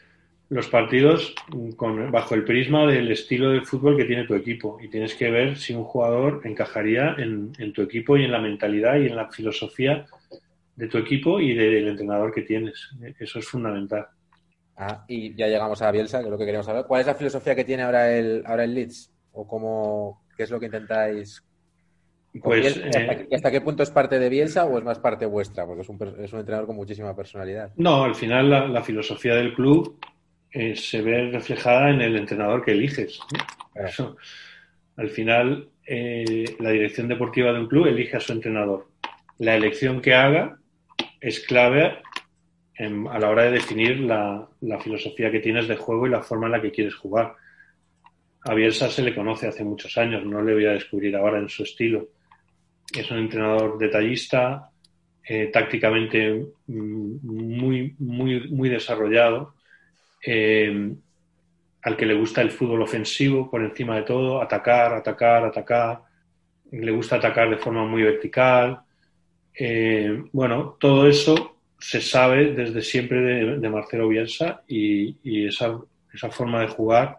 [0.52, 1.34] los partidos
[1.78, 5.32] con, bajo el prisma del estilo de fútbol que tiene tu equipo y tienes que
[5.32, 9.32] ver si un jugador encajaría en, tu equipo y en la mentalidad y en la
[9.32, 10.06] filosofía
[10.76, 12.90] de tu equipo y del entrenador que tienes.
[13.18, 14.08] Eso es fundamental.
[14.76, 16.84] Ah, y ya llegamos a Bielsa, que es lo que queremos saber.
[16.86, 19.10] ¿Cuál es la filosofía que tiene ahora el, ahora el Leeds?
[19.32, 21.42] ¿O cómo, qué es lo que intentáis
[22.42, 25.66] pues, eh, ¿hasta, qué punto es parte de Bielsa o es más parte vuestra?
[25.66, 27.72] Porque es un, es un entrenador con muchísima personalidad.
[27.78, 29.98] No, al final la filosofía del club
[30.52, 33.20] eh, se ve reflejada en el entrenador que eliges.
[34.98, 38.88] al final, eh, la dirección deportiva de un club elige a su entrenador.
[39.40, 40.58] La elección que haga
[41.20, 42.00] es clave
[43.10, 44.48] a la hora de definir la,
[44.82, 47.36] filosofía que tienes de juego y la forma en la que quieres jugar.
[48.44, 51.48] A Bielsa se le conoce hace muchos años, no le voy a descubrir ahora en
[51.48, 52.08] su estilo.
[52.98, 54.72] Es un entrenador detallista,
[55.24, 59.54] eh, tácticamente mm, muy, muy, muy desarrollado
[60.22, 60.94] eh,
[61.84, 66.02] al que le gusta el fútbol ofensivo por encima de todo, atacar, atacar, atacar,
[66.72, 68.82] le gusta atacar de forma muy vertical.
[69.54, 75.80] Eh, bueno, todo eso se sabe desde siempre de, Marcelo Bielsa y, esa,
[76.30, 77.18] forma de jugar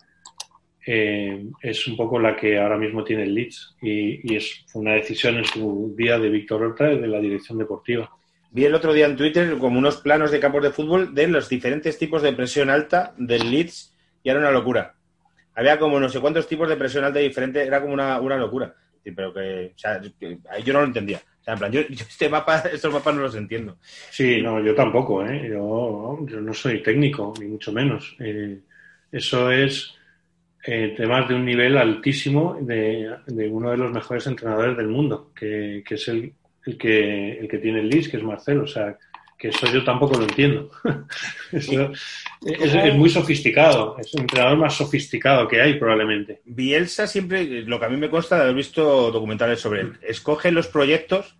[0.86, 5.38] eh, es un poco la que ahora mismo tiene el Leeds y, es una decisión
[5.38, 8.10] en su día de Víctor Horta de la dirección deportiva.
[8.54, 11.48] Vi el otro día en Twitter como unos planos de campos de fútbol de los
[11.48, 14.94] diferentes tipos de presión alta del Leeds y era una locura.
[15.54, 18.74] Había como no sé cuántos tipos de presión alta diferentes, era como una, locura.
[19.02, 21.16] Pero que, o sea, yo no lo entendía.
[21.40, 23.78] O sea, en plan, yo, este mapa, estos mapas no los entiendo.
[24.10, 25.48] Sí, no, yo tampoco, ¿eh?
[25.48, 28.14] Yo, no soy técnico, ni mucho menos.
[28.20, 28.60] Eh,
[29.10, 29.94] eso es
[30.66, 33.16] eh, temas de un nivel altísimo de,
[33.50, 36.34] uno de los mejores entrenadores del mundo, que, que es el,
[36.66, 38.64] el que, el que tiene el Leeds, que es Marcelo.
[38.64, 38.96] O sea,
[39.42, 40.70] que eso yo tampoco lo entiendo.
[41.52, 46.42] es, muy sofisticado, es el entrenador más sofisticado que hay probablemente.
[46.44, 50.52] Bielsa siempre, lo que a mí me consta de haber visto documentales sobre él, escoge
[50.52, 51.36] los proyectos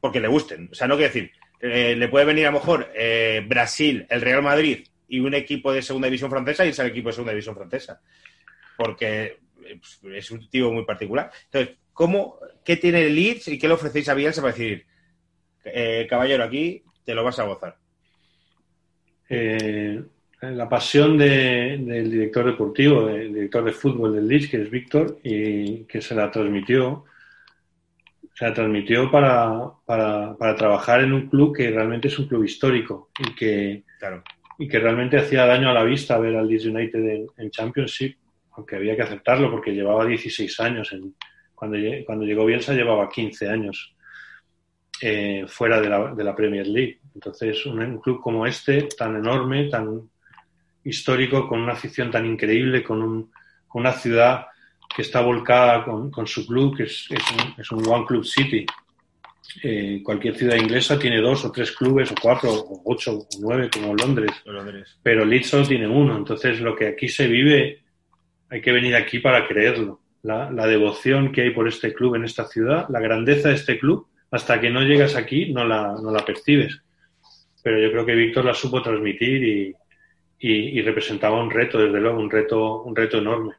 [0.00, 0.70] porque le gusten.
[0.72, 4.22] O sea, no quiero decir, eh, le puede venir a lo mejor eh, Brasil, el
[4.22, 7.32] Real Madrid y un equipo de segunda división francesa y irse al equipo de segunda
[7.32, 8.00] división francesa.
[8.76, 9.80] Porque eh,
[10.14, 11.30] es un tío muy particular.
[11.44, 14.84] Entonces, ¿cómo, ¿qué tiene el Leeds y qué le ofrecéis a Bielsa para decir,
[15.64, 17.74] eh, caballero, aquí te lo vas a gozar?
[19.30, 20.02] Eh,
[20.42, 25.84] la pasión del director deportivo, del director de fútbol del Leeds, que es Víctor, y
[25.84, 27.06] que se la transmitió,
[28.34, 29.72] se la transmitió para,
[30.54, 33.84] trabajar en un club que realmente es un club histórico y que,
[34.58, 38.18] y que realmente hacía daño a la vista ver al Leeds United en, en Championship,
[38.52, 41.14] aunque había que aceptarlo porque llevaba 16 años en,
[41.56, 43.96] cuando, cuando llegó Bielsa llevaba 15 años
[45.00, 47.00] eh, fuera de la, de la, Premier League.
[47.14, 50.08] Entonces, un, club como este, tan enorme, tan
[50.84, 53.30] histórico, con una afición tan increíble, con,
[53.74, 54.46] una ciudad
[54.94, 57.08] que está volcada con, su club, que es,
[57.58, 58.64] es, un, One Club City.
[59.62, 63.68] Eh, cualquier ciudad inglesa tiene dos o tres clubes, o cuatro, o ocho, o nueve,
[63.70, 64.32] como Londres.
[64.46, 64.98] Londres.
[65.02, 66.16] Pero Leeds solo tiene uno.
[66.16, 67.82] Entonces, lo que aquí se vive,
[68.48, 72.46] hay que venir aquí para creerlo la, devoción que hay por este club en esta
[72.46, 76.24] ciudad, la grandeza de este club, hasta que no llegas aquí no la, no la
[76.24, 76.82] percibes.
[77.62, 79.74] Pero yo creo que Víctor la supo transmitir y,
[80.38, 83.54] y, representaba un reto, desde luego, un reto, un reto enorme.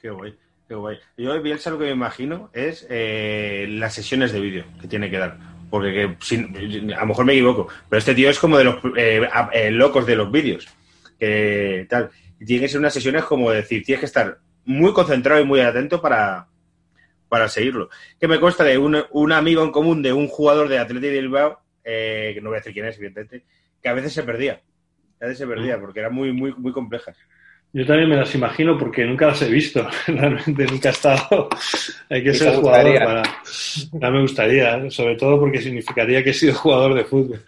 [0.00, 0.34] Qué guay,
[0.68, 0.98] qué guay.
[1.16, 5.18] Yo Bielsa lo que me imagino es eh, las sesiones de vídeo que tiene que
[5.18, 5.38] dar.
[5.70, 9.70] Porque a lo mejor me equivoco, pero este tío es como de los eh, eh,
[9.70, 10.68] locos de los vídeos.
[11.18, 12.10] Que tal.
[12.44, 16.00] Tiene que ser unas sesiones como decir, tienes que estar muy concentrado y muy atento
[16.00, 16.48] para,
[17.28, 17.90] para seguirlo.
[18.20, 21.20] Que me consta de un, un amigo en común de un jugador de Atlético de
[21.20, 23.44] Bilbao, que no voy a decir quién es, evidentemente,
[23.82, 24.62] que a veces se perdía
[25.22, 27.16] a se perdía porque era muy, muy, muy complejas.
[27.74, 31.48] Yo también me las imagino porque nunca las he visto, realmente nunca he estado.
[32.10, 33.22] Hay que ser jugador para.
[33.92, 37.40] No me gustaría, sobre todo porque significaría que he sido jugador de fútbol.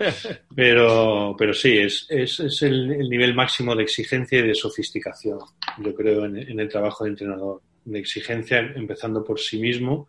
[0.54, 5.40] Pero, pero sí, es, es, es el, nivel máximo de exigencia y de sofisticación,
[5.78, 7.60] yo creo, en, en, el trabajo de entrenador.
[7.84, 10.08] De exigencia empezando por sí mismo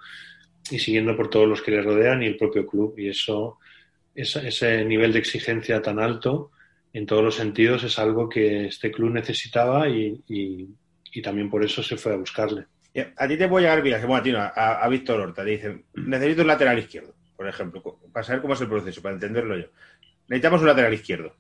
[0.71, 2.95] y siguiendo por todos los que le rodean y el propio club.
[2.97, 3.59] Y eso,
[4.15, 6.51] ese nivel de exigencia tan alto
[6.95, 10.23] en todos los sentidos es algo que este club necesitaba y,
[11.21, 12.67] también por eso se fue a buscarle.
[13.17, 16.43] A ti te puede llegar bueno, a ti no, a, Víctor Horta, te dicen, necesito
[16.43, 19.65] un lateral izquierdo, por ejemplo, para saber cómo es el proceso, para entenderlo yo.
[20.29, 21.35] Necesitamos un lateral izquierdo.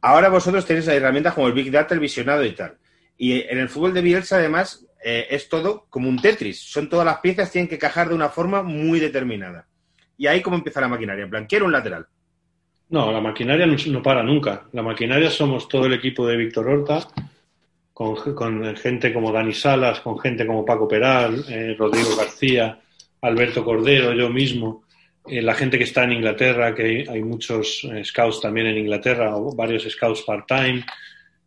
[0.00, 2.76] Ahora vosotros tenéis herramientas como el Big Data, el visionado y tal.
[3.16, 6.58] Y en el fútbol de Bielsa, además, eh, es todo como un Tetris.
[6.58, 9.68] Son todas las piezas, tienen que cajar de una forma muy determinada.
[10.18, 11.22] Y ahí cómo empieza la maquinaria.
[11.22, 12.08] En plan, quiero un lateral.
[12.88, 14.68] No, la maquinaria no, para nunca.
[14.72, 17.08] La maquinaria somos todo el equipo de Víctor Horta,
[17.92, 22.78] con, gente como Dani Salas, con gente como Paco Peral, eh, Rodrigo García,
[23.22, 24.84] Alberto Cordero, yo mismo,
[25.26, 29.34] eh, la gente que está en Inglaterra, que hay, muchos eh, scouts también en Inglaterra,
[29.54, 30.84] varios scouts part-time,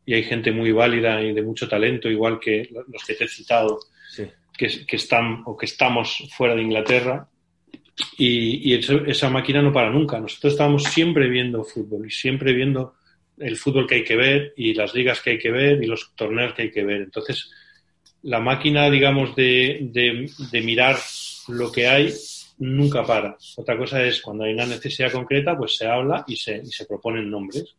[0.05, 3.27] y hay gente muy válida y de mucho talento, igual que los que te he
[3.29, 3.79] citado,
[4.57, 7.28] que, que están o que estamos fuera de Inglaterra
[8.17, 10.19] y, esa máquina no para nunca.
[10.19, 12.95] Nosotros estamos siempre viendo fútbol y siempre viendo
[13.37, 16.13] el fútbol que hay que ver y las ligas que hay que ver y los
[16.15, 17.01] torneos que hay que ver.
[17.01, 17.49] Entonces,
[18.23, 20.97] la máquina, digamos, de, de, mirar
[21.47, 22.13] lo que hay
[22.59, 23.37] nunca para.
[23.55, 26.85] Otra cosa es cuando hay una necesidad concreta, pues se habla y se, y se
[26.85, 27.75] proponen nombres.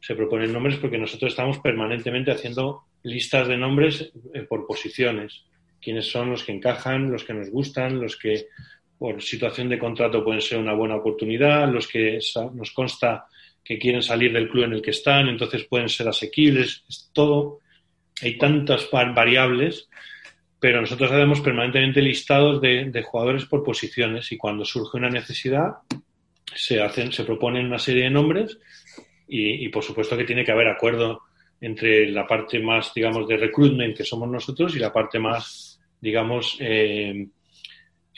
[0.00, 5.44] Se proponen nombres porque nosotros estamos permanentemente haciendo listas de nombres eh, por posiciones.
[5.80, 8.46] Quiénes son los que encajan, los que nos gustan, los que
[8.98, 12.18] por situación de contrato pueden ser una buena oportunidad, los que
[12.54, 13.26] nos consta
[13.64, 17.60] que quieren salir del club en el que están, entonces pueden ser asequibles, es todo,
[18.22, 19.88] hay tantas variables,
[20.58, 25.74] pero nosotros hacemos permanentemente listados de, jugadores por posiciones y cuando surge una necesidad
[26.52, 28.58] se hacen, se proponen una serie de nombres
[29.28, 31.22] y, por supuesto que tiene que haber acuerdo
[31.60, 36.56] entre la parte más, digamos, de recruitment que somos nosotros y la parte más, digamos,
[36.60, 37.28] eh,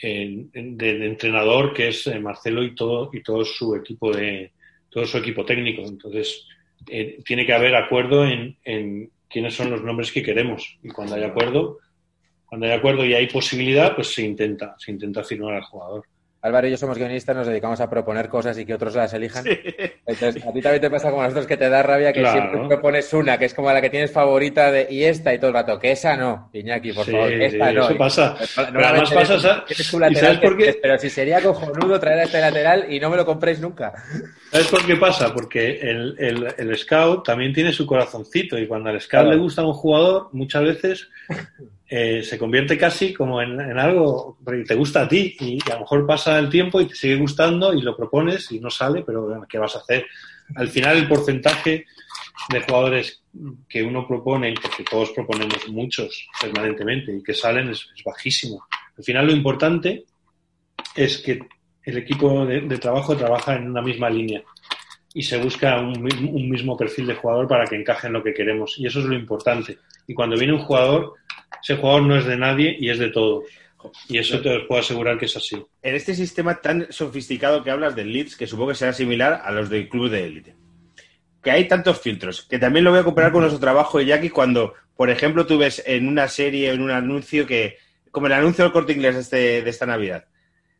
[0.01, 4.51] de, entrenador que es eh, Marcelo y todo y todo su equipo de
[4.89, 5.83] todo su equipo técnico.
[5.83, 6.45] Entonces
[6.89, 10.77] eh, tiene que haber acuerdo en, en, quiénes son los nombres que queremos.
[10.83, 11.79] Y cuando hay acuerdo
[12.45, 16.03] cuando hay acuerdo y hay posibilidad pues se intenta se intenta firmar al jugador
[16.43, 19.45] Álvaro y yo somos guionistas, nos dedicamos a proponer cosas y que otros las elijan.
[20.07, 22.67] Entonces, a ti también te pasa como a nosotros que te da rabia que siempre
[22.67, 25.53] propones una, que es como la que tienes favorita de y esta y todo el
[25.53, 27.85] rato, que esa no, Iñaki, por favor, esta no.
[27.85, 28.35] Eso pasa.
[28.55, 29.65] pero además pasa,
[30.81, 33.93] Pero si sería cojonudo traer a este lateral y no me lo compréis nunca.
[34.51, 35.31] ¿Sabes por qué pasa?
[35.31, 39.61] Porque el, el, el scout también tiene su corazoncito y cuando al scout le gusta
[39.61, 41.09] a un jugador, muchas veces
[41.93, 45.81] eh, se convierte casi como en, algo que te gusta a ti y, a lo
[45.81, 49.45] mejor pasa el tiempo y te sigue gustando y lo propones y no sale, pero
[49.49, 50.05] ¿qué vas a hacer?
[50.55, 51.85] Al final el porcentaje
[52.49, 53.21] de jugadores
[53.67, 58.65] que uno propone, porque todos proponemos muchos permanentemente y que salen es, bajísimo.
[58.97, 60.05] Al final lo importante
[60.95, 61.41] es que
[61.83, 64.41] el equipo de, trabajo trabaja en una misma línea
[65.13, 68.33] y se busca un, un, mismo perfil de jugador para que encaje en lo que
[68.33, 68.75] queremos.
[68.77, 69.77] Y eso es lo importante.
[70.07, 71.15] Y cuando viene un jugador,
[71.61, 73.45] ese jugador no es de nadie y es de todos.
[74.07, 75.63] Y eso te puedo asegurar que es así.
[75.81, 79.51] En este sistema tan sofisticado que hablas del Leeds, que supongo que será similar a
[79.51, 80.55] los del club de élite,
[81.41, 84.29] que hay tantos filtros, que también lo voy a comparar con nuestro trabajo de Jackie
[84.29, 87.77] cuando, por ejemplo, tú ves en una serie, en un anuncio que,
[88.11, 90.25] como el anuncio del corte inglés de, esta Navidad,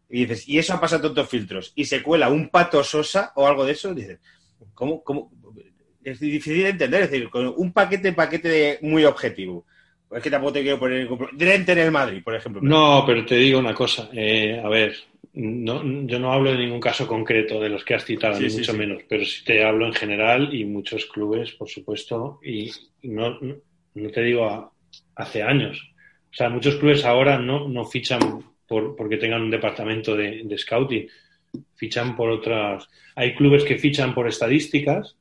[0.10, 3.48] y dices, y eso ha pasado tantos filtros, y se cuela un pato sosa o
[3.48, 4.20] algo de eso, dices,
[4.74, 5.04] ¿cómo?
[5.04, 5.32] cómo?
[6.04, 9.66] Es difícil de entender, es decir, con un paquete, paquete muy objetivo
[10.14, 12.62] es que tampoco te quiero poner en Madrid, por ejemplo.
[12.62, 14.10] No, pero te digo una cosa.
[14.14, 14.94] Eh, a ver,
[15.34, 18.74] no, yo no hablo de ningún caso concreto de los que has citado, ni mucho
[18.74, 22.70] menos, pero sí te hablo en general y muchos clubes, por supuesto, y
[23.04, 24.74] no, no te digo
[25.16, 25.82] hace años.
[26.32, 31.08] O sea, muchos clubes ahora no, no fichan por, porque tengan un departamento de, scouting,
[31.76, 32.90] fichan por otras.
[33.16, 35.16] Hay clubes que fichan por estadísticas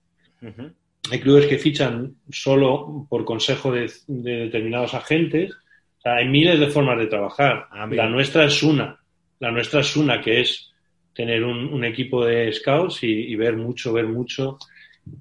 [1.11, 5.53] hay clubes que fichan solo por consejo de, determinados agentes.
[6.05, 7.67] hay miles de formas de trabajar.
[7.71, 8.99] Ah, la nuestra es una.
[9.39, 10.71] La nuestra es una, que es
[11.15, 14.59] tener un, equipo de scouts y, ver mucho, ver mucho.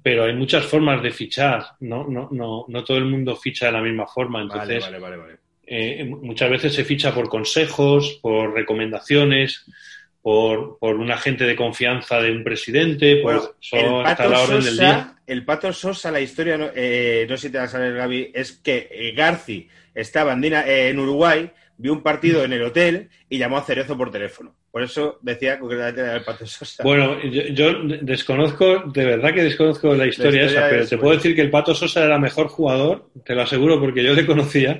[0.02, 1.64] Pero hay muchas formas de fichar.
[1.80, 4.42] No, no, no, no todo el mundo ficha de la misma forma.
[4.42, 5.36] Entonces, vale, vale, vale,
[5.66, 9.64] eh, muchas veces se ficha por consejos, por recomendaciones
[10.22, 13.42] por, por un agente de confianza de un presidente, bueno,
[13.72, 15.14] el Pato la orden Sosa, del día.
[15.26, 18.52] El Pato Sosa, la historia, eh, no sé si te va a saber, Gaby, es
[18.52, 23.56] que eh, Garci estaba en, en, Uruguay, vio un partido en el hotel y llamó
[23.56, 24.54] a Cerezo por teléfono.
[24.70, 26.82] Por eso decía concretamente el Pato Sosa.
[26.82, 31.42] Bueno, yo, desconozco, de verdad que desconozco la historia, esa, pero te puedo decir que
[31.42, 34.78] el Pato Sosa era mejor jugador, te lo aseguro porque yo le conocía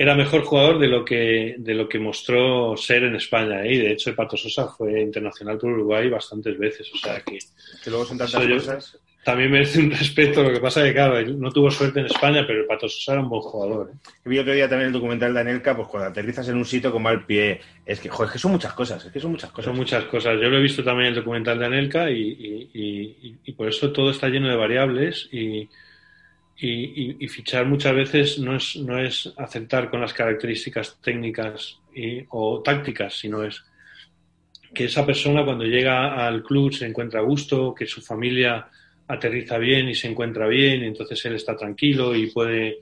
[0.00, 3.62] era mejor jugador de lo que, de lo que mostró ser en España.
[3.66, 3.74] ¿eh?
[3.74, 6.90] Y de hecho, el Pato Sosa fue internacional por Uruguay bastantes veces.
[6.94, 7.38] O sea que.
[7.84, 8.98] Que luego son tantas cosas.
[9.22, 10.42] También merece un respeto.
[10.42, 13.12] Lo que pasa es que, claro, no tuvo suerte en España, pero el Pato Sosa
[13.12, 13.90] era un buen jugador.
[13.92, 14.10] ¿eh?
[14.24, 17.02] Vi otro día también el documental de Anelka, pues cuando aterrizas en un sitio con
[17.02, 17.60] mal pie.
[17.84, 19.04] Es que, joder, es que son muchas cosas.
[19.04, 19.66] Es que son muchas cosas.
[19.66, 20.40] Son muchas cosas.
[20.40, 23.92] Yo lo he visto también el documental de Anelka y, y, y, y por eso
[23.92, 25.68] todo está lleno de variables y
[26.62, 31.78] y, fichar muchas veces no es, no es aceptar con las características técnicas
[32.28, 33.64] o tácticas, sino es
[34.74, 38.68] que esa persona cuando llega al club se encuentra a gusto, que su familia
[39.08, 42.78] aterriza bien y se encuentra bien, y entonces él está tranquilo y puede...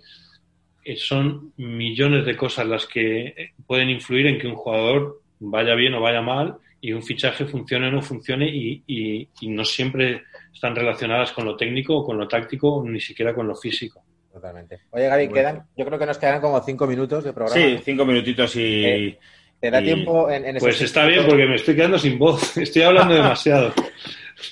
[0.84, 5.94] Eh, son millones de cosas las que pueden influir en que un jugador vaya bien
[5.94, 10.22] o vaya mal y un fichaje funcione o no funcione y, y no siempre
[10.52, 14.02] están relacionadas con lo técnico o con lo táctico, ni siquiera con lo físico.
[14.32, 14.80] Totalmente.
[14.90, 17.60] Oye, Gaby, quedan, yo creo que nos quedan como cinco minutos de programa.
[17.60, 18.84] Sí, cinco minutitos y.
[18.84, 19.18] Eh,
[19.60, 22.56] ¿Te da tiempo en, en Pues está bien porque me estoy quedando sin voz.
[22.56, 23.72] Estoy hablando demasiado.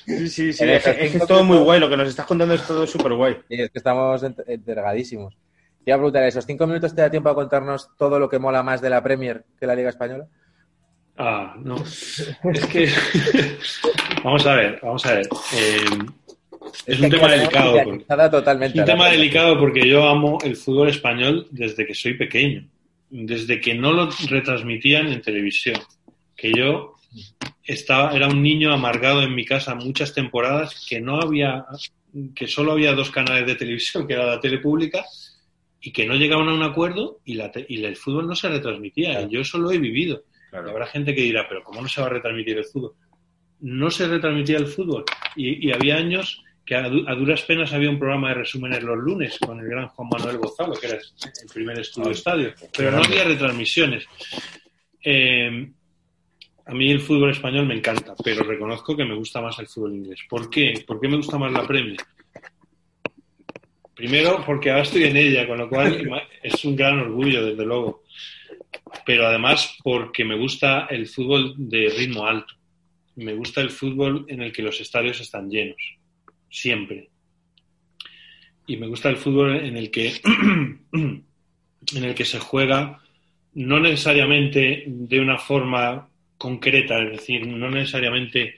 [0.04, 0.64] Sí, sí, sí.
[0.64, 1.78] Es, es, todo muy guay.
[1.78, 3.34] Lo que nos estás contando es todo súper guay.
[3.48, 5.36] Sí, es que estamos entregadísimos.
[5.84, 8.40] Te iba a preguntar, ¿esos cinco minutos te da tiempo a contarnos todo lo que
[8.40, 10.26] mola más de la Premier que la Liga Española?
[11.18, 11.76] Ah, no.
[11.76, 12.88] Es que.
[14.24, 15.28] vamos a ver, vamos a ver.
[15.54, 15.84] Eh,
[16.86, 18.30] es un tema delicado.
[18.30, 22.66] totalmente es un tema delicado porque yo amo el fútbol español desde que soy pequeño.
[23.08, 25.80] Desde que no lo retransmitían en televisión.
[26.36, 26.94] Que yo
[27.64, 31.64] estaba, era un niño amargado en mi casa muchas temporadas que no había,
[32.34, 35.04] que solo había dos canales de televisión, que era la tele pública,
[35.80, 39.22] y que no llegaban a un acuerdo y, la y el fútbol no se retransmitía.
[39.22, 40.24] Y yo eso lo he vivido.
[40.52, 42.94] Habrá gente que dirá, pero ¿cómo no se va a retransmitir el fútbol?
[43.60, 45.04] No se retransmitía el fútbol.
[45.34, 49.60] Y, había años que a, duras penas había un programa de resúmenes los lunes con
[49.60, 54.06] el gran Juan Manuel Gozalo, que era el primer estudio estadio, pero no había retransmisiones.
[55.02, 55.68] Eh,
[56.68, 59.94] a mí el fútbol español me encanta, pero reconozco que me gusta más el fútbol
[59.94, 60.20] inglés.
[60.28, 60.84] ¿Por qué?
[60.84, 61.98] ¿Por qué me gusta más la Premier?
[63.94, 66.10] Primero, porque ahora estoy en ella, con lo cual
[66.42, 68.02] es un gran orgullo, desde luego
[69.04, 72.54] pero además porque me gusta el fútbol de ritmo alto.
[73.16, 75.80] Me gusta el fútbol en el que los estadios están llenos,
[76.50, 77.08] siempre.
[78.66, 80.12] Y me gusta el fútbol en el que,
[80.92, 81.24] en
[81.94, 83.00] el que se juega
[83.54, 88.56] no necesariamente de una forma concreta, es decir, no necesariamente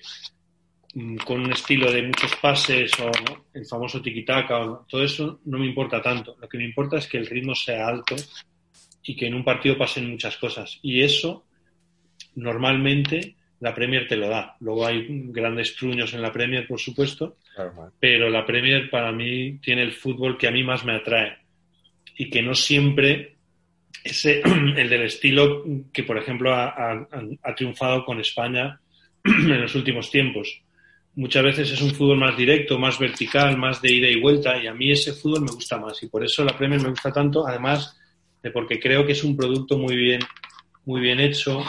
[0.94, 3.10] mm, con un estilo de muchos pases o
[3.54, 6.36] el famoso tiki-taka, todo eso no me importa tanto.
[6.40, 8.16] Lo que me importa es que el ritmo sea alto
[9.08, 10.78] y que en un partido pasen muchas cosas.
[10.82, 11.46] Y eso
[12.34, 14.54] normalmente la Premier te lo da.
[14.60, 17.38] Luego hay grandes truños en la Premier, por supuesto,
[17.98, 21.38] pero la Premier para mí tiene el fútbol que a mí más me atrae
[22.18, 23.36] y que no siempre
[24.04, 27.08] es el del estilo que, por ejemplo, ha,
[27.42, 28.78] ha triunfado con España
[29.24, 30.60] en los últimos tiempos.
[31.14, 34.66] Muchas veces es un fútbol más directo, más vertical, más de ida y vuelta, y
[34.66, 36.02] a mí ese fútbol me gusta más.
[36.02, 37.46] Y por eso la Premier me gusta tanto.
[37.46, 37.98] Además,
[38.52, 40.20] porque creo que es un producto muy bien,
[40.84, 41.62] muy bien hecho,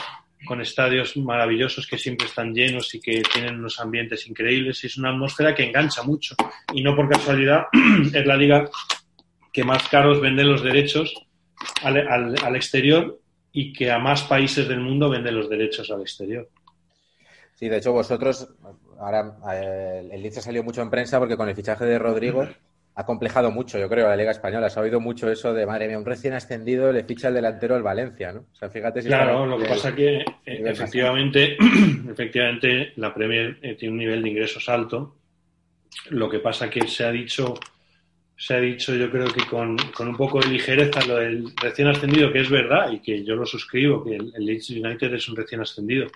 [0.45, 4.97] con estadios maravillosos que siempre están llenos y que tienen unos ambientes increíbles y es
[4.97, 6.35] una atmósfera que engancha mucho.
[6.73, 7.65] Y no por casualidad
[8.13, 8.69] es la liga
[9.51, 11.13] que más caros vende los derechos
[11.83, 13.19] al, exterior
[13.51, 16.47] y que a más países del mundo vende los derechos al exterior.
[17.55, 18.47] Sí, de hecho vosotros,
[18.99, 22.47] ahora eh, el Leeds salió mucho en prensa porque con el fichaje de Rodrigo
[22.95, 24.69] ha complejado mucho, yo creo, la Liga Española.
[24.69, 27.75] Se ha oído mucho eso de, madre mía, un recién ascendido le ficha el delantero
[27.75, 28.41] al Valencia, ¿no?
[28.51, 31.57] O sea, fíjate si Claro, lo que pasa que eh, efectivamente,
[32.11, 35.15] efectivamente la Premier eh, tiene un nivel de ingresos alto.
[36.09, 37.53] Lo que pasa que se ha dicho,
[38.35, 42.31] se ha dicho yo creo que con, un poco de ligereza lo del recién ascendido,
[42.33, 45.61] que es verdad y que yo lo suscribo, que el, Leeds United es un recién
[45.61, 46.07] ascendido.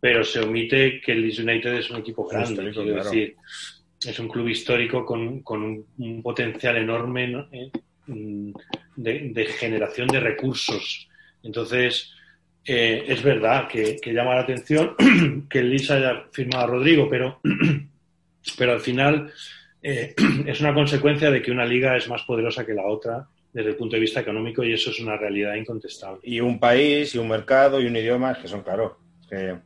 [0.00, 3.34] Pero se omite que el Leeds United es un equipo grande, quiero decir
[4.06, 5.44] es un club histórico con,
[5.96, 7.70] un, potencial enorme eh,
[8.06, 8.52] mm,
[8.96, 11.08] de, generación de recursos.
[11.42, 12.12] Entonces,
[12.64, 14.94] eh, es verdad que, llama la atención
[15.50, 17.40] que Lisa haya firmado a Rodrigo, pero,
[18.58, 19.32] pero al final
[19.82, 20.14] eh,
[20.46, 23.76] es una consecuencia de que una liga es más poderosa que la otra desde el
[23.76, 26.20] punto de vista económico y eso es una realidad incontestable.
[26.22, 28.98] Y un país y un mercado y un idioma que son, claro,
[29.28, 29.56] que,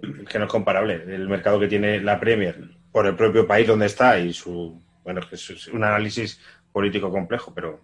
[0.00, 0.94] que no es comparable.
[0.94, 5.20] El mercado que tiene la Premier por el propio país donde está y su, bueno,
[5.30, 6.40] es un análisis
[6.72, 7.78] político complejo, pero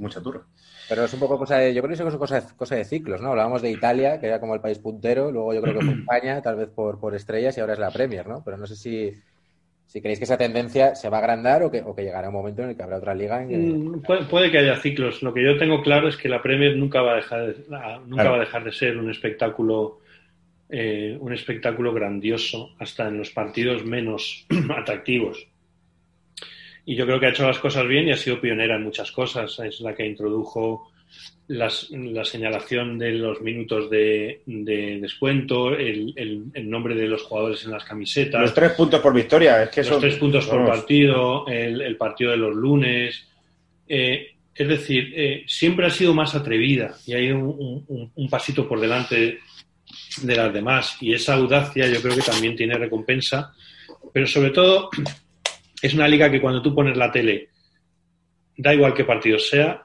[0.00, 0.40] mucha turra.
[0.88, 3.20] Pero es un poco cosa de, yo creo que es cosa de, cosa de ciclos,
[3.20, 3.28] ¿no?
[3.28, 6.42] Hablábamos de Italia, que era como el país puntero, luego yo creo que fue España,
[6.42, 8.42] tal vez por, por estrellas, y ahora es la Premier, ¿no?
[8.44, 9.14] Pero no sé si,
[9.86, 12.34] si creéis que esa tendencia se va a agrandar o que, o que llegará un
[12.34, 13.38] momento en el que habrá otra liga.
[13.48, 15.22] Mm, puede, que haya ciclos.
[15.22, 17.64] Lo que yo tengo claro es que la Premier nunca va a dejar de,
[18.04, 20.00] nunca va a dejar de ser un espectáculo
[20.72, 25.46] eh, un espectáculo grandioso, hasta en los partidos menos atractivos.
[26.86, 29.12] Y yo creo que ha hecho las cosas bien y ha sido pionera en muchas
[29.12, 29.58] cosas.
[29.60, 30.90] Es la que introdujo
[31.48, 38.40] la señalación de los minutos de, descuento, el, nombre de los jugadores en las camisetas.
[38.40, 39.64] Los tres puntos por victoria.
[39.64, 43.26] Es que los tres puntos por partido, el, partido de los lunes.
[43.88, 49.40] Eh, es decir, eh, siempre ha sido más atrevida y hay un pasito por delante
[50.22, 50.96] de las demás.
[51.00, 53.52] Y esa audacia yo creo que también tiene recompensa.
[54.12, 54.90] Pero sobre todo
[55.80, 57.48] es una liga que cuando tú pones la tele,
[58.56, 59.84] da igual qué partido sea,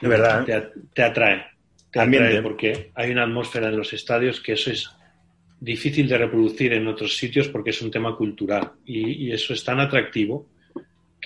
[0.00, 1.44] de verdad, te, atrae.
[1.90, 4.90] Te atrae porque hay una atmósfera en los estadios que eso es
[5.58, 8.72] difícil de reproducir en otros sitios porque es un tema cultural.
[8.84, 10.48] y eso es tan atractivo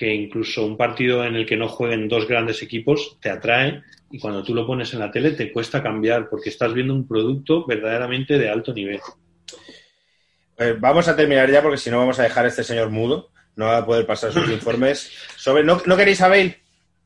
[0.01, 4.17] que incluso un partido en el que no jueguen dos grandes equipos te atrae y
[4.17, 7.67] cuando tú lo pones en la tele te cuesta cambiar porque estás viendo un producto
[7.67, 8.99] verdaderamente de alto nivel.
[10.57, 13.29] Eh, vamos a terminar ya porque si no vamos a dejar a este señor mudo.
[13.55, 15.63] No va a poder pasar sus informes sobre...
[15.63, 16.59] ¿No, queréis a Bale?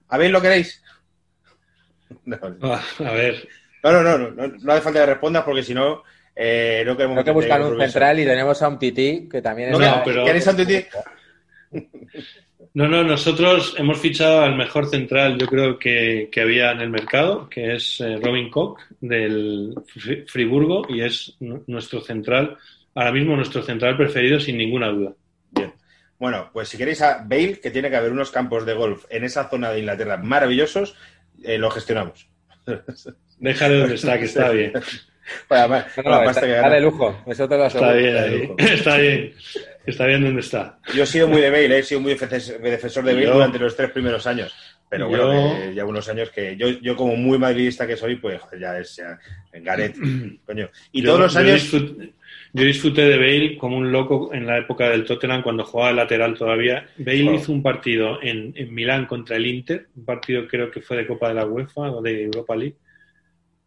[0.08, 0.82] ¿A Bale lo queréis?
[2.62, 3.46] Ah, a ver.
[3.84, 6.02] No, no, no, no, no, hace falta que respondas porque si no...
[6.34, 9.80] Eh, no queremos que buscar un central y tenemos a un tití que también es...
[9.80, 10.24] No, pero...
[10.26, 10.86] ¿Queréis a un tití?
[12.76, 17.48] No, no, nosotros hemos fichado al mejor central, yo creo que, había en el mercado,
[17.50, 19.74] que es eh, Robin Koch del
[20.28, 22.58] Friburgo y es nuestro central,
[22.94, 25.14] ahora mismo nuestro central preferido sin ninguna duda.
[25.52, 25.74] Bien.
[26.20, 29.24] Bueno, pues si queréis a Bale, que tiene que haber unos campos de golf en
[29.24, 30.98] esa zona de Inglaterra maravillosos,
[31.46, 32.28] eh, lo gestionamos.
[33.40, 34.74] Déjale donde está, que está bien.
[36.30, 39.34] está, de lujo, eso te lo Está bien, está bien.
[39.86, 40.80] Está bien donde está.
[40.96, 43.92] Yo he sido muy de Bale, he sido muy defensor de Bale durante los tres
[43.92, 44.54] primeros años.
[44.90, 48.78] Pero bueno, ya unos años que yo, yo como muy madridista que soy, pues ya
[48.80, 49.20] es ya,
[49.54, 49.98] Gareth,
[50.46, 50.70] coño.
[50.92, 51.72] Y todos los años...
[52.56, 56.38] Yo disfruté, de Bale como un loco en la época del Tottenham cuando jugaba lateral
[56.38, 56.88] todavía.
[56.98, 60.96] Bale hizo un partido en, en Milán contra el Inter, un partido creo que fue
[60.96, 62.78] de Copa de la UEFA o de Europa League.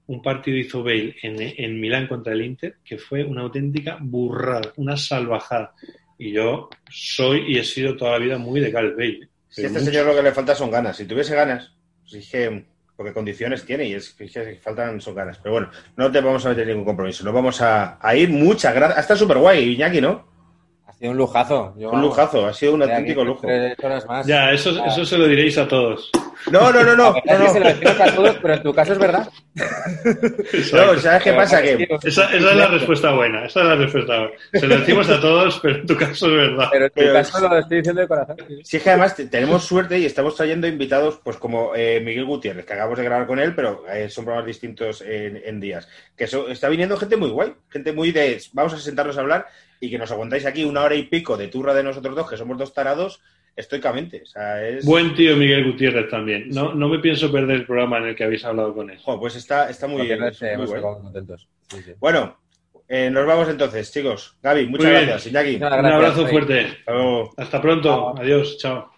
[0.07, 4.73] Un partido hizo Bale en, en Milán contra el Inter que fue una auténtica burrada,
[4.77, 5.75] una salvajada.
[6.19, 9.29] Y yo soy y he sido toda la vida muy de Gareth Bale.
[9.49, 10.97] Si este señor lo que le falta son ganas.
[10.97, 11.73] Si tuviese ganas,
[12.03, 12.67] pues dije,
[12.97, 14.29] porque condiciones tiene y es que
[14.61, 15.39] faltan son ganas.
[15.39, 17.25] Pero bueno, no te vamos a meter ningún compromiso.
[17.25, 18.29] Nos vamos a, ir.
[18.29, 18.99] Muchas gracias.
[18.99, 20.28] Está súper guay, Iñaki, ¿no?
[20.99, 21.75] Sido un lujazo.
[21.77, 23.47] un lujazo, ha sido un auténtico lujo.
[24.27, 26.11] Ya, eso, eso se lo diréis a todos.
[26.51, 27.13] No, no, no, no.
[27.13, 29.29] no, Se lo decimos a todos, pero en tu caso es verdad.
[30.73, 31.63] no, ¿sabes qué pasa?
[31.63, 31.89] Que...
[32.03, 33.45] Esa, esa, es la respuesta buena.
[33.45, 34.35] Esa es la respuesta buena.
[34.53, 36.69] Se lo decimos a todos, pero en tu caso es verdad.
[36.73, 38.37] Pero en tu caso lo estoy diciendo de corazón.
[38.63, 42.65] Sí, es que además tenemos suerte y estamos trayendo invitados, pues como eh, Miguel Gutiérrez,
[42.65, 45.89] que acabamos de grabar con él, pero eh, son programas distintos en, en días.
[46.17, 48.41] Que eso, está viniendo gente muy guay, gente muy de.
[48.53, 49.47] Vamos a sentarnos a hablar
[49.81, 52.37] y que nos aguantáis aquí una hora y pico de turra de nosotros dos, que
[52.37, 53.21] somos dos tarados,
[53.57, 54.23] estoicamente.
[54.85, 56.49] Buen tío Miguel Gutiérrez también.
[56.51, 58.99] No, no me pienso perder el programa en el que habéis hablado con él.
[59.21, 60.21] pues está, está muy bien.
[61.99, 62.39] Bueno,
[62.89, 64.37] eh, nos vamos entonces, chicos.
[64.43, 65.27] Gaby, muchas gracias.
[65.57, 66.79] Un abrazo fuerte.
[67.37, 68.15] Hasta pronto.
[68.19, 68.57] Adiós.
[68.59, 68.91] Chao.